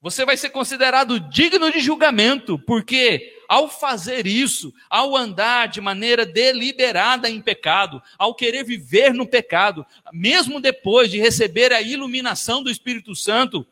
Você 0.01 0.23
vai 0.23 0.37
ser 0.37 0.51
considerado 0.51 1.19
digno 1.19 1.71
de 1.71 1.79
julgamento, 1.79 2.59
porque 2.59 3.33
ao 3.47 3.67
fazer 3.67 4.27
isso, 4.27 4.71
ao 4.87 5.15
andar 5.15 5.67
de 5.67 5.81
maneira 5.81 6.25
deliberada 6.25 7.29
em 7.29 7.41
pecado, 7.41 8.01
ao 8.17 8.35
querer 8.35 8.63
viver 8.63 9.13
no 9.13 9.25
pecado, 9.25 9.85
mesmo 10.13 10.61
depois 10.61 11.09
de 11.09 11.19
receber 11.19 11.73
a 11.73 11.81
iluminação 11.81 12.61
do 12.61 12.69
Espírito 12.69 13.15
Santo, 13.15 13.65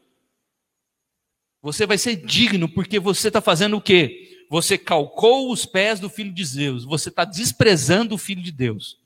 você 1.61 1.85
vai 1.85 1.97
ser 1.97 2.15
digno, 2.15 2.67
porque 2.67 2.99
você 2.99 3.27
está 3.27 3.39
fazendo 3.39 3.77
o 3.77 3.81
quê? 3.81 4.45
Você 4.49 4.77
calcou 4.77 5.51
os 5.51 5.65
pés 5.65 5.99
do 5.99 6.09
Filho 6.09 6.31
de 6.31 6.45
Deus, 6.45 6.83
você 6.83 7.09
está 7.09 7.25
desprezando 7.25 8.15
o 8.15 8.17
Filho 8.17 8.41
de 8.41 8.51
Deus. 8.51 9.02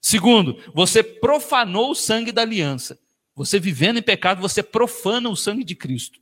Segundo, 0.00 0.56
você 0.74 1.02
profanou 1.02 1.90
o 1.90 1.94
sangue 1.94 2.32
da 2.32 2.42
aliança. 2.42 2.98
Você 3.34 3.60
vivendo 3.60 3.98
em 3.98 4.02
pecado, 4.02 4.40
você 4.40 4.62
profana 4.62 5.28
o 5.28 5.36
sangue 5.36 5.64
de 5.64 5.74
Cristo, 5.74 6.18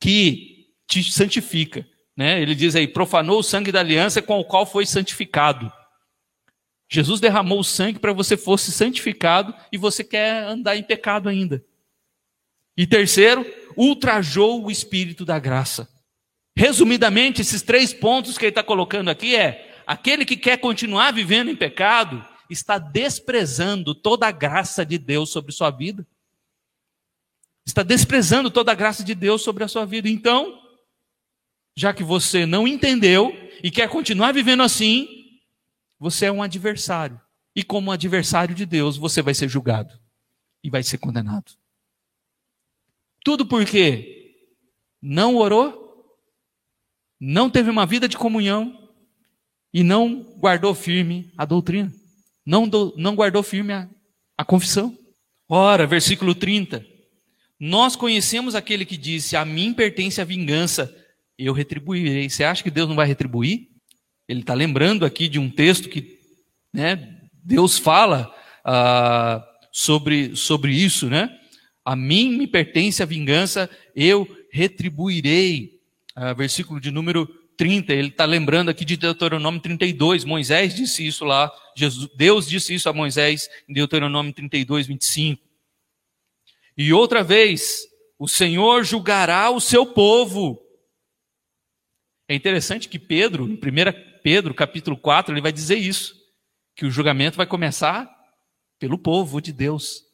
que 0.00 0.68
te 0.86 1.02
santifica. 1.02 1.86
Né? 2.16 2.40
Ele 2.40 2.54
diz 2.54 2.76
aí: 2.76 2.86
profanou 2.86 3.40
o 3.40 3.42
sangue 3.42 3.72
da 3.72 3.80
aliança 3.80 4.22
com 4.22 4.38
o 4.38 4.44
qual 4.44 4.66
foi 4.66 4.86
santificado. 4.86 5.72
Jesus 6.90 7.20
derramou 7.20 7.58
o 7.58 7.64
sangue 7.64 7.98
para 7.98 8.12
você 8.12 8.36
fosse 8.36 8.70
santificado 8.70 9.54
e 9.72 9.78
você 9.78 10.04
quer 10.04 10.44
andar 10.44 10.76
em 10.76 10.82
pecado 10.82 11.28
ainda. 11.28 11.64
E 12.76 12.86
terceiro, 12.86 13.44
ultrajou 13.76 14.64
o 14.64 14.70
espírito 14.70 15.24
da 15.24 15.38
graça. 15.38 15.88
Resumidamente, 16.56 17.40
esses 17.40 17.62
três 17.62 17.92
pontos 17.92 18.38
que 18.38 18.44
ele 18.44 18.50
está 18.50 18.62
colocando 18.62 19.10
aqui 19.10 19.34
é: 19.34 19.82
aquele 19.86 20.24
que 20.24 20.36
quer 20.36 20.58
continuar 20.58 21.12
vivendo 21.12 21.50
em 21.50 21.56
pecado 21.56 22.24
está 22.50 22.78
desprezando 22.78 23.94
toda 23.94 24.26
a 24.26 24.32
graça 24.32 24.84
de 24.84 24.98
Deus 24.98 25.30
sobre 25.30 25.52
sua 25.52 25.70
vida. 25.70 26.06
Está 27.66 27.82
desprezando 27.82 28.50
toda 28.50 28.72
a 28.72 28.74
graça 28.74 29.02
de 29.02 29.14
Deus 29.14 29.42
sobre 29.42 29.64
a 29.64 29.68
sua 29.68 29.86
vida. 29.86 30.08
Então, 30.08 30.60
já 31.76 31.92
que 31.92 32.04
você 32.04 32.44
não 32.46 32.68
entendeu 32.68 33.32
e 33.62 33.70
quer 33.70 33.88
continuar 33.88 34.32
vivendo 34.32 34.62
assim, 34.62 35.08
você 35.98 36.26
é 36.26 36.32
um 36.32 36.42
adversário. 36.42 37.20
E 37.56 37.62
como 37.62 37.92
adversário 37.92 38.54
de 38.54 38.66
Deus, 38.66 38.96
você 38.96 39.22
vai 39.22 39.34
ser 39.34 39.48
julgado 39.48 39.98
e 40.62 40.68
vai 40.68 40.82
ser 40.82 40.98
condenado. 40.98 41.52
Tudo 43.24 43.46
porque 43.46 44.36
não 45.00 45.36
orou, 45.36 45.82
não 47.18 47.48
teve 47.48 47.70
uma 47.70 47.86
vida 47.86 48.08
de 48.08 48.18
comunhão 48.18 48.90
e 49.72 49.82
não 49.82 50.22
guardou 50.38 50.74
firme 50.74 51.32
a 51.36 51.44
doutrina, 51.44 51.92
não, 52.44 52.68
do, 52.68 52.94
não 52.96 53.14
guardou 53.14 53.42
firme 53.42 53.72
a, 53.72 53.88
a 54.36 54.44
confissão. 54.44 54.96
Ora, 55.48 55.86
versículo 55.86 56.34
30. 56.34 56.84
Nós 57.58 57.96
conhecemos 57.96 58.54
aquele 58.54 58.84
que 58.84 58.96
disse: 58.96 59.36
A 59.36 59.44
mim 59.44 59.72
pertence 59.72 60.20
a 60.20 60.24
vingança, 60.24 60.94
eu 61.38 61.52
retribuirei. 61.52 62.28
Você 62.28 62.44
acha 62.44 62.62
que 62.62 62.70
Deus 62.70 62.88
não 62.88 62.96
vai 62.96 63.06
retribuir? 63.06 63.68
Ele 64.28 64.40
está 64.40 64.54
lembrando 64.54 65.04
aqui 65.04 65.28
de 65.28 65.38
um 65.38 65.50
texto 65.50 65.88
que 65.88 66.18
né, 66.72 67.18
Deus 67.32 67.78
fala 67.78 68.34
ah, 68.64 69.44
sobre, 69.70 70.34
sobre 70.34 70.74
isso, 70.74 71.08
né? 71.08 71.30
A 71.84 71.94
mim 71.94 72.36
me 72.36 72.46
pertence 72.46 73.02
a 73.02 73.06
vingança, 73.06 73.68
eu 73.94 74.26
retribuirei. 74.50 75.74
Ah, 76.16 76.32
versículo 76.32 76.80
de 76.80 76.90
número 76.90 77.28
30, 77.56 77.92
ele 77.92 78.08
está 78.08 78.24
lembrando 78.24 78.68
aqui 78.68 78.84
de 78.84 78.96
Deuteronômio 78.96 79.60
32. 79.60 80.24
Moisés 80.24 80.74
disse 80.74 81.06
isso 81.06 81.24
lá, 81.24 81.52
Jesus, 81.76 82.10
Deus 82.16 82.46
disse 82.46 82.74
isso 82.74 82.88
a 82.88 82.92
Moisés 82.92 83.48
em 83.68 83.72
Deuteronômio 83.74 84.32
32, 84.32 84.86
25. 84.86 85.42
E 86.76 86.92
outra 86.92 87.22
vez, 87.22 87.82
o 88.18 88.28
Senhor 88.28 88.84
julgará 88.84 89.50
o 89.50 89.60
seu 89.60 89.86
povo. 89.86 90.60
É 92.28 92.34
interessante 92.34 92.88
que 92.88 92.98
Pedro, 92.98 93.48
em 93.48 93.54
1 93.54 93.60
Pedro, 94.22 94.54
capítulo 94.54 94.96
4, 94.96 95.34
ele 95.34 95.40
vai 95.42 95.52
dizer 95.52 95.76
isso: 95.76 96.14
que 96.74 96.86
o 96.86 96.90
julgamento 96.90 97.36
vai 97.36 97.46
começar 97.46 98.10
pelo 98.78 98.98
povo 98.98 99.40
de 99.40 99.52
Deus. 99.52 100.04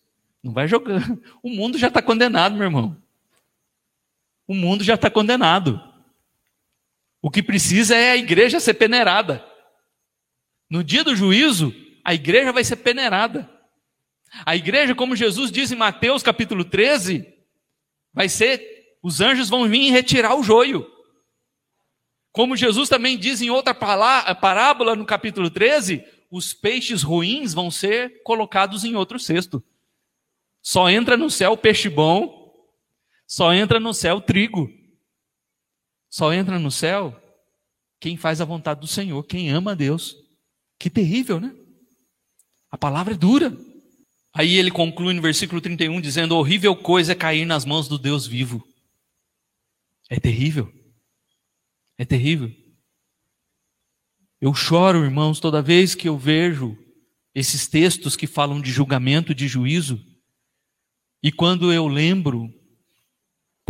Não 0.42 0.52
vai 0.52 0.68
jogando. 0.68 1.22
O 1.42 1.50
mundo 1.50 1.78
já 1.78 1.88
está 1.88 2.02
condenado, 2.02 2.54
meu 2.54 2.64
irmão. 2.64 2.96
O 4.46 4.54
mundo 4.54 4.84
já 4.84 4.94
está 4.94 5.10
condenado. 5.10 5.89
O 7.22 7.30
que 7.30 7.42
precisa 7.42 7.94
é 7.96 8.12
a 8.12 8.16
igreja 8.16 8.60
ser 8.60 8.74
peneirada. 8.74 9.44
No 10.68 10.82
dia 10.82 11.04
do 11.04 11.14
juízo, 11.14 11.74
a 12.04 12.14
igreja 12.14 12.52
vai 12.52 12.64
ser 12.64 12.76
peneirada. 12.76 13.50
A 14.46 14.54
igreja, 14.56 14.94
como 14.94 15.16
Jesus 15.16 15.50
diz 15.50 15.72
em 15.72 15.76
Mateus 15.76 16.22
capítulo 16.22 16.64
13, 16.64 17.26
vai 18.12 18.28
ser, 18.28 18.96
os 19.02 19.20
anjos 19.20 19.48
vão 19.48 19.68
vir 19.68 19.90
retirar 19.90 20.34
o 20.34 20.42
joio. 20.42 20.88
Como 22.32 22.56
Jesus 22.56 22.88
também 22.88 23.18
diz 23.18 23.42
em 23.42 23.50
outra 23.50 23.74
parábola 23.74 24.94
no 24.94 25.04
capítulo 25.04 25.50
13, 25.50 26.04
os 26.30 26.54
peixes 26.54 27.02
ruins 27.02 27.52
vão 27.52 27.70
ser 27.70 28.22
colocados 28.22 28.84
em 28.84 28.94
outro 28.94 29.18
cesto. 29.18 29.62
Só 30.62 30.88
entra 30.88 31.16
no 31.16 31.28
céu 31.28 31.56
peixe 31.56 31.88
bom, 31.88 32.54
só 33.26 33.52
entra 33.52 33.80
no 33.80 33.92
céu 33.92 34.20
trigo. 34.20 34.70
Só 36.10 36.32
entra 36.32 36.58
no 36.58 36.70
céu 36.70 37.16
quem 38.00 38.16
faz 38.16 38.40
a 38.40 38.44
vontade 38.44 38.80
do 38.80 38.86
Senhor, 38.86 39.22
quem 39.24 39.50
ama 39.50 39.72
a 39.72 39.74
Deus. 39.74 40.16
Que 40.78 40.90
terrível, 40.90 41.38
né? 41.38 41.54
A 42.70 42.76
palavra 42.76 43.14
é 43.14 43.16
dura. 43.16 43.56
Aí 44.32 44.56
ele 44.56 44.70
conclui 44.70 45.14
no 45.14 45.22
versículo 45.22 45.60
31 45.60 46.00
dizendo: 46.00 46.36
horrível 46.36 46.74
coisa 46.74 47.12
é 47.12 47.14
cair 47.14 47.44
nas 47.44 47.64
mãos 47.64 47.88
do 47.88 47.98
Deus 47.98 48.26
vivo. 48.26 48.66
É 50.08 50.18
terrível. 50.18 50.72
É 51.96 52.04
terrível. 52.04 52.50
Eu 54.40 54.54
choro, 54.54 55.04
irmãos, 55.04 55.38
toda 55.38 55.62
vez 55.62 55.94
que 55.94 56.08
eu 56.08 56.16
vejo 56.16 56.76
esses 57.34 57.68
textos 57.68 58.16
que 58.16 58.26
falam 58.26 58.60
de 58.60 58.72
julgamento, 58.72 59.34
de 59.34 59.46
juízo, 59.46 60.02
e 61.22 61.30
quando 61.30 61.72
eu 61.72 61.86
lembro, 61.86 62.50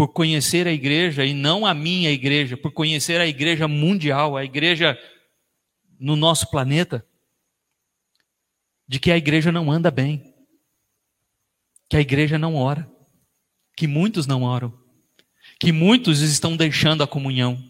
por 0.00 0.14
conhecer 0.14 0.66
a 0.66 0.72
igreja, 0.72 1.26
e 1.26 1.34
não 1.34 1.66
a 1.66 1.74
minha 1.74 2.10
igreja, 2.10 2.56
por 2.56 2.72
conhecer 2.72 3.20
a 3.20 3.26
igreja 3.26 3.68
mundial, 3.68 4.34
a 4.34 4.42
igreja 4.42 4.98
no 5.98 6.16
nosso 6.16 6.48
planeta, 6.50 7.06
de 8.88 8.98
que 8.98 9.12
a 9.12 9.18
igreja 9.18 9.52
não 9.52 9.70
anda 9.70 9.90
bem, 9.90 10.34
que 11.86 11.98
a 11.98 12.00
igreja 12.00 12.38
não 12.38 12.56
ora, 12.56 12.90
que 13.76 13.86
muitos 13.86 14.26
não 14.26 14.42
oram, 14.42 14.72
que 15.58 15.70
muitos 15.70 16.22
estão 16.22 16.56
deixando 16.56 17.02
a 17.02 17.06
comunhão, 17.06 17.62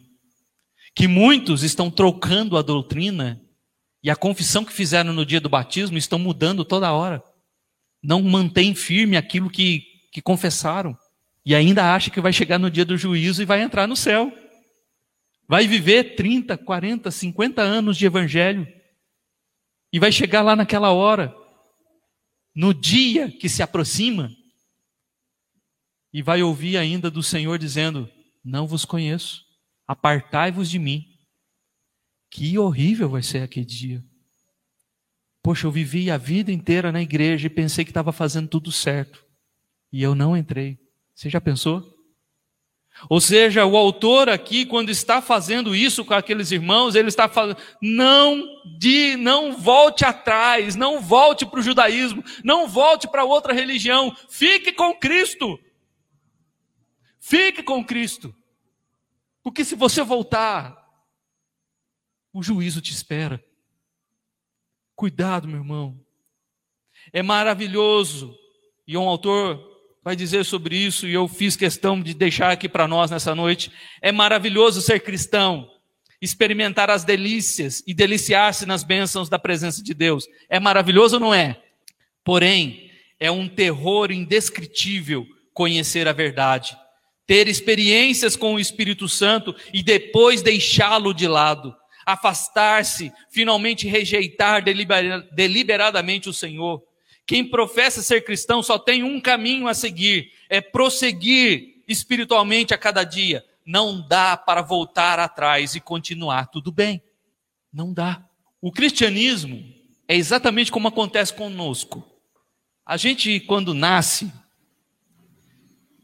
que 0.95 1.09
muitos 1.09 1.64
estão 1.64 1.91
trocando 1.91 2.57
a 2.57 2.62
doutrina 2.62 3.45
e 4.05 4.09
a 4.09 4.14
confissão 4.14 4.64
que 4.64 4.72
fizeram 4.72 5.12
no 5.12 5.26
dia 5.26 5.41
do 5.41 5.49
batismo 5.49 5.99
estão 5.99 6.16
mudando 6.16 6.64
toda 6.64 6.93
hora 6.93 7.20
não 8.01 8.22
mantém 8.22 8.72
firme 8.72 9.16
aquilo 9.16 9.51
que, 9.51 9.83
que 10.12 10.22
confessaram. 10.22 10.97
E 11.45 11.55
ainda 11.55 11.95
acha 11.95 12.11
que 12.11 12.20
vai 12.20 12.32
chegar 12.32 12.59
no 12.59 12.70
dia 12.70 12.84
do 12.84 12.97
juízo 12.97 13.43
e 13.43 13.47
vai 13.47 13.62
entrar 13.62 13.86
no 13.86 13.97
céu. 13.97 14.32
Vai 15.49 15.66
viver 15.66 16.14
30, 16.14 16.57
40, 16.57 17.11
50 17.11 17.62
anos 17.62 17.97
de 17.97 18.07
evangelho. 18.07 18.66
E 19.93 19.99
vai 19.99 20.12
chegar 20.12 20.43
lá 20.43 20.55
naquela 20.55 20.91
hora, 20.91 21.34
no 22.55 22.72
dia 22.72 23.30
que 23.30 23.49
se 23.49 23.62
aproxima, 23.62 24.30
e 26.12 26.22
vai 26.22 26.43
ouvir 26.43 26.76
ainda 26.76 27.11
do 27.11 27.22
Senhor 27.22 27.59
dizendo: 27.59 28.09
Não 28.45 28.66
vos 28.66 28.84
conheço, 28.84 29.45
apartai-vos 29.86 30.70
de 30.70 30.78
mim. 30.78 31.07
Que 32.30 32.59
horrível 32.59 33.09
vai 33.09 33.22
ser 33.22 33.43
aquele 33.43 33.66
dia. 33.66 34.05
Poxa, 35.43 35.66
eu 35.66 35.72
vivi 35.72 36.11
a 36.11 36.16
vida 36.16 36.53
inteira 36.53 36.93
na 36.93 37.03
igreja 37.03 37.47
e 37.47 37.51
pensei 37.51 37.84
que 37.84 37.91
estava 37.91 38.12
fazendo 38.12 38.49
tudo 38.49 38.70
certo. 38.70 39.24
E 39.93 40.03
eu 40.03 40.14
não 40.14 40.36
entrei. 40.36 40.78
Você 41.21 41.29
já 41.29 41.39
pensou? 41.39 42.03
Ou 43.11 43.21
seja, 43.21 43.66
o 43.66 43.77
autor 43.77 44.31
aqui, 44.31 44.64
quando 44.64 44.89
está 44.89 45.21
fazendo 45.21 45.77
isso 45.77 46.03
com 46.03 46.14
aqueles 46.14 46.51
irmãos, 46.51 46.95
ele 46.95 47.09
está 47.09 47.29
falando: 47.29 47.59
não, 47.79 48.43
de, 48.79 49.18
não 49.18 49.55
volte 49.55 50.03
atrás, 50.03 50.77
não 50.77 50.99
volte 50.99 51.45
para 51.45 51.61
o 51.61 51.62
judaísmo, 51.62 52.25
não 52.43 52.66
volte 52.66 53.07
para 53.07 53.23
outra 53.23 53.53
religião, 53.53 54.16
fique 54.31 54.73
com 54.73 54.95
Cristo. 54.95 55.61
Fique 57.18 57.62
com 57.62 57.85
Cristo. 57.85 58.35
Porque 59.43 59.62
se 59.62 59.75
você 59.75 60.03
voltar, 60.03 60.75
o 62.33 62.43
juízo 62.43 62.81
te 62.81 62.95
espera. 62.95 63.45
Cuidado, 64.97 65.47
meu 65.47 65.59
irmão. 65.59 66.01
É 67.12 67.23
maravilhoso. 67.23 68.35
E 68.87 68.97
um 68.97 69.07
autor 69.07 69.70
vai 70.03 70.16
dizer 70.16 70.44
sobre 70.44 70.76
isso, 70.76 71.07
e 71.07 71.12
eu 71.12 71.28
fiz 71.28 71.57
questão 71.57 72.01
de 72.01 72.14
deixar 72.14 72.53
aqui 72.53 72.68
para 72.68 72.88
nós 72.88 73.11
nessa 73.11 73.34
noite. 73.34 73.70
É 74.01 74.11
maravilhoso 74.11 74.80
ser 74.80 75.01
cristão, 75.01 75.68
experimentar 76.20 76.90
as 76.90 77.05
delícias 77.05 77.82
e 77.86 77.92
deliciar-se 77.92 78.64
nas 78.66 78.82
bênçãos 78.82 79.28
da 79.28 79.38
presença 79.38 79.82
de 79.82 79.92
Deus. 79.92 80.26
É 80.48 80.59
maravilhoso 80.59 81.16
ou 81.16 81.20
não 81.20 81.34
é? 81.34 81.61
Porém, 82.24 82.90
é 83.18 83.30
um 83.30 83.48
terror 83.48 84.11
indescritível 84.11 85.26
conhecer 85.53 86.09
a 86.09 86.12
verdade, 86.12 86.76
ter 87.26 87.48
experiências 87.48 88.36
com 88.36 88.55
o 88.55 88.61
Espírito 88.61 89.09
Santo 89.09 89.55
e 89.72 89.82
depois 89.82 90.40
deixá-lo 90.40 91.12
de 91.12 91.28
lado 91.28 91.74
afastar-se, 92.07 93.12
finalmente 93.30 93.86
rejeitar 93.86 94.64
deliberadamente 94.64 96.28
o 96.28 96.32
Senhor. 96.32 96.82
Quem 97.31 97.45
professa 97.45 98.03
ser 98.03 98.24
cristão 98.24 98.61
só 98.61 98.76
tem 98.76 99.05
um 99.05 99.20
caminho 99.20 99.68
a 99.68 99.72
seguir: 99.72 100.33
é 100.49 100.61
prosseguir 100.61 101.85
espiritualmente 101.87 102.74
a 102.74 102.76
cada 102.76 103.05
dia. 103.05 103.45
Não 103.64 104.05
dá 104.05 104.37
para 104.37 104.62
voltar 104.62 105.20
atrás 105.20 105.76
e 105.76 105.81
continuar 105.81 106.47
tudo 106.47 106.72
bem. 106.72 107.01
Não 107.72 107.93
dá. 107.93 108.28
O 108.61 108.72
cristianismo 108.72 109.64
é 110.09 110.16
exatamente 110.16 110.72
como 110.72 110.89
acontece 110.89 111.33
conosco. 111.33 112.05
A 112.85 112.97
gente, 112.97 113.39
quando 113.39 113.74
nasce, 113.74 114.33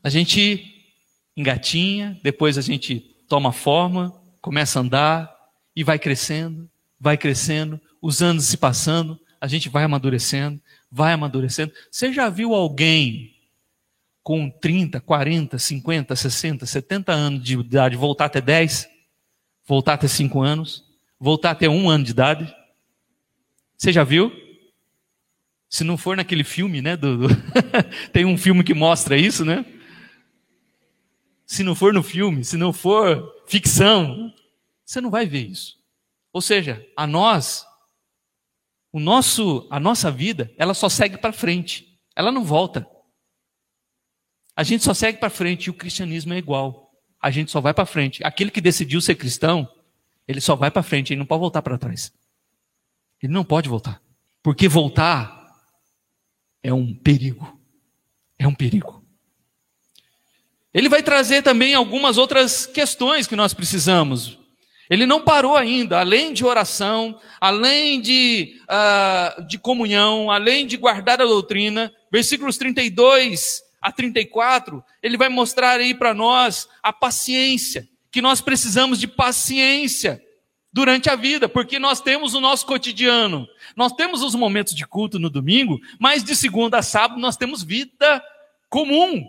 a 0.04 0.08
gente 0.08 0.94
engatinha, 1.36 2.16
depois 2.22 2.56
a 2.56 2.62
gente 2.62 3.00
toma 3.28 3.50
forma, 3.50 4.12
começa 4.40 4.78
a 4.78 4.82
andar, 4.82 5.36
e 5.74 5.82
vai 5.82 5.98
crescendo, 5.98 6.70
vai 7.00 7.16
crescendo, 7.16 7.80
os 8.00 8.22
anos 8.22 8.44
se 8.44 8.56
passando, 8.56 9.18
a 9.40 9.48
gente 9.48 9.68
vai 9.68 9.82
amadurecendo, 9.82 10.62
vai 10.90 11.12
amadurecendo. 11.12 11.72
Você 11.90 12.12
já 12.12 12.28
viu 12.28 12.54
alguém 12.54 13.34
com 14.22 14.50
30, 14.50 15.00
40, 15.00 15.58
50, 15.58 16.16
60, 16.16 16.66
70 16.66 17.12
anos 17.12 17.42
de 17.44 17.58
idade 17.58 17.96
voltar 17.96 18.26
até 18.26 18.40
10, 18.40 18.88
voltar 19.64 19.94
até 19.94 20.08
5 20.08 20.40
anos, 20.40 20.84
voltar 21.18 21.52
até 21.52 21.68
um 21.68 21.88
ano 21.88 22.04
de 22.04 22.10
idade? 22.10 22.56
Você 23.76 23.92
já 23.92 24.04
viu? 24.04 24.32
Se 25.68 25.84
não 25.84 25.96
for 25.96 26.16
naquele 26.16 26.44
filme, 26.44 26.80
né? 26.80 26.96
Do, 26.96 27.28
do 27.28 27.28
tem 28.12 28.24
um 28.24 28.38
filme 28.38 28.64
que 28.64 28.74
mostra 28.74 29.16
isso, 29.16 29.44
né? 29.44 29.64
Se 31.44 31.62
não 31.62 31.74
for 31.74 31.92
no 31.92 32.02
filme, 32.02 32.44
se 32.44 32.56
não 32.56 32.72
for 32.72 33.32
ficção, 33.46 34.32
você 34.84 35.00
não 35.00 35.10
vai 35.10 35.26
ver 35.26 35.46
isso. 35.46 35.78
Ou 36.32 36.40
seja, 36.40 36.84
a 36.96 37.06
nós, 37.06 37.65
o 38.96 38.98
nosso, 38.98 39.68
a 39.70 39.78
nossa 39.78 40.10
vida, 40.10 40.50
ela 40.56 40.72
só 40.72 40.88
segue 40.88 41.18
para 41.18 41.30
frente. 41.30 42.00
Ela 42.16 42.32
não 42.32 42.42
volta. 42.42 42.88
A 44.56 44.62
gente 44.62 44.82
só 44.84 44.94
segue 44.94 45.18
para 45.18 45.28
frente 45.28 45.66
e 45.66 45.70
o 45.70 45.74
cristianismo 45.74 46.32
é 46.32 46.38
igual. 46.38 46.90
A 47.20 47.30
gente 47.30 47.50
só 47.50 47.60
vai 47.60 47.74
para 47.74 47.84
frente. 47.84 48.24
Aquele 48.24 48.50
que 48.50 48.58
decidiu 48.58 49.02
ser 49.02 49.16
cristão, 49.16 49.70
ele 50.26 50.40
só 50.40 50.56
vai 50.56 50.70
para 50.70 50.82
frente, 50.82 51.12
ele 51.12 51.18
não 51.18 51.26
pode 51.26 51.40
voltar 51.40 51.60
para 51.60 51.76
trás. 51.76 52.10
Ele 53.22 53.34
não 53.34 53.44
pode 53.44 53.68
voltar. 53.68 54.00
Porque 54.42 54.66
voltar 54.66 55.54
é 56.62 56.72
um 56.72 56.94
perigo. 56.94 57.60
É 58.38 58.48
um 58.48 58.54
perigo. 58.54 59.04
Ele 60.72 60.88
vai 60.88 61.02
trazer 61.02 61.42
também 61.42 61.74
algumas 61.74 62.16
outras 62.16 62.64
questões 62.64 63.26
que 63.26 63.36
nós 63.36 63.52
precisamos. 63.52 64.38
Ele 64.88 65.04
não 65.06 65.20
parou 65.20 65.56
ainda, 65.56 65.98
além 65.98 66.32
de 66.32 66.44
oração, 66.44 67.18
além 67.40 68.00
de, 68.00 68.60
uh, 68.64 69.44
de 69.46 69.58
comunhão, 69.58 70.30
além 70.30 70.66
de 70.66 70.76
guardar 70.76 71.20
a 71.20 71.24
doutrina. 71.24 71.92
Versículos 72.10 72.56
32 72.56 73.62
a 73.80 73.90
34, 73.92 74.82
ele 75.02 75.16
vai 75.16 75.28
mostrar 75.28 75.80
aí 75.80 75.94
para 75.94 76.14
nós 76.14 76.68
a 76.82 76.92
paciência, 76.92 77.88
que 78.10 78.22
nós 78.22 78.40
precisamos 78.40 78.98
de 78.98 79.06
paciência 79.06 80.22
durante 80.72 81.08
a 81.08 81.16
vida, 81.16 81.48
porque 81.48 81.78
nós 81.78 82.00
temos 82.00 82.34
o 82.34 82.40
nosso 82.40 82.66
cotidiano, 82.66 83.48
nós 83.74 83.92
temos 83.92 84.22
os 84.22 84.34
momentos 84.34 84.74
de 84.74 84.86
culto 84.86 85.18
no 85.18 85.30
domingo, 85.30 85.80
mas 85.98 86.22
de 86.22 86.34
segunda 86.36 86.78
a 86.78 86.82
sábado 86.82 87.20
nós 87.20 87.36
temos 87.36 87.62
vida 87.62 88.22
comum, 88.68 89.26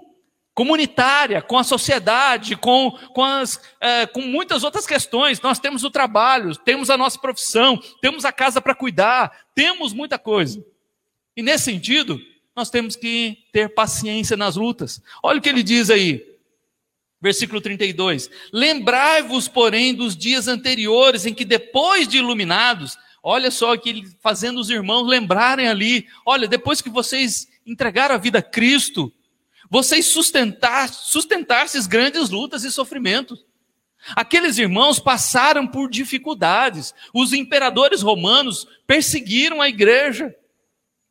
comunitária, 0.57 1.39
com 1.39 1.55
a 1.55 1.63
sociedade, 1.63 2.55
com, 2.55 2.89
com, 3.13 3.23
as, 3.23 3.61
é, 3.79 4.07
com 4.07 4.21
muitas 4.21 4.63
outras 4.63 4.87
questões. 4.87 5.39
Nós 5.39 5.59
temos 5.59 5.83
o 5.83 5.91
trabalho, 5.91 6.55
temos 6.55 6.89
a 6.89 6.97
nossa 6.97 7.19
profissão, 7.19 7.79
temos 8.01 8.25
a 8.25 8.31
casa 8.31 8.59
para 8.59 8.73
cuidar, 8.73 9.45
temos 9.53 9.93
muita 9.93 10.17
coisa. 10.17 10.65
E 11.35 11.43
nesse 11.43 11.65
sentido, 11.65 12.19
nós 12.55 12.71
temos 12.71 12.95
que 12.95 13.37
ter 13.53 13.75
paciência 13.75 14.35
nas 14.35 14.55
lutas. 14.55 14.99
Olha 15.21 15.37
o 15.37 15.41
que 15.43 15.47
ele 15.47 15.61
diz 15.61 15.91
aí, 15.91 16.25
versículo 17.21 17.61
32. 17.61 18.27
Lembrai-vos, 18.51 19.47
porém, 19.47 19.93
dos 19.93 20.17
dias 20.17 20.47
anteriores 20.47 21.27
em 21.27 21.35
que, 21.35 21.45
depois 21.45 22.07
de 22.07 22.17
iluminados, 22.17 22.97
olha 23.21 23.51
só 23.51 23.73
aqui 23.73 23.89
ele 23.89 24.09
fazendo 24.23 24.59
os 24.59 24.71
irmãos 24.71 25.07
lembrarem 25.07 25.67
ali: 25.67 26.07
olha, 26.25 26.47
depois 26.47 26.81
que 26.81 26.89
vocês 26.89 27.47
entregaram 27.63 28.15
a 28.15 28.17
vida 28.17 28.39
a 28.39 28.41
Cristo, 28.41 29.13
vocês 29.69 30.05
sustentar, 30.05 30.89
essas 31.65 31.87
grandes 31.87 32.29
lutas 32.29 32.63
e 32.63 32.71
sofrimentos. 32.71 33.45
Aqueles 34.15 34.57
irmãos 34.57 34.99
passaram 34.99 35.67
por 35.67 35.89
dificuldades. 35.89 36.93
Os 37.13 37.33
imperadores 37.33 38.01
romanos 38.01 38.67
perseguiram 38.85 39.61
a 39.61 39.67
igreja. 39.67 40.33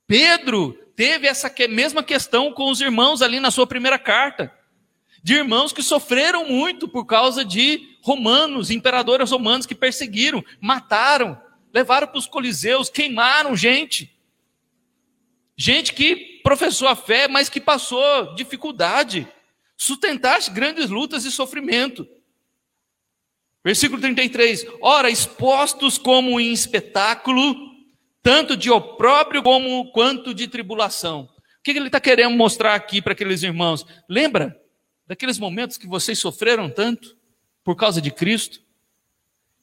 Pedro 0.06 0.72
teve 0.94 1.26
essa 1.26 1.52
mesma 1.68 2.02
questão 2.02 2.52
com 2.52 2.70
os 2.70 2.80
irmãos 2.80 3.20
ali 3.20 3.40
na 3.40 3.50
sua 3.50 3.66
primeira 3.66 3.98
carta. 3.98 4.52
De 5.22 5.34
irmãos 5.34 5.72
que 5.72 5.82
sofreram 5.82 6.48
muito 6.48 6.88
por 6.88 7.04
causa 7.04 7.44
de 7.44 7.96
romanos, 8.02 8.70
imperadores 8.70 9.30
romanos 9.30 9.66
que 9.66 9.74
perseguiram, 9.74 10.42
mataram, 10.60 11.38
levaram 11.74 12.06
para 12.06 12.18
os 12.18 12.26
coliseus, 12.26 12.88
queimaram 12.88 13.56
gente. 13.56 14.15
Gente 15.56 15.92
que 15.94 16.40
professou 16.42 16.86
a 16.86 16.94
fé, 16.94 17.26
mas 17.26 17.48
que 17.48 17.60
passou 17.60 18.34
dificuldade, 18.34 19.26
sustentaste 19.76 20.50
grandes 20.50 20.90
lutas 20.90 21.24
e 21.24 21.32
sofrimento. 21.32 22.06
Versículo 23.64 24.00
33: 24.00 24.66
Ora, 24.80 25.10
expostos 25.10 25.98
como 25.98 26.38
em 26.38 26.52
espetáculo, 26.52 27.54
tanto 28.22 28.56
de 28.56 28.70
opróbrio 28.70 29.42
como 29.42 29.90
quanto 29.92 30.34
de 30.34 30.46
tribulação. 30.46 31.28
O 31.58 31.62
que 31.64 31.72
ele 31.72 31.86
está 31.86 31.98
querendo 31.98 32.36
mostrar 32.36 32.74
aqui 32.74 33.02
para 33.02 33.12
aqueles 33.12 33.42
irmãos? 33.42 33.84
Lembra 34.08 34.56
daqueles 35.06 35.38
momentos 35.38 35.76
que 35.76 35.86
vocês 35.86 36.18
sofreram 36.18 36.70
tanto 36.70 37.16
por 37.64 37.74
causa 37.74 38.00
de 38.00 38.10
Cristo? 38.10 38.60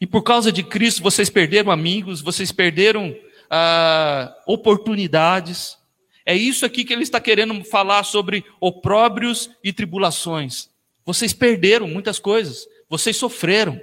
E 0.02 0.06
por 0.06 0.22
causa 0.22 0.52
de 0.52 0.64
Cristo 0.64 1.02
vocês 1.02 1.30
perderam 1.30 1.72
amigos, 1.72 2.20
vocês 2.20 2.52
perderam 2.52 3.16
ah, 3.50 4.36
oportunidades. 4.46 5.78
É 6.26 6.36
isso 6.36 6.66
aqui 6.66 6.86
que 6.86 6.94
ele 6.94 7.04
está 7.04 7.20
querendo 7.20 7.64
falar 7.64 8.04
sobre 8.04 8.46
opróbrios 8.60 9.50
e 9.64 9.74
tribulações. 9.74 10.70
Vocês 11.06 11.34
perderam 11.34 11.88
muitas 11.88 12.18
coisas, 12.20 12.68
vocês 12.90 13.18
sofreram. 13.18 13.82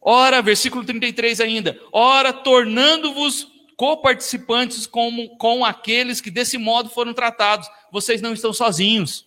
Ora, 0.00 0.42
versículo 0.42 0.84
33 0.84 1.40
ainda, 1.40 1.80
ora, 1.92 2.32
tornando-vos 2.32 3.48
coparticipantes 3.76 4.86
com, 4.86 5.28
com 5.38 5.64
aqueles 5.64 6.20
que 6.20 6.30
desse 6.30 6.58
modo 6.58 6.90
foram 6.90 7.14
tratados. 7.14 7.68
Vocês 7.92 8.20
não 8.20 8.32
estão 8.32 8.52
sozinhos. 8.52 9.26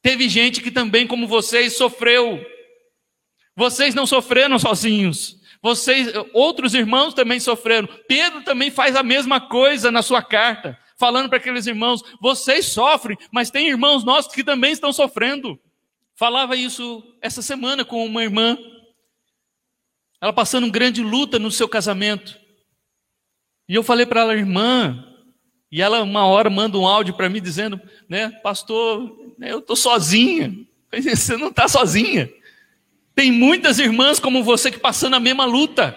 Teve 0.00 0.28
gente 0.28 0.60
que 0.60 0.70
também, 0.70 1.06
como 1.06 1.26
vocês, 1.26 1.76
sofreu. 1.76 2.40
Vocês 3.54 3.94
não 3.94 4.06
sofreram 4.06 4.58
sozinhos. 4.58 5.37
Vocês, 5.62 6.12
outros 6.32 6.74
irmãos 6.74 7.14
também 7.14 7.40
sofreram. 7.40 7.88
Pedro 8.06 8.42
também 8.42 8.70
faz 8.70 8.94
a 8.94 9.02
mesma 9.02 9.40
coisa 9.40 9.90
na 9.90 10.02
sua 10.02 10.22
carta, 10.22 10.78
falando 10.96 11.28
para 11.28 11.38
aqueles 11.38 11.66
irmãos: 11.66 12.02
vocês 12.20 12.66
sofrem, 12.66 13.16
mas 13.32 13.50
tem 13.50 13.68
irmãos 13.68 14.04
nossos 14.04 14.34
que 14.34 14.44
também 14.44 14.72
estão 14.72 14.92
sofrendo. 14.92 15.58
Falava 16.14 16.56
isso 16.56 17.02
essa 17.20 17.42
semana 17.42 17.84
com 17.84 18.04
uma 18.04 18.22
irmã 18.22 18.56
ela 20.20 20.32
passando 20.32 20.64
uma 20.64 20.72
grande 20.72 21.02
luta 21.02 21.38
no 21.38 21.50
seu 21.50 21.68
casamento. 21.68 22.38
E 23.68 23.74
eu 23.74 23.82
falei 23.82 24.06
para 24.06 24.22
ela, 24.22 24.34
irmã, 24.34 25.04
e 25.70 25.80
ela 25.80 26.02
uma 26.02 26.26
hora 26.26 26.50
manda 26.50 26.78
um 26.78 26.86
áudio 26.86 27.14
para 27.14 27.28
mim 27.28 27.40
dizendo, 27.40 27.80
né, 28.08 28.30
pastor, 28.42 29.16
eu 29.40 29.58
estou 29.60 29.76
sozinha. 29.76 30.52
Você 30.92 31.36
não 31.36 31.48
está 31.48 31.68
sozinha. 31.68 32.28
Tem 33.18 33.32
muitas 33.32 33.80
irmãs 33.80 34.20
como 34.20 34.44
você 34.44 34.70
que 34.70 34.78
passando 34.78 35.16
a 35.16 35.18
mesma 35.18 35.44
luta, 35.44 35.92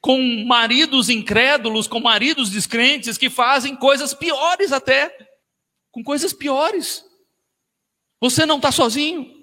com 0.00 0.44
maridos 0.46 1.08
incrédulos, 1.08 1.88
com 1.88 1.98
maridos 1.98 2.48
descrentes 2.48 3.18
que 3.18 3.28
fazem 3.28 3.74
coisas 3.74 4.14
piores 4.14 4.70
até, 4.70 5.12
com 5.90 6.00
coisas 6.00 6.32
piores. 6.32 7.04
Você 8.20 8.46
não 8.46 8.58
está 8.58 8.70
sozinho 8.70 9.34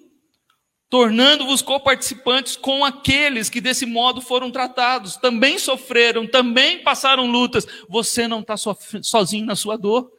tornando-vos 0.89 1.61
coparticipantes 1.61 2.55
com 2.55 2.85
aqueles 2.85 3.49
que 3.49 3.59
desse 3.59 3.85
modo 3.85 4.21
foram 4.21 4.49
tratados, 4.49 5.17
também 5.17 5.59
sofreram, 5.59 6.25
também 6.25 6.81
passaram 6.81 7.29
lutas. 7.29 7.67
Você 7.89 8.25
não 8.25 8.39
está 8.39 8.55
sozinho 8.55 9.45
na 9.45 9.57
sua 9.57 9.77
dor, 9.77 10.09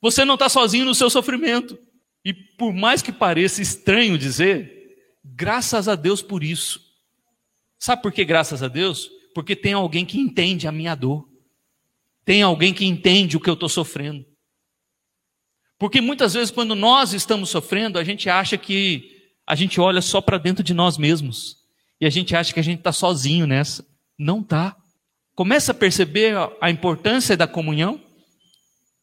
você 0.00 0.24
não 0.24 0.34
está 0.34 0.48
sozinho 0.48 0.84
no 0.84 0.94
seu 0.94 1.10
sofrimento. 1.10 1.76
E 2.24 2.32
por 2.32 2.72
mais 2.72 3.02
que 3.02 3.10
pareça 3.10 3.60
estranho 3.60 4.16
dizer, 4.16 4.81
graças 5.24 5.88
a 5.88 5.94
Deus 5.94 6.22
por 6.22 6.42
isso. 6.42 6.80
Sabe 7.78 8.02
por 8.02 8.12
que 8.12 8.24
graças 8.24 8.62
a 8.62 8.68
Deus? 8.68 9.10
Porque 9.34 9.56
tem 9.56 9.72
alguém 9.72 10.04
que 10.04 10.18
entende 10.18 10.68
a 10.68 10.72
minha 10.72 10.94
dor, 10.94 11.28
tem 12.24 12.42
alguém 12.42 12.72
que 12.72 12.84
entende 12.84 13.36
o 13.36 13.40
que 13.40 13.50
eu 13.50 13.54
estou 13.54 13.68
sofrendo. 13.68 14.24
Porque 15.78 16.00
muitas 16.00 16.34
vezes, 16.34 16.52
quando 16.52 16.76
nós 16.76 17.12
estamos 17.12 17.50
sofrendo, 17.50 17.98
a 17.98 18.04
gente 18.04 18.30
acha 18.30 18.56
que 18.56 19.32
a 19.44 19.56
gente 19.56 19.80
olha 19.80 20.00
só 20.00 20.20
para 20.20 20.38
dentro 20.38 20.62
de 20.62 20.72
nós 20.72 20.96
mesmos 20.96 21.56
e 22.00 22.06
a 22.06 22.10
gente 22.10 22.36
acha 22.36 22.54
que 22.54 22.60
a 22.60 22.62
gente 22.62 22.78
está 22.78 22.92
sozinho 22.92 23.48
nessa. 23.48 23.84
Não 24.16 24.40
está. 24.40 24.76
Começa 25.34 25.72
a 25.72 25.74
perceber 25.74 26.36
a 26.60 26.70
importância 26.70 27.36
da 27.36 27.48
comunhão. 27.48 28.00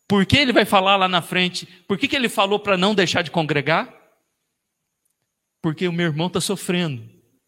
Por 0.07 0.25
que 0.25 0.37
ele 0.37 0.53
vai 0.53 0.63
falar 0.63 0.95
lá 0.95 1.07
na 1.07 1.21
frente? 1.21 1.67
Por 1.87 1.97
que, 1.97 2.07
que 2.07 2.15
ele 2.15 2.29
falou 2.29 2.59
para 2.59 2.77
não 2.77 2.95
deixar 2.95 3.23
de 3.23 3.31
congregar? 3.31 3.93
Porque 5.61 5.87
o 5.87 5.93
meu 5.93 6.07
irmão 6.07 6.27
está 6.27 6.39
sofrendo. 6.39 7.01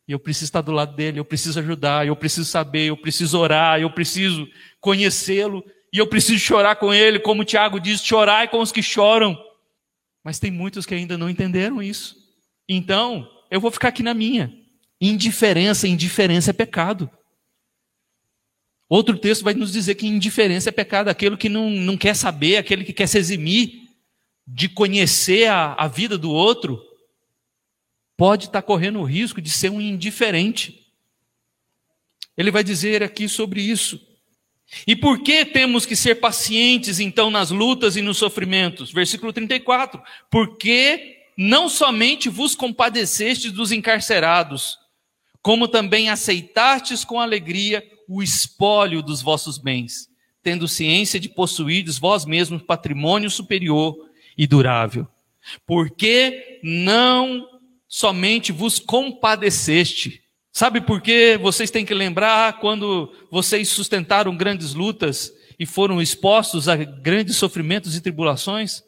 E 0.08 0.12
eu 0.12 0.20
preciso 0.20 0.46
estar 0.46 0.62
do 0.62 0.72
lado 0.72 0.96
dele, 0.96 1.20
eu 1.20 1.26
preciso 1.26 1.60
ajudar, 1.60 2.06
eu 2.06 2.16
preciso 2.16 2.50
saber, 2.50 2.88
eu 2.88 2.98
preciso 2.98 3.40
orar, 3.40 3.80
eu 3.80 3.90
preciso 3.90 4.48
conhecê-lo, 4.80 5.64
e 5.94 5.98
eu 5.98 6.08
preciso 6.08 6.40
chorar 6.40 6.76
com 6.76 6.94
ele, 6.94 7.20
como 7.20 7.42
o 7.42 7.46
Tiago 7.46 7.80
diz, 7.80 8.04
chorar 8.04 8.50
com 8.50 8.60
os 8.60 8.72
que 8.72 8.82
choram. 8.82 9.38
Mas 10.24 10.40
tem 10.40 10.52
muitos 10.52 10.86
que 10.86 10.94
ainda 10.94 11.18
não 11.18 11.30
entenderam 11.30 11.82
isso. 11.82 12.16
Então, 12.68 13.28
eu 13.50 13.60
vou 13.60 13.72
ficar 13.72 13.90
aqui 13.90 14.04
na 14.04 14.14
minha. 14.14 14.54
Indiferença, 15.00 15.88
indiferença 15.88 16.52
é 16.52 16.54
pecado. 16.54 17.10
Outro 18.90 19.18
texto 19.18 19.44
vai 19.44 19.54
nos 19.54 19.72
dizer 19.72 19.96
que 19.96 20.06
indiferença 20.06 20.70
é 20.70 20.72
pecado, 20.72 21.08
aquele 21.08 21.38
que 21.38 21.48
não, 21.48 21.70
não 21.70 21.96
quer 21.96 22.14
saber, 22.14 22.58
aquele 22.58 22.84
que 22.84 22.92
quer 22.92 23.08
se 23.08 23.18
eximir 23.18 23.84
de 24.46 24.68
conhecer 24.68 25.48
a, 25.48 25.74
a 25.74 25.88
vida 25.88 26.18
do 26.18 26.30
outro, 26.30 26.82
pode 28.22 28.46
estar 28.46 28.62
correndo 28.62 29.00
o 29.00 29.04
risco 29.04 29.42
de 29.42 29.50
ser 29.50 29.72
um 29.72 29.82
indiferente. 29.82 30.86
Ele 32.38 32.52
vai 32.52 32.64
dizer 32.64 33.02
aqui 33.02 33.28
sobre 33.28 33.64
isso. 33.64 34.00
E 34.86 34.96
por 34.96 35.24
que 35.24 35.44
temos 35.44 35.88
que 35.88 35.96
ser 35.96 36.20
pacientes 36.20 37.00
então 37.00 37.32
nas 37.32 37.50
lutas 37.50 37.96
e 37.96 38.02
nos 38.04 38.20
sofrimentos? 38.20 38.92
Versículo 38.92 39.34
34. 39.34 40.00
Porque 40.30 41.18
não 41.36 41.68
somente 41.68 42.30
vos 42.30 42.54
compadecestes 42.54 43.52
dos 43.52 43.72
encarcerados, 43.72 44.78
como 45.42 45.68
também 45.68 46.08
aceitastes 46.08 47.04
com 47.04 47.20
alegria 47.20 47.84
o 48.08 48.22
espólio 48.22 49.02
dos 49.02 49.24
vossos 49.24 49.58
bens, 49.58 50.08
tendo 50.44 50.68
ciência 50.68 51.20
de 51.20 51.28
possuídes 51.28 51.98
vós 51.98 52.24
mesmos 52.24 52.62
patrimônio 52.62 53.32
superior 53.32 53.98
e 54.38 54.46
durável. 54.46 55.08
Porque 55.66 56.60
não 56.62 57.50
somente 57.92 58.54
vos 58.54 58.80
compadeceste. 58.80 60.24
Sabe 60.50 60.80
por 60.80 61.02
que 61.02 61.38
vocês 61.38 61.70
têm 61.70 61.86
que 61.86 61.94
lembrar 61.94 62.62
quando 62.62 63.14
vocês 63.30 63.68
sustentaram 63.68 64.36
grandes 64.36 64.74
lutas 64.74 65.34
e 65.60 65.66
foram 65.66 66.02
expostos 66.02 66.70
a 66.70 66.78
grandes 66.78 67.36
sofrimentos 67.36 67.94
e 67.94 68.00
tribulações? 68.00 68.82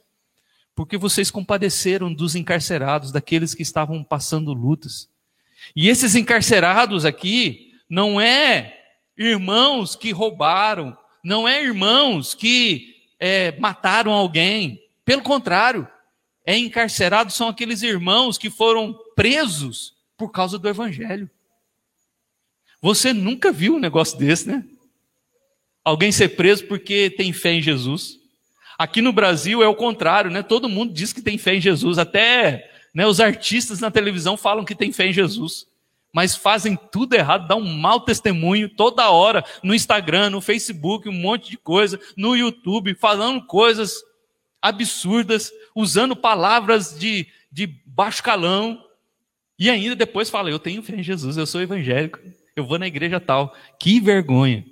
Porque 0.74 0.98
vocês 0.98 1.30
compadeceram 1.30 2.14
dos 2.14 2.34
encarcerados, 2.34 3.12
daqueles 3.12 3.54
que 3.54 3.62
estavam 3.62 4.06
passando 4.06 4.54
lutas. 4.54 5.10
E 5.76 5.90
esses 5.90 6.16
encarcerados 6.16 7.04
aqui 7.04 7.74
não 7.90 8.22
é 8.22 8.74
irmãos 9.18 9.98
que 9.98 10.12
roubaram, 10.12 10.98
não 11.22 11.46
é 11.46 11.62
irmãos 11.62 12.34
que 12.34 12.96
é, 13.20 13.52
mataram 13.60 14.14
alguém. 14.14 14.82
Pelo 15.04 15.22
contrário, 15.22 15.88
é 16.46 16.58
encarcerados 16.58 17.36
são 17.36 17.48
aqueles 17.48 17.82
irmãos 17.82 18.38
que 18.38 18.50
foram 18.50 18.94
presos 19.16 19.94
por 20.18 20.30
causa 20.32 20.58
do 20.58 20.68
evangelho. 20.68 21.30
Você 22.82 23.14
nunca 23.14 23.52
viu 23.52 23.76
um 23.76 23.80
negócio 23.80 24.18
desse, 24.18 24.48
né? 24.48 24.64
Alguém 25.84 26.12
ser 26.12 26.30
preso 26.30 26.66
porque 26.66 27.10
tem 27.10 27.32
fé 27.32 27.54
em 27.54 27.62
Jesus. 27.62 28.20
Aqui 28.78 29.02
no 29.02 29.14
Brasil 29.14 29.64
é 29.64 29.68
o 29.68 29.76
contrário, 29.76 30.30
né? 30.32 30.44
Todo 30.44 30.68
mundo 30.70 30.94
diz 30.94 31.14
que 31.14 31.22
tem 31.22 31.38
fé 31.38 31.56
em 31.56 31.62
Jesus, 31.62 31.98
até 31.98 32.70
né, 32.94 33.08
os 33.08 33.20
artistas 33.20 33.80
na 33.80 33.90
televisão 33.90 34.36
falam 34.36 34.66
que 34.66 34.76
tem 34.76 34.92
fé 34.92 35.08
em 35.08 35.14
Jesus 35.14 35.68
mas 36.14 36.36
fazem 36.36 36.78
tudo 36.92 37.16
errado, 37.16 37.48
dão 37.48 37.60
um 37.60 37.74
mau 37.76 38.00
testemunho 38.00 38.70
toda 38.70 39.10
hora 39.10 39.44
no 39.64 39.74
Instagram, 39.74 40.30
no 40.30 40.42
Facebook, 40.42 41.10
um 41.10 41.12
monte 41.12 41.50
de 41.50 41.58
coisa, 41.58 42.00
no 42.16 42.36
YouTube, 42.36 42.94
falando 42.94 43.44
coisas 43.48 43.96
absurdas, 44.62 45.52
usando 45.76 46.16
palavras 46.16 46.98
de, 46.98 47.28
de 47.52 47.68
baixo 47.86 48.22
calão, 48.24 48.84
e 49.58 49.70
ainda 49.70 49.96
depois 49.96 50.30
fala: 50.30 50.50
Eu 50.50 50.60
tenho 50.60 50.84
fé 50.84 50.96
em 50.96 51.04
Jesus, 51.04 51.38
eu 51.38 51.46
sou 51.46 51.62
evangélico, 51.62 52.20
eu 52.56 52.66
vou 52.66 52.80
na 52.80 52.88
igreja 52.88 53.20
tal. 53.20 53.56
Que 53.80 54.00
vergonha! 54.00 54.66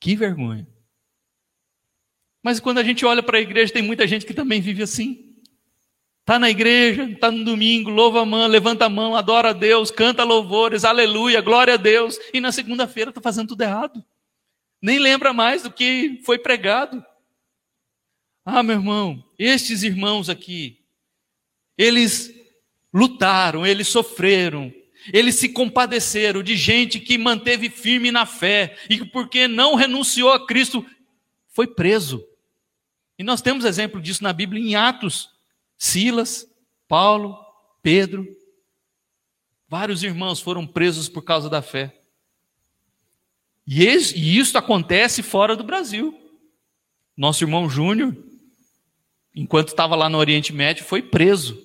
Que 0.00 0.14
vergonha! 0.14 0.66
Mas 2.42 2.60
quando 2.60 2.78
a 2.78 2.84
gente 2.84 3.04
olha 3.04 3.22
para 3.22 3.38
a 3.38 3.40
igreja, 3.40 3.72
tem 3.72 3.82
muita 3.82 4.06
gente 4.06 4.24
que 4.24 4.34
também 4.34 4.60
vive 4.60 4.82
assim. 4.82 5.34
Está 6.20 6.38
na 6.38 6.50
igreja, 6.50 7.04
está 7.04 7.30
no 7.30 7.44
domingo, 7.44 7.88
louva 7.88 8.22
a 8.22 8.24
mão, 8.26 8.46
levanta 8.48 8.86
a 8.86 8.88
mão, 8.88 9.16
adora 9.16 9.50
a 9.50 9.52
Deus, 9.52 9.92
canta 9.92 10.24
louvores, 10.24 10.84
aleluia, 10.84 11.40
glória 11.40 11.74
a 11.74 11.76
Deus. 11.76 12.18
E 12.32 12.40
na 12.40 12.50
segunda-feira 12.50 13.10
está 13.10 13.20
fazendo 13.20 13.48
tudo 13.48 13.62
errado. 13.62 14.04
Nem 14.82 14.98
lembra 14.98 15.32
mais 15.32 15.62
do 15.62 15.70
que 15.70 16.20
foi 16.24 16.38
pregado. 16.38 17.04
Ah, 18.48 18.62
meu 18.62 18.76
irmão, 18.76 19.24
estes 19.36 19.82
irmãos 19.82 20.28
aqui, 20.28 20.78
eles 21.76 22.32
lutaram, 22.94 23.66
eles 23.66 23.88
sofreram, 23.88 24.72
eles 25.12 25.34
se 25.34 25.48
compadeceram 25.48 26.44
de 26.44 26.56
gente 26.56 27.00
que 27.00 27.18
manteve 27.18 27.68
firme 27.68 28.12
na 28.12 28.24
fé 28.24 28.78
e 28.88 28.98
que, 28.98 29.04
porque 29.04 29.48
não 29.48 29.74
renunciou 29.74 30.30
a 30.30 30.46
Cristo, 30.46 30.86
foi 31.48 31.66
preso. 31.66 32.24
E 33.18 33.24
nós 33.24 33.42
temos 33.42 33.64
exemplo 33.64 34.00
disso 34.00 34.22
na 34.22 34.32
Bíblia 34.32 34.62
em 34.62 34.76
Atos. 34.76 35.28
Silas, 35.76 36.48
Paulo, 36.86 37.36
Pedro, 37.82 38.24
vários 39.68 40.04
irmãos 40.04 40.40
foram 40.40 40.64
presos 40.64 41.08
por 41.08 41.22
causa 41.22 41.50
da 41.50 41.60
fé. 41.60 42.00
E 43.66 44.38
isso 44.38 44.56
acontece 44.56 45.20
fora 45.20 45.56
do 45.56 45.64
Brasil. 45.64 46.16
Nosso 47.16 47.42
irmão 47.42 47.68
Júnior, 47.68 48.16
enquanto 49.36 49.68
estava 49.68 49.94
lá 49.94 50.08
no 50.08 50.16
Oriente 50.16 50.50
Médio, 50.50 50.82
foi 50.82 51.02
preso, 51.02 51.62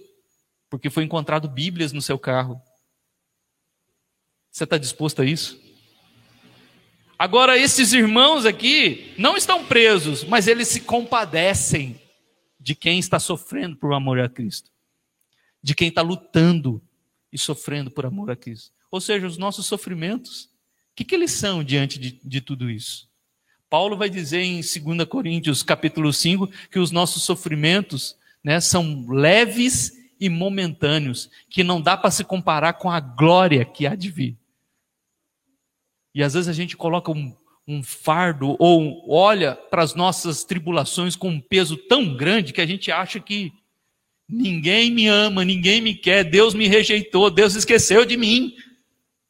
porque 0.69 0.89
foi 0.89 1.05
encontrado 1.05 1.47
Bíblias 1.47 1.93
no 1.93 2.01
seu 2.01 2.19
carro. 2.19 2.61
Você 4.51 4.65
está 4.65 4.78
disposto 4.78 5.22
a 5.22 5.26
isso? 5.26 5.57
Agora, 7.17 7.57
esses 7.57 7.93
irmãos 7.93 8.45
aqui 8.45 9.13
não 9.17 9.38
estão 9.38 9.65
presos, 9.65 10.26
mas 10.26 10.47
eles 10.47 10.67
se 10.67 10.82
compadecem 10.82 12.01
de 12.59 12.76
quem 12.76 12.99
está 12.99 13.19
sofrendo 13.19 13.78
por 13.78 13.93
amor 13.93 14.19
a 14.19 14.28
Cristo, 14.28 14.69
de 15.63 15.74
quem 15.74 15.88
está 15.88 16.01
lutando 16.01 16.84
e 17.32 17.38
sofrendo 17.38 17.89
por 17.89 18.05
amor 18.05 18.30
a 18.30 18.36
Cristo. 18.36 18.74
Ou 18.89 18.99
seja, 18.99 19.26
os 19.26 19.38
nossos 19.38 19.65
sofrimentos, 19.65 20.45
o 20.91 20.95
que, 20.95 21.05
que 21.05 21.15
eles 21.15 21.32
são 21.32 21.63
diante 21.63 21.97
de, 21.97 22.11
de 22.11 22.41
tudo 22.41 22.69
isso? 22.69 23.11
Paulo 23.72 23.95
vai 23.95 24.09
dizer 24.09 24.41
em 24.41 24.55
2 24.59 25.07
Coríntios 25.07 25.63
capítulo 25.63 26.11
5 26.11 26.45
que 26.69 26.78
os 26.78 26.91
nossos 26.91 27.24
sofrimentos 27.24 28.17
né, 28.43 28.59
são 28.59 29.05
leves 29.07 29.93
e 30.19 30.28
momentâneos, 30.28 31.30
que 31.49 31.63
não 31.63 31.80
dá 31.80 31.95
para 31.95 32.11
se 32.11 32.26
comparar 32.26 32.74
com 32.74 32.91
a 32.91 32.99
glória 32.99 33.63
que 33.63 33.88
há 33.88 33.95
de 33.95 34.11
vir. 34.11 34.38
E 36.13 36.22
às 36.22 36.34
vezes 36.34 36.49
a 36.49 36.53
gente 36.53 36.76
coloca 36.76 37.13
um, 37.13 37.34
um 37.65 37.82
fardo 37.82 38.57
ou 38.59 39.09
olha 39.09 39.55
para 39.55 39.82
as 39.82 39.95
nossas 39.95 40.43
tribulações 40.43 41.15
com 41.15 41.30
um 41.30 41.39
peso 41.39 41.78
tão 41.78 42.13
grande 42.17 42.51
que 42.51 42.59
a 42.59 42.67
gente 42.67 42.91
acha 42.91 43.22
que 43.22 43.53
ninguém 44.28 44.91
me 44.91 45.07
ama, 45.07 45.45
ninguém 45.45 45.80
me 45.80 45.95
quer, 45.95 46.26
Deus 46.26 46.53
me 46.53 46.67
rejeitou, 46.67 47.32
Deus 47.32 47.55
esqueceu 47.55 48.03
de 48.03 48.17
mim. 48.17 48.53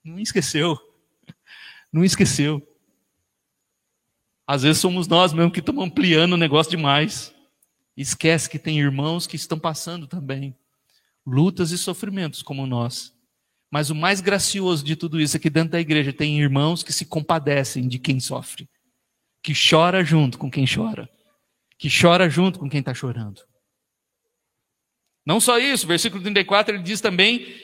Não 0.04 0.18
esqueceu. 0.18 0.76
Não 1.94 2.04
esqueceu. 2.04 2.71
Às 4.52 4.64
vezes 4.64 4.82
somos 4.82 5.08
nós 5.08 5.32
mesmo 5.32 5.50
que 5.50 5.62
estamos 5.62 5.82
ampliando 5.82 6.34
o 6.34 6.38
negócio 6.38 6.70
demais. 6.70 7.34
Esquece 7.96 8.50
que 8.50 8.60
tem 8.60 8.78
irmãos 8.78 9.26
que 9.26 9.38
estão 9.38 9.58
passando 9.58 10.08
também 10.08 10.54
lutas 11.26 11.72
e 11.72 11.78
sofrimentos 11.78 12.42
como 12.42 12.68
nós. 12.68 13.14
Mas 13.72 13.90
o 13.90 13.96
mais 13.96 14.20
gracioso 14.20 14.84
de 14.84 14.98
tudo 14.98 15.22
isso 15.22 15.38
é 15.38 15.40
que 15.40 15.50
dentro 15.50 15.72
da 15.72 15.80
igreja 15.80 16.12
tem 16.12 16.38
irmãos 16.38 16.84
que 16.84 16.92
se 16.92 17.06
compadecem 17.06 17.88
de 17.88 17.98
quem 17.98 18.20
sofre, 18.20 18.68
que 19.42 19.54
chora 19.54 20.04
junto 20.04 20.38
com 20.38 20.52
quem 20.52 20.66
chora, 20.68 21.10
que 21.78 21.88
chora 21.90 22.30
junto 22.30 22.60
com 22.60 22.70
quem 22.70 22.82
está 22.82 22.94
chorando. 22.94 23.42
Não 25.26 25.40
só 25.40 25.60
isso, 25.60 25.88
versículo 25.88 26.22
34 26.22 26.76
ele 26.76 26.84
diz 26.84 27.00
também: 27.00 27.56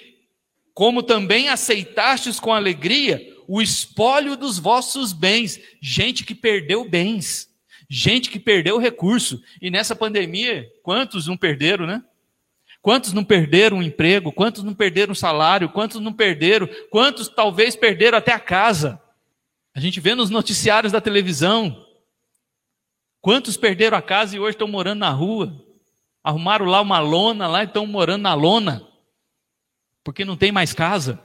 como 0.73 1.03
também 1.03 1.49
aceitastes 1.49 2.39
com 2.39 2.53
alegria 2.53 3.36
o 3.47 3.61
espólio 3.61 4.35
dos 4.35 4.59
vossos 4.59 5.13
bens, 5.13 5.59
gente 5.81 6.25
que 6.25 6.35
perdeu 6.35 6.87
bens, 6.87 7.49
gente 7.89 8.29
que 8.29 8.39
perdeu 8.39 8.77
recurso, 8.77 9.41
e 9.61 9.71
nessa 9.71 9.95
pandemia, 9.95 10.69
quantos 10.83 11.27
não 11.27 11.37
perderam, 11.37 11.87
né? 11.87 12.03
Quantos 12.81 13.11
não 13.13 13.23
perderam 13.23 13.79
o 13.79 13.83
emprego? 13.83 14.31
Quantos 14.31 14.63
não 14.63 14.73
perderam 14.73 15.11
o 15.11 15.15
salário? 15.15 15.69
Quantos 15.69 15.99
não 15.99 16.13
perderam? 16.13 16.69
Quantos 16.89 17.27
talvez 17.27 17.75
perderam 17.75 18.17
até 18.17 18.31
a 18.31 18.39
casa? 18.39 19.01
A 19.73 19.79
gente 19.79 19.99
vê 19.99 20.15
nos 20.15 20.29
noticiários 20.29 20.93
da 20.93 21.01
televisão. 21.01 21.85
Quantos 23.19 23.57
perderam 23.57 23.97
a 23.97 24.01
casa 24.01 24.35
e 24.35 24.39
hoje 24.39 24.51
estão 24.51 24.67
morando 24.67 24.99
na 24.99 25.09
rua? 25.09 25.53
Arrumaram 26.23 26.65
lá 26.65 26.79
uma 26.79 26.99
lona 26.99 27.47
lá 27.47 27.63
e 27.63 27.67
estão 27.67 27.85
morando 27.85 28.21
na 28.21 28.33
lona. 28.33 28.87
Porque 30.03 30.23
não 30.23 30.37
tem 30.37 30.51
mais 30.51 30.71
casa. 30.71 31.19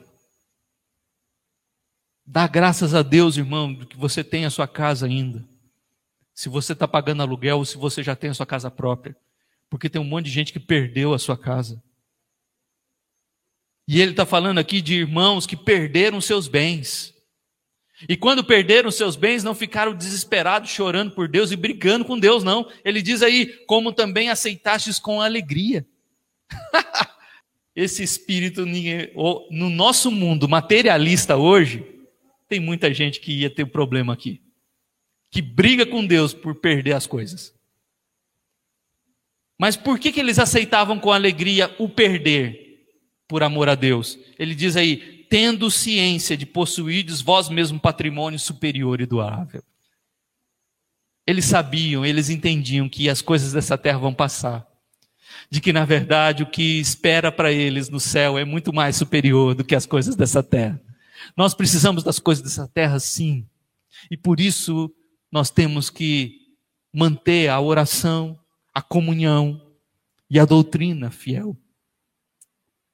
Dá 2.33 2.47
graças 2.47 2.95
a 2.95 3.03
Deus, 3.03 3.37
irmão, 3.37 3.75
que 3.75 3.95
você 3.95 4.25
tem 4.25 4.47
a 4.47 4.51
sua 4.51 4.67
casa 4.67 5.05
ainda. 5.05 5.47
Se 6.33 6.49
você 6.49 6.73
está 6.73 6.89
pagando 6.89 7.23
aluguel 7.23 7.59
ou 7.59 7.65
se 7.67 7.77
você 7.77 8.03
já 8.03 8.17
tem 8.17 8.31
a 8.31 8.35
sua 8.35 8.47
casa 8.47 8.71
própria 8.71 9.15
porque 9.73 9.89
tem 9.89 9.99
um 9.99 10.05
monte 10.05 10.27
de 10.27 10.31
gente 10.31 10.53
que 10.53 10.61
perdeu 10.61 11.15
a 11.15 11.19
sua 11.19 11.35
casa. 11.35 11.83
E 13.87 14.03
ele 14.03 14.13
está 14.13 14.27
falando 14.27 14.59
aqui 14.59 14.83
de 14.83 14.95
irmãos 14.97 15.47
que 15.47 15.57
perderam 15.57 16.21
seus 16.21 16.47
bens. 16.47 17.15
E 18.07 18.15
quando 18.15 18.45
perderam 18.45 18.91
seus 18.91 19.17
bens, 19.17 19.43
não 19.43 19.55
ficaram 19.55 19.95
desesperados, 19.95 20.69
chorando 20.69 21.13
por 21.13 21.27
Deus 21.27 21.53
e 21.53 21.57
brigando 21.57 22.05
com 22.05 22.19
Deus, 22.19 22.45
não. 22.45 22.71
Ele 22.85 23.01
diz 23.01 23.23
aí, 23.23 23.47
como 23.67 23.95
também 23.95 24.29
aceitastes 24.29 24.99
com 24.99 25.23
alegria. 25.23 25.87
Esse 27.75 28.03
espírito, 28.03 28.67
no 29.51 29.71
nosso 29.71 30.11
mundo 30.11 30.47
materialista 30.47 31.37
hoje, 31.39 31.92
tem 32.53 32.61
muita 32.61 32.93
gente 32.93 33.19
que 33.19 33.33
ia 33.33 33.49
ter 33.49 33.65
um 33.65 33.69
problema 33.69 34.13
aqui. 34.13 34.43
Que 35.31 35.41
briga 35.41 35.87
com 35.87 36.05
Deus 36.05 36.35
por 36.35 36.57
perder 36.57 36.93
as 36.93 37.07
coisas. 37.07 37.55
Mas 39.59 39.75
por 39.75 39.99
que, 39.99 40.13
que 40.13 40.21
eles 40.21 40.39
aceitavam 40.39 40.99
com 40.99 41.11
alegria 41.11 41.75
o 41.79 41.89
perder 41.89 42.85
por 43.27 43.43
amor 43.43 43.71
a 43.71 43.75
Deus? 43.75 44.19
Ele 44.39 44.55
diz 44.55 44.77
aí: 44.77 45.25
tendo 45.31 45.71
ciência 45.71 46.37
de 46.37 46.45
possuídes 46.45 47.23
vós 47.23 47.49
mesmo 47.49 47.81
patrimônio 47.81 48.39
superior 48.39 49.01
e 49.01 49.07
doável. 49.07 49.63
Eles 51.27 51.47
sabiam, 51.47 52.05
eles 52.05 52.29
entendiam 52.29 52.87
que 52.87 53.09
as 53.09 53.23
coisas 53.23 53.55
dessa 53.55 53.79
terra 53.79 53.97
vão 53.97 54.13
passar. 54.13 54.67
De 55.49 55.59
que, 55.59 55.73
na 55.73 55.87
verdade, 55.87 56.43
o 56.43 56.51
que 56.51 56.79
espera 56.79 57.33
para 57.33 57.51
eles 57.51 57.89
no 57.89 57.99
céu 57.99 58.37
é 58.37 58.45
muito 58.45 58.75
mais 58.75 58.97
superior 58.97 59.55
do 59.55 59.65
que 59.65 59.75
as 59.75 59.87
coisas 59.87 60.15
dessa 60.15 60.43
terra. 60.43 60.79
Nós 61.37 61.55
precisamos 61.55 62.03
das 62.03 62.19
coisas 62.19 62.43
dessa 62.43 62.69
terra, 62.69 62.99
sim. 62.99 63.47
E 64.11 64.17
por 64.17 64.41
isso 64.41 64.93
nós 65.31 65.51
temos 65.51 65.91
que 65.91 66.37
manter 66.93 67.49
a 67.49 67.61
oração, 67.61 68.39
a 68.75 68.83
comunhão 68.83 69.61
e 70.31 70.39
a 70.39 70.45
doutrina 70.45 71.11
fiel 71.11 71.57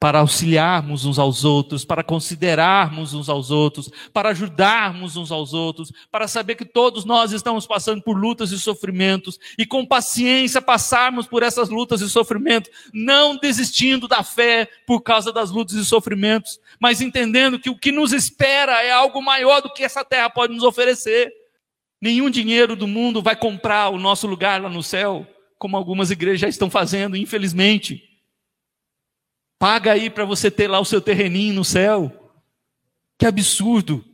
para 0.01 0.21
auxiliarmos 0.21 1.05
uns 1.05 1.19
aos 1.19 1.45
outros, 1.45 1.85
para 1.85 2.05
considerarmos 2.05 3.15
uns 3.15 3.29
aos 3.29 3.51
outros, 3.51 3.91
para 4.13 4.29
ajudarmos 4.29 5.17
uns 5.17 5.33
aos 5.33 5.53
outros, 5.53 5.93
para 6.11 6.29
saber 6.29 6.55
que 6.55 6.65
todos 6.65 7.05
nós 7.05 7.33
estamos 7.33 7.67
passando 7.67 8.01
por 8.01 8.17
lutas 8.17 8.53
e 8.53 8.61
sofrimentos 8.61 9.41
e 9.59 9.67
com 9.67 9.85
paciência 9.85 10.63
passarmos 10.63 11.27
por 11.27 11.43
essas 11.43 11.69
lutas 11.69 12.01
e 12.01 12.09
sofrimentos, 12.09 12.71
não 12.93 13.37
desistindo 13.37 14.07
da 14.07 14.23
fé 14.23 14.69
por 14.87 15.01
causa 15.01 15.33
das 15.33 15.51
lutas 15.51 15.77
e 15.77 15.85
sofrimentos, 15.85 16.61
mas 16.79 17.01
entendendo 17.01 17.59
que 17.59 17.71
o 17.71 17.77
que 17.77 17.91
nos 17.91 18.13
espera 18.13 18.81
é 18.85 18.93
algo 18.93 19.21
maior 19.21 19.61
do 19.61 19.73
que 19.73 19.83
essa 19.83 20.05
terra 20.05 20.31
pode 20.31 20.55
nos 20.55 20.63
oferecer. 20.63 21.33
Nenhum 22.01 22.31
dinheiro 22.31 22.77
do 22.77 22.87
mundo 22.87 23.21
vai 23.21 23.35
comprar 23.35 23.89
o 23.89 23.99
nosso 23.99 24.29
lugar 24.29 24.63
lá 24.63 24.71
no 24.71 24.83
céu, 24.83 25.27
como 25.59 25.77
algumas 25.77 26.13
igrejas 26.13 26.41
já 26.41 26.49
estão 26.49 26.71
fazendo, 26.71 27.17
infelizmente. 27.17 28.08
Paga 29.59 29.93
aí 29.93 30.09
para 30.09 30.25
você 30.25 30.51
ter 30.51 30.69
lá 30.69 30.79
o 30.79 30.85
seu 30.85 31.01
terreninho 31.01 31.55
no 31.55 31.65
céu. 31.65 32.33
Que 33.19 33.27
absurdo. 33.27 34.05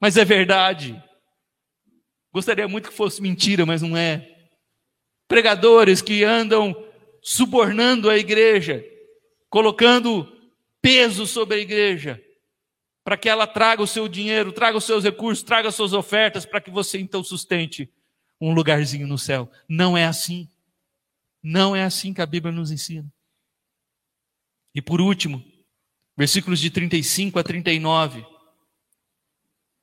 Mas 0.00 0.16
é 0.16 0.24
verdade. 0.24 1.02
Gostaria 2.32 2.68
muito 2.68 2.90
que 2.90 2.94
fosse 2.96 3.22
mentira, 3.22 3.64
mas 3.64 3.80
não 3.80 3.96
é. 3.96 4.48
Pregadores 5.26 6.02
que 6.02 6.22
andam 6.22 6.76
subornando 7.22 8.08
a 8.08 8.16
igreja, 8.16 8.84
colocando 9.48 10.30
peso 10.80 11.26
sobre 11.26 11.56
a 11.56 11.60
igreja, 11.60 12.22
para 13.02 13.16
que 13.16 13.28
ela 13.28 13.46
traga 13.46 13.82
o 13.82 13.86
seu 13.86 14.06
dinheiro, 14.06 14.52
traga 14.52 14.76
os 14.76 14.84
seus 14.84 15.02
recursos, 15.02 15.42
traga 15.42 15.68
as 15.68 15.74
suas 15.74 15.92
ofertas, 15.92 16.44
para 16.44 16.60
que 16.60 16.70
você 16.70 16.98
então 16.98 17.24
sustente 17.24 17.90
um 18.40 18.52
lugarzinho 18.52 19.06
no 19.06 19.18
céu. 19.18 19.50
Não 19.68 19.96
é 19.96 20.04
assim. 20.04 20.48
Não 21.42 21.74
é 21.74 21.84
assim 21.84 22.12
que 22.12 22.20
a 22.20 22.26
Bíblia 22.26 22.52
nos 22.52 22.70
ensina. 22.70 23.10
E 24.78 24.80
por 24.80 25.00
último, 25.00 25.44
versículos 26.16 26.60
de 26.60 26.70
35 26.70 27.36
a 27.36 27.42
39. 27.42 28.24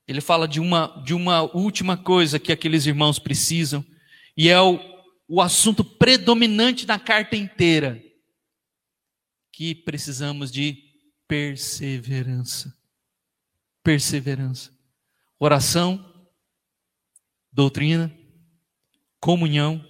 Ele 0.08 0.22
fala 0.22 0.48
de 0.48 0.62
uma, 0.62 1.04
de 1.04 1.14
uma 1.14 1.42
última 1.54 1.98
coisa 1.98 2.40
que 2.40 2.50
aqueles 2.50 2.86
irmãos 2.86 3.20
precisam, 3.20 3.86
e 4.38 4.48
é 4.48 4.58
o, 4.62 4.80
o 5.28 5.42
assunto 5.42 5.84
predominante 5.84 6.88
na 6.88 6.98
carta 6.98 7.36
inteira, 7.36 8.02
que 9.52 9.76
precisamos 9.76 10.50
de 10.50 10.82
perseverança. 11.28 12.74
Perseverança. 13.84 14.72
Oração, 15.38 16.30
doutrina, 17.52 18.18
comunhão, 19.20 19.86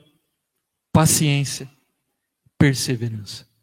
paciência, 0.91 1.71
perseverança 2.57 3.53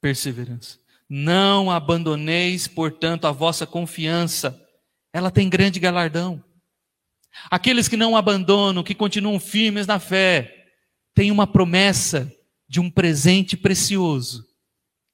perseverança. 0.00 0.78
Não 1.08 1.70
abandoneis, 1.70 2.68
portanto, 2.68 3.26
a 3.26 3.32
vossa 3.32 3.66
confiança, 3.66 4.60
ela 5.12 5.30
tem 5.30 5.48
grande 5.48 5.80
galardão. 5.80 6.42
Aqueles 7.50 7.88
que 7.88 7.96
não 7.96 8.16
abandonam, 8.16 8.82
que 8.82 8.94
continuam 8.94 9.38
firmes 9.38 9.86
na 9.86 9.98
fé, 9.98 10.66
têm 11.14 11.30
uma 11.30 11.46
promessa 11.46 12.32
de 12.68 12.80
um 12.80 12.90
presente 12.90 13.56
precioso 13.56 14.46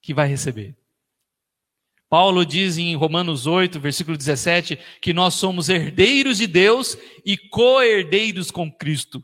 que 0.03 0.13
vai 0.13 0.29
receber. 0.29 0.77
Paulo 2.09 2.45
diz 2.45 2.79
em 2.79 2.95
Romanos 2.95 3.47
8, 3.47 3.81
versículo 3.81 4.17
17, 4.17 4.79
que 5.01 5.13
nós 5.13 5.35
somos 5.35 5.69
herdeiros 5.69 6.39
de 6.39 6.47
Deus 6.47 6.97
e 7.25 7.37
co-herdeiros 7.37 8.51
com 8.51 8.71
Cristo. 8.71 9.23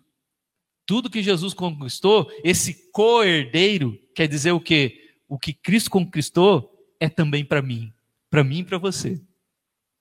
Tudo 0.87 1.11
que 1.11 1.23
Jesus 1.23 1.55
conquistou, 1.55 2.29
esse 2.43 2.91
co-herdeiro 2.91 3.97
quer 4.15 4.27
dizer 4.27 4.53
o 4.53 4.61
quê? 4.61 5.10
O 5.31 5.39
que 5.39 5.53
Cristo 5.53 5.93
conquistou 5.93 6.77
é 6.99 7.09
também 7.09 7.45
para 7.45 7.63
mim, 7.63 7.95
para 8.29 8.43
mim 8.43 8.59
e 8.59 8.65
para 8.65 8.79
você. 8.79 9.23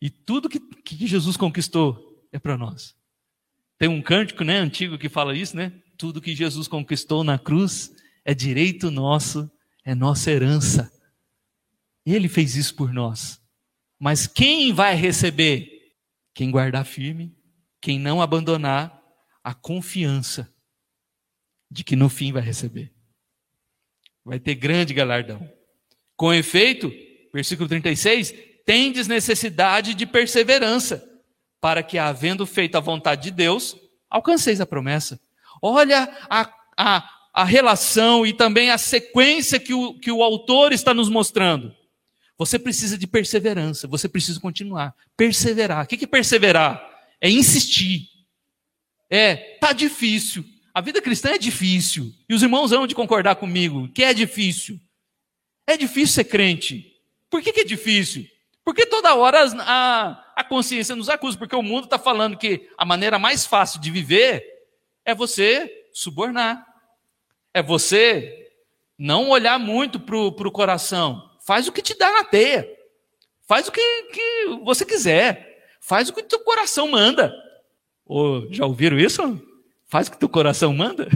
E 0.01 0.09
tudo 0.09 0.49
que, 0.49 0.59
que 0.59 1.05
Jesus 1.05 1.38
conquistou 1.38 2.27
é 2.32 2.39
para 2.39 2.57
nós. 2.57 2.95
Tem 3.77 3.88
um 3.88 4.01
cântico, 4.01 4.43
né, 4.43 4.57
antigo 4.57 4.97
que 4.97 5.07
fala 5.07 5.38
isso, 5.38 5.55
né? 5.55 5.71
Tudo 5.95 6.19
que 6.19 6.36
Jesus 6.36 6.67
conquistou 6.67 7.23
na 7.23 7.38
cruz 7.38 7.93
é 8.25 8.34
direito 8.34 8.89
nosso, 8.89 9.49
é 9.86 9.93
nossa 9.93 10.32
herança. 10.32 10.91
Ele 12.03 12.27
fez 12.27 12.55
isso 12.55 12.73
por 12.75 12.91
nós. 12.91 13.39
Mas 13.99 14.25
quem 14.25 14.73
vai 14.73 14.95
receber? 14.95 15.93
Quem 16.34 16.49
guardar 16.49 16.86
firme, 16.86 17.38
quem 17.80 17.99
não 17.99 18.19
abandonar 18.19 18.99
a 19.43 19.53
confiança 19.53 20.51
de 21.69 21.84
que 21.84 21.95
no 21.95 22.09
fim 22.09 22.32
vai 22.32 22.41
receber 22.41 22.91
vai 24.24 24.39
ter 24.39 24.55
grande 24.55 24.93
galardão. 24.93 25.47
Com 26.15 26.34
efeito, 26.34 26.91
versículo 27.34 27.67
36, 27.67 28.34
tendes 28.65 29.07
necessidade 29.07 29.93
de 29.93 30.05
perseverança, 30.05 31.03
para 31.61 31.84
que, 31.84 31.97
havendo 31.97 32.45
feito 32.45 32.76
a 32.76 32.82
vontade 32.82 33.24
de 33.24 33.32
Deus, 33.32 33.76
alcanceis 34.09 34.61
a 34.61 34.65
promessa. 34.65 35.20
Olha 35.61 36.09
a, 36.30 36.53
a, 36.78 37.09
a 37.34 37.43
relação 37.43 38.26
e 38.26 38.34
também 38.34 38.70
a 38.72 38.78
sequência 38.78 39.59
que 39.59 39.74
o, 39.74 39.99
que 39.99 40.11
o 40.11 40.24
autor 40.24 40.72
está 40.72 40.93
nos 40.93 41.09
mostrando. 41.09 41.76
Você 42.38 42.57
precisa 42.57 42.97
de 42.97 43.05
perseverança, 43.05 43.88
você 43.88 44.07
precisa 44.07 44.39
continuar. 44.39 44.95
Perseverar. 45.17 45.84
O 45.84 45.88
que 45.88 46.05
é 46.05 46.07
perseverar? 46.07 46.82
É 47.20 47.30
insistir. 47.30 48.07
É, 49.09 49.57
tá 49.59 49.74
difícil, 49.74 50.45
a 50.74 50.82
vida 50.82 51.01
cristã 51.01 51.30
é 51.32 51.38
difícil. 51.38 52.11
E 52.28 52.34
os 52.34 52.41
irmãos 52.41 52.72
vão 52.72 52.88
de 52.88 52.95
concordar 52.95 53.36
comigo 53.36 53.88
que 53.89 54.03
é 54.03 54.13
difícil. 54.13 54.80
É 55.67 55.78
difícil 55.78 56.15
ser 56.15 56.24
crente. 56.26 56.93
Por 57.30 57.41
que, 57.41 57.53
que 57.53 57.61
é 57.61 57.65
difícil? 57.65 58.26
Porque 58.63 58.86
toda 58.86 59.15
hora 59.15 59.45
a, 59.59 60.34
a 60.36 60.43
consciência 60.43 60.95
nos 60.95 61.09
acusa, 61.09 61.38
porque 61.38 61.55
o 61.55 61.61
mundo 61.61 61.86
está 61.86 61.97
falando 61.97 62.38
que 62.38 62.70
a 62.78 62.86
maneira 62.86 63.17
mais 63.17 63.45
fácil 63.45 63.80
de 63.80 63.89
viver 63.89 64.45
é 65.05 65.13
você 65.15 65.88
subornar. 65.93 66.65
É 67.53 67.61
você 67.63 68.47
não 68.97 69.30
olhar 69.30 69.57
muito 69.57 69.99
para 69.99 70.17
o 70.17 70.51
coração. 70.51 71.30
Faz 71.45 71.67
o 71.67 71.72
que 71.72 71.82
te 71.82 71.97
dá 71.97 72.11
na 72.11 72.24
teia. 72.24 72.70
Faz 73.47 73.67
o 73.67 73.72
que, 73.72 74.03
que 74.13 74.45
você 74.63 74.86
quiser. 74.86 75.65
Faz 75.82 76.09
o 76.09 76.13
que 76.13 76.22
teu 76.22 76.39
coração 76.41 76.89
manda. 76.89 77.34
Oh, 78.05 78.47
já 78.51 78.65
ouviram 78.65 78.99
isso? 78.99 79.41
Faz 79.89 80.07
o 80.07 80.11
que 80.11 80.19
teu 80.19 80.29
coração 80.29 80.71
manda. 80.71 81.07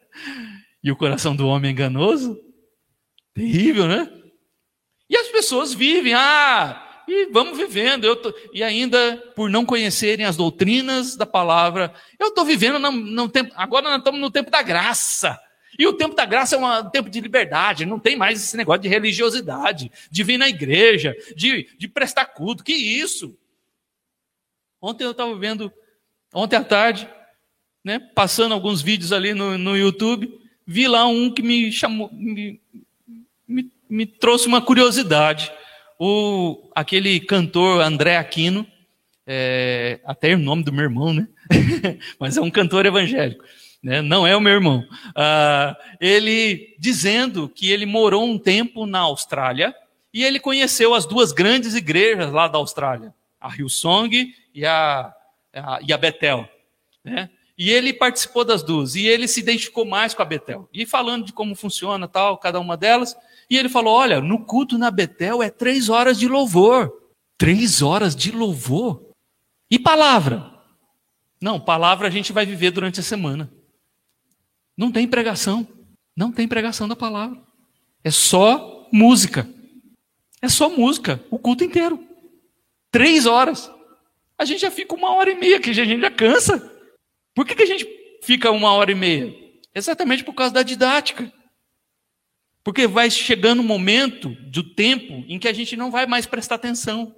e 0.82 0.90
o 0.90 0.96
coração 0.96 1.36
do 1.36 1.46
homem 1.46 1.68
é 1.68 1.72
enganoso. 1.72 2.40
Terrível, 3.34 3.86
né? 3.86 4.10
E 5.08 5.16
as 5.16 5.28
pessoas 5.28 5.74
vivem, 5.74 6.14
ah, 6.14 7.02
e 7.06 7.26
vamos 7.26 7.58
vivendo. 7.58 8.04
Eu 8.04 8.16
tô, 8.16 8.34
e 8.54 8.62
ainda, 8.62 9.16
por 9.36 9.50
não 9.50 9.66
conhecerem 9.66 10.24
as 10.24 10.36
doutrinas 10.36 11.14
da 11.14 11.26
palavra, 11.26 11.92
eu 12.18 12.28
estou 12.28 12.44
vivendo 12.44 12.78
no, 12.78 12.90
no, 12.90 13.28
tempo. 13.28 13.52
Agora 13.54 13.90
nós 13.90 13.98
estamos 13.98 14.20
no 14.20 14.30
tempo 14.30 14.50
da 14.50 14.62
graça. 14.62 15.38
E 15.78 15.86
o 15.86 15.92
tempo 15.92 16.14
da 16.14 16.24
graça 16.24 16.56
é 16.56 16.58
um 16.58 16.90
tempo 16.90 17.10
de 17.10 17.20
liberdade, 17.20 17.86
não 17.86 17.98
tem 17.98 18.16
mais 18.16 18.42
esse 18.42 18.56
negócio 18.56 18.82
de 18.82 18.88
religiosidade, 18.88 19.90
de 20.10 20.22
vir 20.22 20.36
na 20.36 20.48
igreja, 20.48 21.16
de, 21.36 21.68
de 21.78 21.88
prestar 21.88 22.26
culto. 22.26 22.64
Que 22.64 22.72
isso? 22.72 23.36
Ontem 24.80 25.04
eu 25.04 25.12
estava 25.12 25.34
vendo, 25.36 25.72
ontem 26.34 26.56
à 26.56 26.64
tarde, 26.64 27.08
né, 27.84 27.98
passando 27.98 28.52
alguns 28.52 28.82
vídeos 28.82 29.12
ali 29.12 29.34
no, 29.34 29.56
no 29.56 29.76
YouTube, 29.76 30.40
vi 30.66 30.86
lá 30.86 31.06
um 31.06 31.30
que 31.30 31.42
me 31.42 31.72
chamou, 31.72 32.10
me, 32.12 32.60
me, 33.46 33.70
me 33.88 34.06
trouxe 34.06 34.46
uma 34.46 34.60
curiosidade. 34.60 35.50
O, 35.98 36.70
aquele 36.74 37.20
cantor 37.20 37.82
André 37.82 38.16
Aquino, 38.16 38.66
é, 39.26 40.00
até 40.04 40.30
é 40.32 40.34
o 40.34 40.38
nome 40.38 40.62
do 40.62 40.72
meu 40.72 40.84
irmão, 40.84 41.12
né? 41.12 41.28
Mas 42.18 42.36
é 42.36 42.40
um 42.40 42.50
cantor 42.50 42.86
evangélico, 42.86 43.44
né? 43.82 44.00
não 44.00 44.26
é 44.26 44.34
o 44.36 44.40
meu 44.40 44.52
irmão. 44.52 44.84
Ah, 45.14 45.76
ele 46.00 46.74
dizendo 46.78 47.48
que 47.48 47.70
ele 47.70 47.86
morou 47.86 48.24
um 48.24 48.38
tempo 48.38 48.86
na 48.86 49.00
Austrália 49.00 49.74
e 50.12 50.24
ele 50.24 50.40
conheceu 50.40 50.94
as 50.94 51.06
duas 51.06 51.32
grandes 51.32 51.74
igrejas 51.74 52.32
lá 52.32 52.48
da 52.48 52.58
Austrália, 52.58 53.14
a 53.40 53.54
Hillsong 53.54 54.34
e 54.54 54.64
a, 54.64 55.12
a, 55.52 55.78
e 55.86 55.92
a 55.92 55.98
Bethel. 55.98 56.48
Né? 57.04 57.30
E 57.60 57.68
ele 57.68 57.92
participou 57.92 58.42
das 58.42 58.62
duas. 58.62 58.94
E 58.94 59.06
ele 59.06 59.28
se 59.28 59.38
identificou 59.38 59.84
mais 59.84 60.14
com 60.14 60.22
a 60.22 60.24
Betel. 60.24 60.66
E 60.72 60.86
falando 60.86 61.26
de 61.26 61.32
como 61.34 61.54
funciona 61.54 62.08
tal, 62.08 62.38
cada 62.38 62.58
uma 62.58 62.74
delas. 62.74 63.14
E 63.50 63.58
ele 63.58 63.68
falou: 63.68 63.92
olha, 63.92 64.18
no 64.18 64.46
culto 64.46 64.78
na 64.78 64.90
Betel 64.90 65.42
é 65.42 65.50
três 65.50 65.90
horas 65.90 66.18
de 66.18 66.26
louvor. 66.26 66.90
Três 67.36 67.82
horas 67.82 68.16
de 68.16 68.32
louvor. 68.32 69.12
E 69.70 69.78
palavra? 69.78 70.50
Não, 71.38 71.60
palavra 71.60 72.08
a 72.08 72.10
gente 72.10 72.32
vai 72.32 72.46
viver 72.46 72.70
durante 72.70 72.98
a 72.98 73.02
semana. 73.02 73.52
Não 74.74 74.90
tem 74.90 75.06
pregação. 75.06 75.68
Não 76.16 76.32
tem 76.32 76.48
pregação 76.48 76.88
da 76.88 76.96
palavra. 76.96 77.38
É 78.02 78.10
só 78.10 78.88
música. 78.90 79.46
É 80.40 80.48
só 80.48 80.70
música, 80.70 81.22
o 81.30 81.38
culto 81.38 81.62
inteiro. 81.62 82.02
Três 82.90 83.26
horas. 83.26 83.70
A 84.38 84.46
gente 84.46 84.62
já 84.62 84.70
fica 84.70 84.94
uma 84.94 85.12
hora 85.12 85.30
e 85.30 85.34
meia, 85.34 85.60
que 85.60 85.68
a 85.68 85.74
gente 85.74 86.00
já 86.00 86.10
cansa. 86.10 86.79
Por 87.34 87.46
que, 87.46 87.54
que 87.54 87.62
a 87.62 87.66
gente 87.66 87.86
fica 88.22 88.50
uma 88.50 88.72
hora 88.72 88.92
e 88.92 88.94
meia? 88.94 89.34
Exatamente 89.74 90.24
por 90.24 90.34
causa 90.34 90.52
da 90.52 90.62
didática. 90.62 91.32
Porque 92.62 92.86
vai 92.86 93.10
chegando 93.10 93.60
um 93.60 93.66
momento 93.66 94.28
do 94.50 94.62
tempo 94.62 95.24
em 95.28 95.38
que 95.38 95.48
a 95.48 95.52
gente 95.52 95.76
não 95.76 95.90
vai 95.90 96.06
mais 96.06 96.26
prestar 96.26 96.56
atenção. 96.56 97.16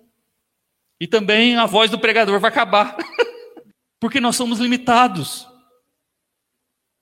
E 1.00 1.06
também 1.06 1.56
a 1.56 1.66
voz 1.66 1.90
do 1.90 1.98
pregador 1.98 2.38
vai 2.38 2.50
acabar. 2.50 2.96
Porque 3.98 4.20
nós 4.20 4.36
somos 4.36 4.58
limitados. 4.58 5.48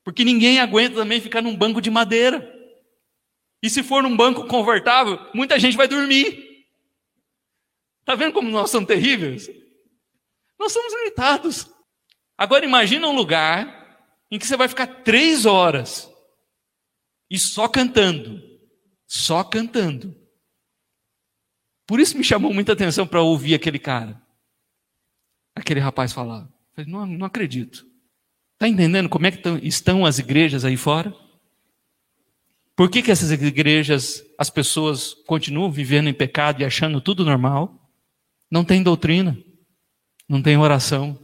Porque 0.02 0.24
ninguém 0.24 0.58
aguenta 0.58 0.96
também 0.96 1.20
ficar 1.20 1.42
num 1.42 1.56
banco 1.56 1.80
de 1.80 1.90
madeira. 1.90 2.58
E 3.62 3.68
se 3.68 3.82
for 3.82 4.02
num 4.02 4.16
banco 4.16 4.46
confortável, 4.46 5.18
muita 5.34 5.58
gente 5.58 5.76
vai 5.76 5.86
dormir. 5.86 6.64
Está 8.00 8.14
vendo 8.14 8.32
como 8.32 8.48
nós 8.48 8.70
somos 8.70 8.88
terríveis? 8.88 9.50
Nós 10.58 10.72
somos 10.72 10.94
limitados. 10.94 11.70
Agora 12.41 12.64
imagina 12.64 13.07
um 13.07 13.14
lugar 13.14 14.09
em 14.30 14.38
que 14.38 14.47
você 14.47 14.57
vai 14.57 14.66
ficar 14.66 14.86
três 15.03 15.45
horas 15.45 16.11
e 17.30 17.38
só 17.38 17.68
cantando, 17.68 18.43
só 19.07 19.45
cantando. 19.45 20.16
Por 21.86 22.01
isso 22.01 22.16
me 22.16 22.24
chamou 22.24 22.55
muita 22.55 22.72
atenção 22.72 23.07
para 23.07 23.20
ouvir 23.20 23.55
aquele 23.55 23.78
cara, 23.78 24.18
aquele 25.55 25.80
rapaz 25.80 26.14
falar. 26.14 26.49
Falei, 26.74 26.91
não, 26.91 27.05
não 27.05 27.26
acredito. 27.26 27.84
Está 28.55 28.66
entendendo 28.66 29.11
como 29.11 29.26
é 29.26 29.30
que 29.30 29.47
estão 29.62 30.07
as 30.07 30.18
igrejas 30.18 30.64
aí 30.64 30.78
fora? 30.78 31.14
Por 32.74 32.91
que, 32.91 33.03
que 33.03 33.11
essas 33.11 33.30
igrejas, 33.30 34.24
as 34.38 34.49
pessoas 34.49 35.12
continuam 35.26 35.70
vivendo 35.70 36.09
em 36.09 36.14
pecado 36.14 36.62
e 36.62 36.64
achando 36.64 37.03
tudo 37.03 37.22
normal? 37.22 37.93
Não 38.51 38.64
tem 38.64 38.82
doutrina, 38.82 39.36
não 40.26 40.41
tem 40.41 40.57
oração, 40.57 41.18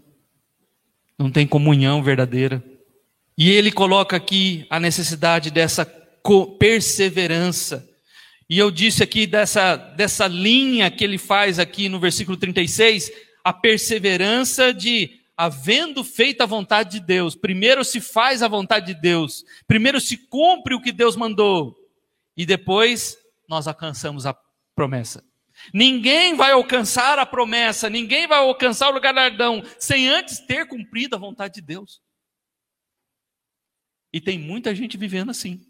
não 1.19 1.31
tem 1.31 1.47
comunhão 1.47 2.03
verdadeira. 2.03 2.63
E 3.37 3.51
ele 3.51 3.71
coloca 3.71 4.17
aqui 4.17 4.67
a 4.71 4.81
necessidade 4.81 5.51
dessa 5.51 5.85
perseverança. 6.59 7.89
E 8.49 8.59
eu 8.59 8.71
disse 8.71 9.03
aqui 9.03 9.27
dessa, 9.27 9.77
dessa 9.77 10.27
linha 10.27 10.91
que 10.91 11.05
ele 11.05 11.19
faz 11.19 11.59
aqui 11.59 11.89
no 11.89 12.01
versículo 12.01 12.37
36, 12.37 13.11
a 13.45 13.53
perseverança 13.53 14.73
de 14.73 15.21
havendo 15.37 16.03
feito 16.03 16.41
a 16.41 16.47
vontade 16.47 16.99
de 16.99 17.01
Deus, 17.01 17.35
primeiro 17.35 17.85
se 17.85 18.01
faz 18.01 18.43
a 18.43 18.49
vontade 18.49 18.95
de 18.95 19.01
Deus, 19.01 19.45
primeiro 19.67 20.01
se 20.01 20.17
cumpre 20.17 20.75
o 20.75 20.81
que 20.81 20.91
Deus 20.91 21.15
mandou, 21.15 21.77
e 22.35 22.47
depois 22.47 23.19
nós 23.47 23.69
alcançamos 23.69 24.25
a 24.25 24.35
promessa. 24.75 25.23
Ninguém 25.73 26.35
vai 26.35 26.53
alcançar 26.53 27.19
a 27.19 27.27
promessa, 27.27 27.91
ninguém 27.91 28.27
vai 28.27 28.39
alcançar 28.39 28.95
o 28.95 29.01
galardão 29.01 29.63
sem 29.79 30.09
antes 30.09 30.41
ter 30.41 30.67
cumprido 30.67 31.17
a 31.17 31.19
vontade 31.19 31.55
de 31.55 31.63
Deus. 31.63 32.01
E 34.13 34.21
tem 34.21 34.39
muita 34.39 34.75
gente 34.75 34.97
vivendo 34.97 35.31
assim, 35.31 35.67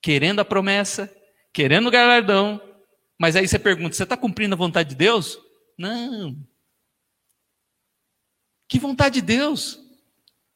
querendo 0.00 0.40
a 0.40 0.44
promessa, 0.44 1.12
querendo 1.52 1.88
o 1.88 1.90
galardão, 1.90 2.60
mas 3.18 3.34
aí 3.34 3.48
você 3.48 3.58
pergunta: 3.58 3.96
você 3.96 4.04
está 4.04 4.16
cumprindo 4.16 4.54
a 4.54 4.58
vontade 4.58 4.90
de 4.90 4.94
Deus? 4.94 5.38
Não, 5.76 6.36
que 8.68 8.78
vontade 8.78 9.20
de 9.20 9.22
Deus? 9.22 9.80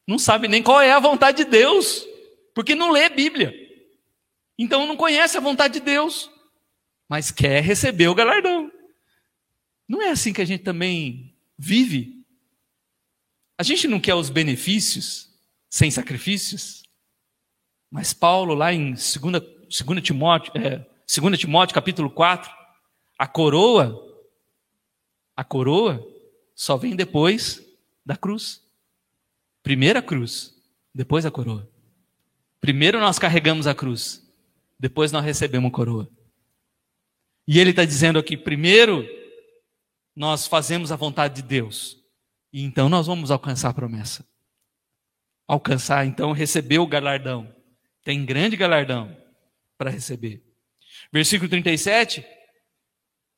Não 0.06 0.18
sabe 0.18 0.46
nem 0.46 0.62
qual 0.62 0.80
é 0.80 0.92
a 0.92 1.00
vontade 1.00 1.44
de 1.44 1.50
Deus, 1.50 2.06
porque 2.54 2.74
não 2.74 2.90
lê 2.90 3.08
Bíblia. 3.08 3.54
Então 4.58 4.86
não 4.86 4.96
conhece 4.96 5.38
a 5.38 5.40
vontade 5.40 5.74
de 5.74 5.80
Deus, 5.80 6.30
mas 7.12 7.30
quer 7.30 7.62
receber 7.62 8.08
o 8.08 8.14
galardão. 8.14 8.72
Não 9.86 10.00
é 10.00 10.08
assim 10.08 10.32
que 10.32 10.40
a 10.40 10.46
gente 10.46 10.64
também 10.64 11.36
vive? 11.58 12.24
A 13.58 13.62
gente 13.62 13.86
não 13.86 14.00
quer 14.00 14.14
os 14.14 14.30
benefícios 14.30 15.28
sem 15.68 15.90
sacrifícios? 15.90 16.82
Mas 17.90 18.14
Paulo, 18.14 18.54
lá 18.54 18.72
em 18.72 18.94
2, 18.94 19.18
2, 19.84 20.02
Timóteo, 20.02 20.54
é, 20.56 20.86
2 21.06 21.38
Timóteo, 21.38 21.74
capítulo 21.74 22.08
4, 22.08 22.50
a 23.18 23.26
coroa, 23.26 23.94
a 25.36 25.44
coroa 25.44 26.02
só 26.54 26.78
vem 26.78 26.96
depois 26.96 27.62
da 28.06 28.16
cruz. 28.16 28.64
Primeira 29.62 30.00
cruz, 30.00 30.54
depois 30.94 31.26
a 31.26 31.30
coroa. 31.30 31.70
Primeiro 32.58 32.98
nós 32.98 33.18
carregamos 33.18 33.66
a 33.66 33.74
cruz, 33.74 34.26
depois 34.80 35.12
nós 35.12 35.22
recebemos 35.22 35.68
a 35.68 35.74
coroa. 35.74 36.21
E 37.52 37.58
ele 37.58 37.70
está 37.70 37.84
dizendo 37.84 38.18
aqui: 38.18 38.36
primeiro 38.36 39.06
nós 40.16 40.46
fazemos 40.46 40.90
a 40.90 40.96
vontade 40.96 41.42
de 41.42 41.42
Deus, 41.42 41.98
e 42.50 42.62
então 42.62 42.88
nós 42.88 43.06
vamos 43.06 43.30
alcançar 43.30 43.68
a 43.68 43.74
promessa. 43.74 44.26
Alcançar, 45.46 46.06
então, 46.06 46.32
receber 46.32 46.78
o 46.78 46.86
galardão. 46.86 47.54
Tem 48.02 48.24
grande 48.24 48.56
galardão 48.56 49.14
para 49.76 49.90
receber. 49.90 50.42
Versículo 51.12 51.50
37. 51.50 52.24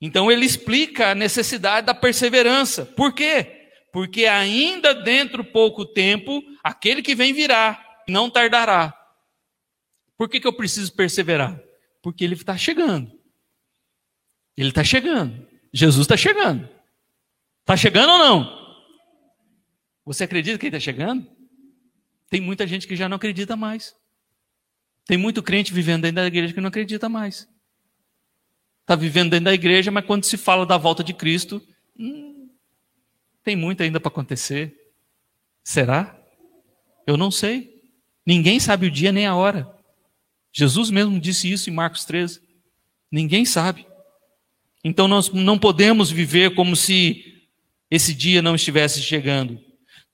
Então 0.00 0.30
ele 0.30 0.44
explica 0.44 1.10
a 1.10 1.14
necessidade 1.14 1.86
da 1.86 1.94
perseverança. 1.94 2.86
Por 2.86 3.12
quê? 3.12 3.64
porque 3.94 4.26
ainda 4.26 4.92
dentro 4.92 5.44
pouco 5.44 5.86
tempo, 5.86 6.42
aquele 6.64 7.00
que 7.00 7.14
vem 7.14 7.32
virá, 7.32 7.80
não 8.08 8.28
tardará. 8.28 8.92
Por 10.16 10.28
que, 10.28 10.40
que 10.40 10.48
eu 10.48 10.52
preciso 10.52 10.92
perseverar? 10.96 11.62
Porque 12.02 12.24
ele 12.24 12.34
está 12.34 12.56
chegando. 12.56 13.13
Ele 14.56 14.68
está 14.68 14.84
chegando. 14.84 15.46
Jesus 15.72 16.04
está 16.04 16.16
chegando. 16.16 16.68
Está 17.60 17.76
chegando 17.76 18.10
ou 18.12 18.18
não? 18.18 18.64
Você 20.04 20.24
acredita 20.24 20.58
que 20.58 20.66
ele 20.66 20.76
está 20.76 20.84
chegando? 20.84 21.26
Tem 22.28 22.40
muita 22.40 22.66
gente 22.66 22.86
que 22.86 22.96
já 22.96 23.08
não 23.08 23.16
acredita 23.16 23.56
mais. 23.56 23.94
Tem 25.06 25.16
muito 25.16 25.42
crente 25.42 25.72
vivendo 25.72 26.02
dentro 26.02 26.16
da 26.16 26.26
igreja 26.26 26.52
que 26.52 26.60
não 26.60 26.68
acredita 26.68 27.08
mais. 27.08 27.48
Está 28.82 28.94
vivendo 28.94 29.30
dentro 29.30 29.46
da 29.46 29.54
igreja, 29.54 29.90
mas 29.90 30.04
quando 30.04 30.24
se 30.24 30.36
fala 30.36 30.66
da 30.66 30.76
volta 30.76 31.02
de 31.02 31.14
Cristo, 31.14 31.62
hum, 31.98 32.50
tem 33.42 33.56
muito 33.56 33.82
ainda 33.82 33.98
para 33.98 34.08
acontecer. 34.08 34.74
Será? 35.62 36.18
Eu 37.06 37.16
não 37.16 37.30
sei. 37.30 37.82
Ninguém 38.26 38.60
sabe 38.60 38.86
o 38.86 38.90
dia 38.90 39.10
nem 39.10 39.26
a 39.26 39.34
hora. 39.34 39.70
Jesus 40.52 40.90
mesmo 40.90 41.18
disse 41.18 41.50
isso 41.50 41.68
em 41.68 41.72
Marcos 41.72 42.04
13. 42.04 42.40
Ninguém 43.10 43.44
sabe. 43.44 43.86
Então 44.84 45.08
nós 45.08 45.30
não 45.30 45.58
podemos 45.58 46.10
viver 46.10 46.54
como 46.54 46.76
se 46.76 47.42
esse 47.90 48.12
dia 48.12 48.42
não 48.42 48.54
estivesse 48.54 49.00
chegando. 49.02 49.58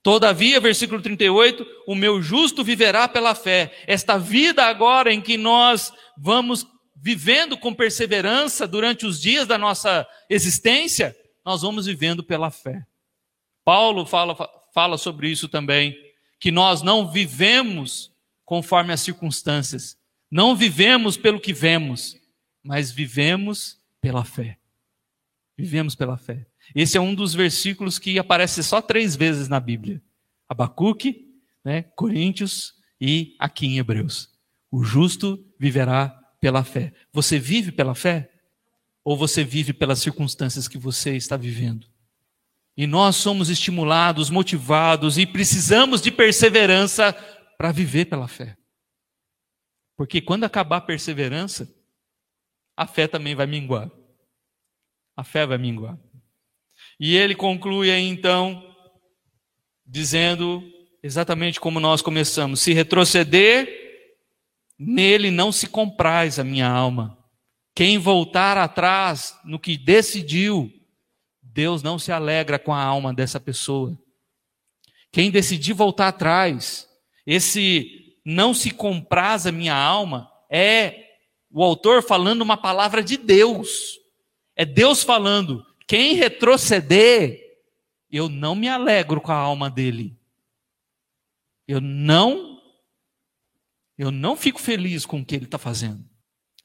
Todavia, 0.01 0.59
versículo 0.59 1.01
38, 1.01 1.65
o 1.85 1.93
meu 1.93 2.21
justo 2.21 2.63
viverá 2.63 3.07
pela 3.07 3.35
fé. 3.35 3.71
Esta 3.85 4.17
vida 4.17 4.63
agora 4.63 5.13
em 5.13 5.21
que 5.21 5.37
nós 5.37 5.93
vamos 6.17 6.65
vivendo 6.95 7.57
com 7.57 7.73
perseverança 7.73 8.67
durante 8.67 9.05
os 9.05 9.19
dias 9.19 9.45
da 9.47 9.57
nossa 9.57 10.07
existência, 10.29 11.15
nós 11.45 11.61
vamos 11.61 11.85
vivendo 11.85 12.23
pela 12.23 12.49
fé. 12.49 12.85
Paulo 13.65 14.05
fala, 14.05 14.35
fala 14.73 14.97
sobre 14.97 15.29
isso 15.29 15.47
também, 15.47 15.95
que 16.39 16.51
nós 16.51 16.81
não 16.81 17.11
vivemos 17.11 18.11
conforme 18.45 18.93
as 18.93 19.01
circunstâncias, 19.01 19.97
não 20.29 20.55
vivemos 20.55 21.17
pelo 21.17 21.39
que 21.39 21.53
vemos, 21.53 22.15
mas 22.63 22.91
vivemos 22.91 23.79
pela 23.99 24.23
fé. 24.23 24.60
Vivemos 25.61 25.93
pela 25.93 26.17
fé. 26.17 26.47
Esse 26.73 26.97
é 26.97 27.01
um 27.01 27.13
dos 27.13 27.35
versículos 27.35 27.99
que 27.99 28.17
aparece 28.17 28.63
só 28.63 28.81
três 28.81 29.15
vezes 29.15 29.47
na 29.47 29.59
Bíblia: 29.59 30.01
Abacuque, 30.49 31.27
né, 31.63 31.83
Coríntios 31.95 32.73
e 32.99 33.35
aqui 33.37 33.67
em 33.67 33.77
Hebreus. 33.77 34.27
O 34.71 34.83
justo 34.83 35.39
viverá 35.59 36.09
pela 36.39 36.63
fé. 36.63 36.91
Você 37.13 37.37
vive 37.37 37.71
pela 37.71 37.93
fé? 37.93 38.31
Ou 39.03 39.15
você 39.15 39.43
vive 39.43 39.71
pelas 39.71 39.99
circunstâncias 39.99 40.67
que 40.67 40.79
você 40.79 41.15
está 41.15 41.37
vivendo? 41.37 41.85
E 42.75 42.87
nós 42.87 43.15
somos 43.17 43.47
estimulados, 43.47 44.31
motivados 44.31 45.19
e 45.19 45.27
precisamos 45.27 46.01
de 46.01 46.09
perseverança 46.09 47.13
para 47.55 47.71
viver 47.71 48.05
pela 48.05 48.27
fé. 48.27 48.57
Porque 49.95 50.21
quando 50.21 50.43
acabar 50.43 50.77
a 50.77 50.81
perseverança, 50.81 51.71
a 52.75 52.87
fé 52.87 53.07
também 53.07 53.35
vai 53.35 53.45
minguar. 53.45 53.91
A 55.15 55.23
fé 55.23 55.45
vai 55.45 55.57
minguar. 55.57 55.97
E 56.99 57.15
ele 57.15 57.35
conclui 57.35 57.91
aí 57.91 58.07
então, 58.07 58.63
dizendo 59.85 60.63
exatamente 61.03 61.59
como 61.59 61.79
nós 61.79 62.01
começamos: 62.01 62.59
se 62.59 62.73
retroceder, 62.73 63.67
nele 64.77 65.31
não 65.31 65.51
se 65.51 65.67
compraz 65.67 66.39
a 66.39 66.43
minha 66.43 66.69
alma. 66.69 67.17
Quem 67.73 67.97
voltar 67.97 68.57
atrás 68.57 69.37
no 69.45 69.59
que 69.59 69.77
decidiu, 69.77 70.71
Deus 71.41 71.81
não 71.81 71.97
se 71.97 72.11
alegra 72.11 72.59
com 72.59 72.73
a 72.73 72.81
alma 72.81 73.13
dessa 73.13 73.39
pessoa. 73.39 73.97
Quem 75.11 75.29
decidir 75.29 75.73
voltar 75.73 76.09
atrás, 76.09 76.87
esse 77.25 78.15
não 78.25 78.53
se 78.53 78.71
compraz 78.71 79.45
a 79.45 79.51
minha 79.51 79.75
alma, 79.75 80.29
é 80.49 81.05
o 81.49 81.63
autor 81.63 82.01
falando 82.03 82.41
uma 82.41 82.55
palavra 82.55 83.03
de 83.03 83.17
Deus. 83.17 84.00
É 84.55 84.65
Deus 84.65 85.03
falando: 85.03 85.65
quem 85.87 86.15
retroceder, 86.15 87.39
eu 88.09 88.29
não 88.29 88.55
me 88.55 88.67
alegro 88.67 89.21
com 89.21 89.31
a 89.31 89.35
alma 89.35 89.69
dele. 89.69 90.17
Eu 91.67 91.79
não 91.79 92.51
eu 93.97 94.09
não 94.09 94.35
fico 94.35 94.59
feliz 94.59 95.05
com 95.05 95.19
o 95.19 95.25
que 95.25 95.35
ele 95.35 95.45
está 95.45 95.59
fazendo. 95.59 96.03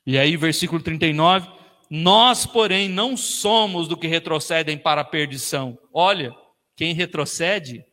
E 0.06 0.16
aí, 0.16 0.38
versículo 0.38 0.82
39, 0.82 1.46
nós, 1.90 2.46
porém, 2.46 2.88
não 2.88 3.14
somos 3.14 3.88
do 3.88 3.96
que 3.96 4.06
retrocedem 4.06 4.78
para 4.78 5.02
a 5.02 5.04
perdição. 5.04 5.78
Olha, 5.92 6.34
quem 6.74 6.94
retrocede, 6.94 7.84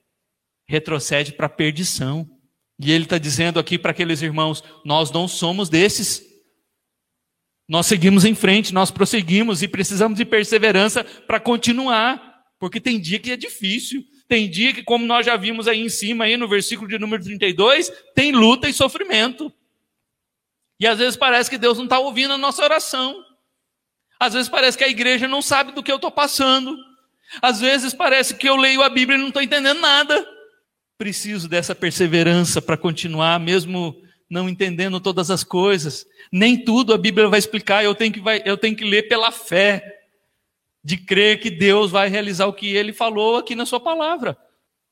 retrocede 0.66 1.34
para 1.34 1.48
a 1.48 1.50
perdição. 1.50 2.26
E 2.80 2.92
ele 2.92 3.04
está 3.04 3.18
dizendo 3.18 3.60
aqui 3.60 3.78
para 3.78 3.92
aqueles 3.92 4.22
irmãos: 4.22 4.64
nós 4.86 5.12
não 5.12 5.28
somos 5.28 5.68
desses. 5.68 6.24
Nós 7.74 7.88
seguimos 7.88 8.24
em 8.24 8.36
frente, 8.36 8.72
nós 8.72 8.92
prosseguimos 8.92 9.64
e 9.64 9.68
precisamos 9.68 10.20
de 10.20 10.24
perseverança 10.24 11.04
para 11.04 11.40
continuar, 11.40 12.44
porque 12.60 12.80
tem 12.80 13.00
dia 13.00 13.18
que 13.18 13.32
é 13.32 13.36
difícil, 13.36 14.04
tem 14.28 14.48
dia 14.48 14.76
que, 14.76 14.84
como 14.84 15.08
nós 15.08 15.26
já 15.26 15.36
vimos 15.36 15.68
aí 15.68 15.80
em 15.80 15.90
cima, 15.90 16.26
aí 16.26 16.38
no 16.38 16.48
versículo 16.48 16.88
de 16.88 17.00
número 17.00 17.24
32, 17.24 17.92
tem 18.14 18.32
luta 18.32 18.70
e 18.70 18.74
sofrimento. 18.74 19.52
E 20.80 20.86
às 20.86 21.00
vezes 21.00 21.16
parece 21.16 21.50
que 21.50 21.58
Deus 21.58 21.80
não 21.80 21.86
está 21.86 21.98
ouvindo 21.98 22.36
a 22.36 22.38
nossa 22.38 22.64
oração. 22.64 23.16
Às 24.20 24.36
vezes 24.36 24.50
parece 24.50 24.78
que 24.78 24.84
a 24.84 24.90
igreja 24.90 25.28
não 25.28 25.42
sabe 25.42 25.72
do 25.72 25.82
que 25.82 25.92
eu 25.92 25.96
estou 25.96 26.12
passando. 26.12 26.78
Às 27.42 27.60
vezes 27.60 27.92
parece 27.92 28.36
que 28.36 28.48
eu 28.48 28.56
leio 28.56 28.84
a 28.84 28.90
Bíblia 28.90 29.18
e 29.18 29.20
não 29.20 29.30
estou 29.30 29.42
entendendo 29.42 29.80
nada. 29.80 30.24
Preciso 30.96 31.50
dessa 31.50 31.74
perseverança 31.74 32.62
para 32.62 32.78
continuar, 32.78 33.40
mesmo 33.40 34.00
não 34.30 34.50
entendendo 34.50 35.00
todas 35.00 35.30
as 35.30 35.44
coisas. 35.44 36.06
Nem 36.32 36.64
tudo 36.64 36.94
a 36.94 36.98
Bíblia 36.98 37.28
vai 37.28 37.40
explicar, 37.40 37.84
eu 37.84 37.96
tenho 37.96 38.12
que, 38.14 38.20
vai, 38.20 38.42
eu 38.46 38.58
tenho 38.58 38.76
que 38.76 38.84
ler 38.84 39.04
pela 39.04 39.32
fé 39.32 40.02
de 40.84 40.98
crer 40.98 41.40
que 41.40 41.50
Deus 41.50 41.92
vai 41.92 42.10
realizar 42.10 42.46
o 42.48 42.54
que 42.54 42.76
ele 42.76 42.92
falou 42.92 43.38
aqui 43.38 43.56
na 43.56 43.66
sua 43.66 43.80
palavra. 43.80 44.38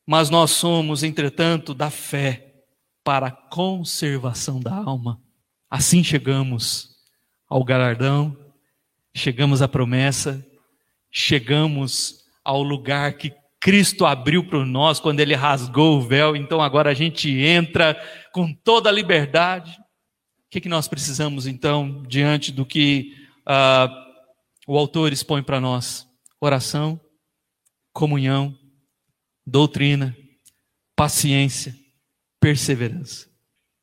Mas 0.06 0.30
nós 0.30 0.52
somos, 0.52 1.04
entretanto, 1.04 1.74
da 1.74 1.90
fé 1.90 2.52
para 3.04 3.28
a 3.28 3.32
conservação 3.32 4.60
da 4.60 4.74
alma. 4.74 5.22
Assim 5.70 6.04
chegamos 6.04 6.96
ao 7.50 7.64
galardão, 7.64 8.36
chegamos 9.14 9.62
à 9.62 9.68
promessa, 9.68 10.46
chegamos 11.10 12.26
ao 12.44 12.64
lugar 12.64 13.14
que 13.14 13.34
Cristo 13.62 14.08
abriu 14.08 14.44
para 14.44 14.66
nós 14.66 15.00
quando 15.00 15.20
ele 15.20 15.36
rasgou 15.36 16.00
o 16.00 16.02
véu, 16.02 16.36
então 16.36 16.60
agora 16.60 16.90
a 16.90 16.96
gente 16.96 17.30
entra 17.30 17.96
com 18.34 18.52
toda 18.52 18.90
a 18.90 18.92
liberdade. 18.92 19.72
O 19.80 20.50
que, 20.50 20.60
que 20.60 20.68
nós 20.68 20.88
precisamos 20.88 21.46
então, 21.46 22.02
diante 22.08 22.52
do 22.52 22.66
que 22.66 23.16
uh, 23.42 24.02
o 24.66 24.76
autor 24.76 25.14
expõe 25.14 25.44
para 25.44 25.62
nós: 25.62 26.08
oração, 26.40 27.00
comunhão, 27.94 28.58
doutrina, 29.46 30.18
paciência, 30.96 31.78
perseverança. 32.40 33.30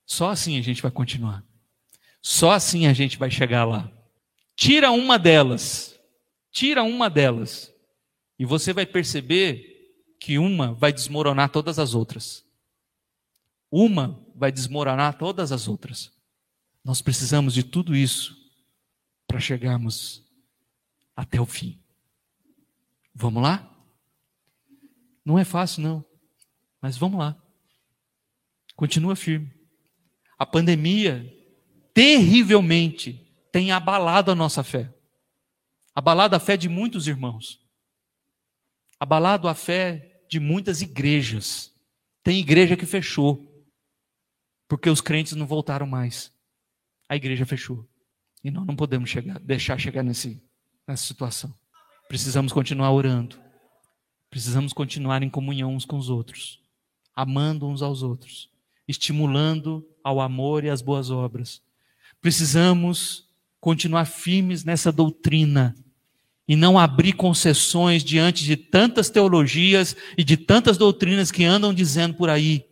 Só 0.04 0.28
assim 0.30 0.58
a 0.58 0.62
gente 0.62 0.82
vai 0.82 0.90
continuar. 0.90 1.44
Só 2.20 2.50
assim 2.50 2.88
a 2.88 2.92
gente 2.92 3.16
vai 3.16 3.30
chegar 3.30 3.64
lá. 3.64 3.88
Tira 4.56 4.90
uma 4.90 5.20
delas, 5.20 5.96
tira 6.50 6.82
uma 6.82 7.08
delas, 7.08 7.72
e 8.38 8.44
você 8.44 8.72
vai 8.72 8.86
perceber 8.86 9.78
que 10.20 10.38
uma 10.38 10.72
vai 10.72 10.92
desmoronar 10.92 11.50
todas 11.50 11.78
as 11.78 11.94
outras. 11.94 12.44
Uma 13.70 14.24
vai 14.34 14.52
desmoronar 14.52 15.18
todas 15.18 15.52
as 15.52 15.68
outras. 15.68 16.12
Nós 16.84 17.02
precisamos 17.02 17.52
de 17.52 17.62
tudo 17.62 17.94
isso 17.94 18.36
para 19.26 19.40
chegarmos 19.40 20.24
até 21.14 21.40
o 21.40 21.46
fim. 21.46 21.82
Vamos 23.14 23.42
lá? 23.42 23.68
Não 25.24 25.38
é 25.38 25.44
fácil, 25.44 25.82
não. 25.82 26.04
Mas 26.80 26.96
vamos 26.96 27.18
lá. 27.18 27.36
Continua 28.76 29.16
firme. 29.16 29.52
A 30.38 30.46
pandemia, 30.46 31.36
terrivelmente, 31.92 33.28
tem 33.50 33.72
abalado 33.72 34.30
a 34.30 34.34
nossa 34.34 34.62
fé. 34.62 34.94
Abalado 35.94 36.36
a 36.36 36.38
fé 36.38 36.56
de 36.56 36.68
muitos 36.68 37.08
irmãos. 37.08 37.67
Abalado 39.00 39.48
a 39.48 39.54
fé 39.54 40.22
de 40.28 40.40
muitas 40.40 40.82
igrejas. 40.82 41.72
Tem 42.22 42.38
igreja 42.38 42.76
que 42.76 42.86
fechou. 42.86 43.46
Porque 44.68 44.90
os 44.90 45.00
crentes 45.00 45.34
não 45.34 45.46
voltaram 45.46 45.86
mais. 45.86 46.32
A 47.08 47.16
igreja 47.16 47.46
fechou. 47.46 47.88
E 48.44 48.50
nós 48.50 48.66
não 48.66 48.76
podemos 48.76 49.08
chegar, 49.08 49.38
deixar 49.40 49.78
chegar 49.78 50.02
nesse, 50.02 50.42
nessa 50.86 51.04
situação. 51.04 51.54
Precisamos 52.08 52.52
continuar 52.52 52.92
orando. 52.92 53.40
Precisamos 54.30 54.72
continuar 54.72 55.22
em 55.22 55.30
comunhão 55.30 55.74
uns 55.74 55.86
com 55.86 55.96
os 55.96 56.10
outros, 56.10 56.60
amando 57.16 57.66
uns 57.66 57.80
aos 57.80 58.02
outros, 58.02 58.50
estimulando 58.86 59.88
ao 60.04 60.20
amor 60.20 60.64
e 60.64 60.70
às 60.70 60.82
boas 60.82 61.10
obras. 61.10 61.62
Precisamos 62.20 63.26
continuar 63.58 64.04
firmes 64.04 64.64
nessa 64.64 64.92
doutrina 64.92 65.74
e 66.48 66.56
não 66.56 66.78
abrir 66.78 67.12
concessões 67.12 68.02
diante 68.02 68.42
de 68.44 68.56
tantas 68.56 69.10
teologias 69.10 69.94
e 70.16 70.24
de 70.24 70.36
tantas 70.36 70.78
doutrinas 70.78 71.30
que 71.30 71.44
andam 71.44 71.74
dizendo 71.74 72.14
por 72.14 72.30
aí. 72.30 72.64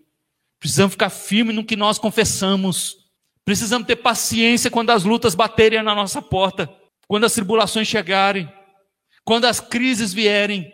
Precisamos 0.58 0.94
ficar 0.94 1.10
firmes 1.10 1.54
no 1.54 1.64
que 1.64 1.76
nós 1.76 1.98
confessamos. 1.98 2.96
Precisamos 3.44 3.86
ter 3.86 3.96
paciência 3.96 4.70
quando 4.70 4.90
as 4.90 5.04
lutas 5.04 5.34
baterem 5.34 5.82
na 5.82 5.94
nossa 5.94 6.22
porta 6.22 6.68
quando 7.06 7.24
as 7.24 7.32
tribulações 7.32 7.86
chegarem, 7.86 8.52
quando 9.24 9.44
as 9.44 9.60
crises 9.60 10.12
vierem, 10.12 10.72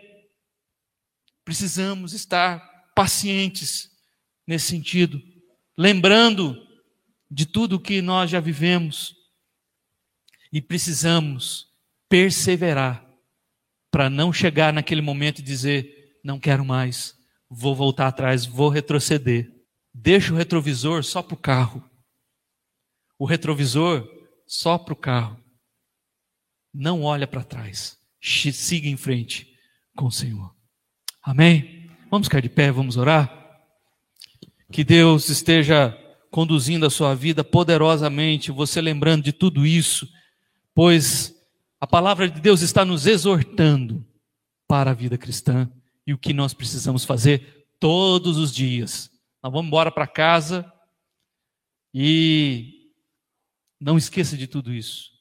precisamos 1.45 2.13
estar 2.13 2.59
pacientes 2.95 3.91
nesse 4.45 4.67
sentido, 4.67 5.21
lembrando 5.77 6.67
de 7.29 7.45
tudo 7.45 7.79
que 7.79 8.01
nós 8.01 8.29
já 8.29 8.39
vivemos 8.39 9.15
e 10.51 10.61
precisamos 10.61 11.71
perseverar 12.09 13.05
para 13.91 14.09
não 14.09 14.33
chegar 14.33 14.73
naquele 14.73 15.01
momento 15.01 15.39
e 15.39 15.43
dizer: 15.43 16.17
não 16.23 16.39
quero 16.39 16.65
mais, 16.65 17.15
vou 17.49 17.75
voltar 17.75 18.07
atrás, 18.07 18.45
vou 18.45 18.69
retroceder. 18.69 19.51
Deixa 19.93 20.33
o 20.33 20.35
retrovisor 20.35 21.03
só 21.03 21.21
para 21.21 21.35
o 21.35 21.37
carro. 21.37 21.83
O 23.19 23.25
retrovisor 23.25 24.07
só 24.47 24.77
para 24.77 24.93
o 24.93 24.97
carro 24.97 25.39
não 26.73 27.03
olha 27.03 27.27
para 27.27 27.43
trás. 27.43 27.97
Siga 28.19 28.87
em 28.87 28.97
frente 28.97 29.53
com 29.95 30.05
o 30.05 30.11
Senhor. 30.11 30.55
Amém? 31.21 31.89
Vamos 32.09 32.27
ficar 32.27 32.41
de 32.41 32.49
pé, 32.49 32.71
vamos 32.71 32.97
orar? 32.97 33.61
Que 34.71 34.83
Deus 34.83 35.29
esteja 35.29 35.97
conduzindo 36.31 36.85
a 36.85 36.89
sua 36.89 37.13
vida 37.13 37.43
poderosamente, 37.43 38.51
você 38.51 38.81
lembrando 38.81 39.23
de 39.23 39.31
tudo 39.31 39.67
isso, 39.67 40.09
pois 40.73 41.33
a 41.83 41.85
palavra 41.87 42.29
de 42.29 42.39
Deus 42.39 42.61
está 42.61 42.85
nos 42.85 43.05
exortando 43.05 44.07
para 44.65 44.91
a 44.91 44.93
vida 44.93 45.17
cristã 45.17 45.69
e 46.07 46.13
o 46.13 46.17
que 46.17 46.31
nós 46.31 46.53
precisamos 46.53 47.03
fazer 47.03 47.67
todos 47.77 48.37
os 48.37 48.55
dias. 48.55 49.11
Nós 49.43 49.51
vamos 49.51 49.67
embora 49.67 49.91
para 49.91 50.07
casa 50.07 50.71
e 51.93 52.89
não 53.81 53.97
esqueça 53.97 54.37
de 54.37 54.47
tudo 54.47 54.73
isso 54.73 55.11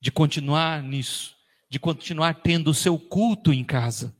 de 0.00 0.12
continuar 0.12 0.80
nisso, 0.80 1.34
de 1.68 1.80
continuar 1.80 2.34
tendo 2.34 2.70
o 2.70 2.74
seu 2.74 2.96
culto 3.00 3.52
em 3.52 3.64
casa. 3.64 4.16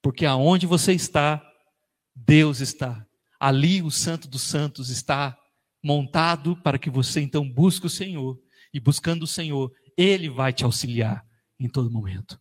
Porque 0.00 0.24
aonde 0.24 0.66
você 0.66 0.92
está, 0.92 1.44
Deus 2.14 2.60
está. 2.60 3.04
Ali 3.40 3.82
o 3.82 3.90
Santo 3.90 4.28
dos 4.28 4.42
Santos 4.42 4.88
está 4.88 5.36
montado 5.82 6.56
para 6.58 6.78
que 6.78 6.90
você 6.90 7.20
então 7.20 7.48
busque 7.48 7.86
o 7.86 7.90
Senhor. 7.90 8.40
E 8.72 8.78
buscando 8.78 9.24
o 9.24 9.26
Senhor, 9.26 9.72
Ele 9.96 10.28
vai 10.28 10.52
te 10.52 10.64
auxiliar 10.64 11.24
em 11.58 11.68
todo 11.68 11.90
momento. 11.90 12.40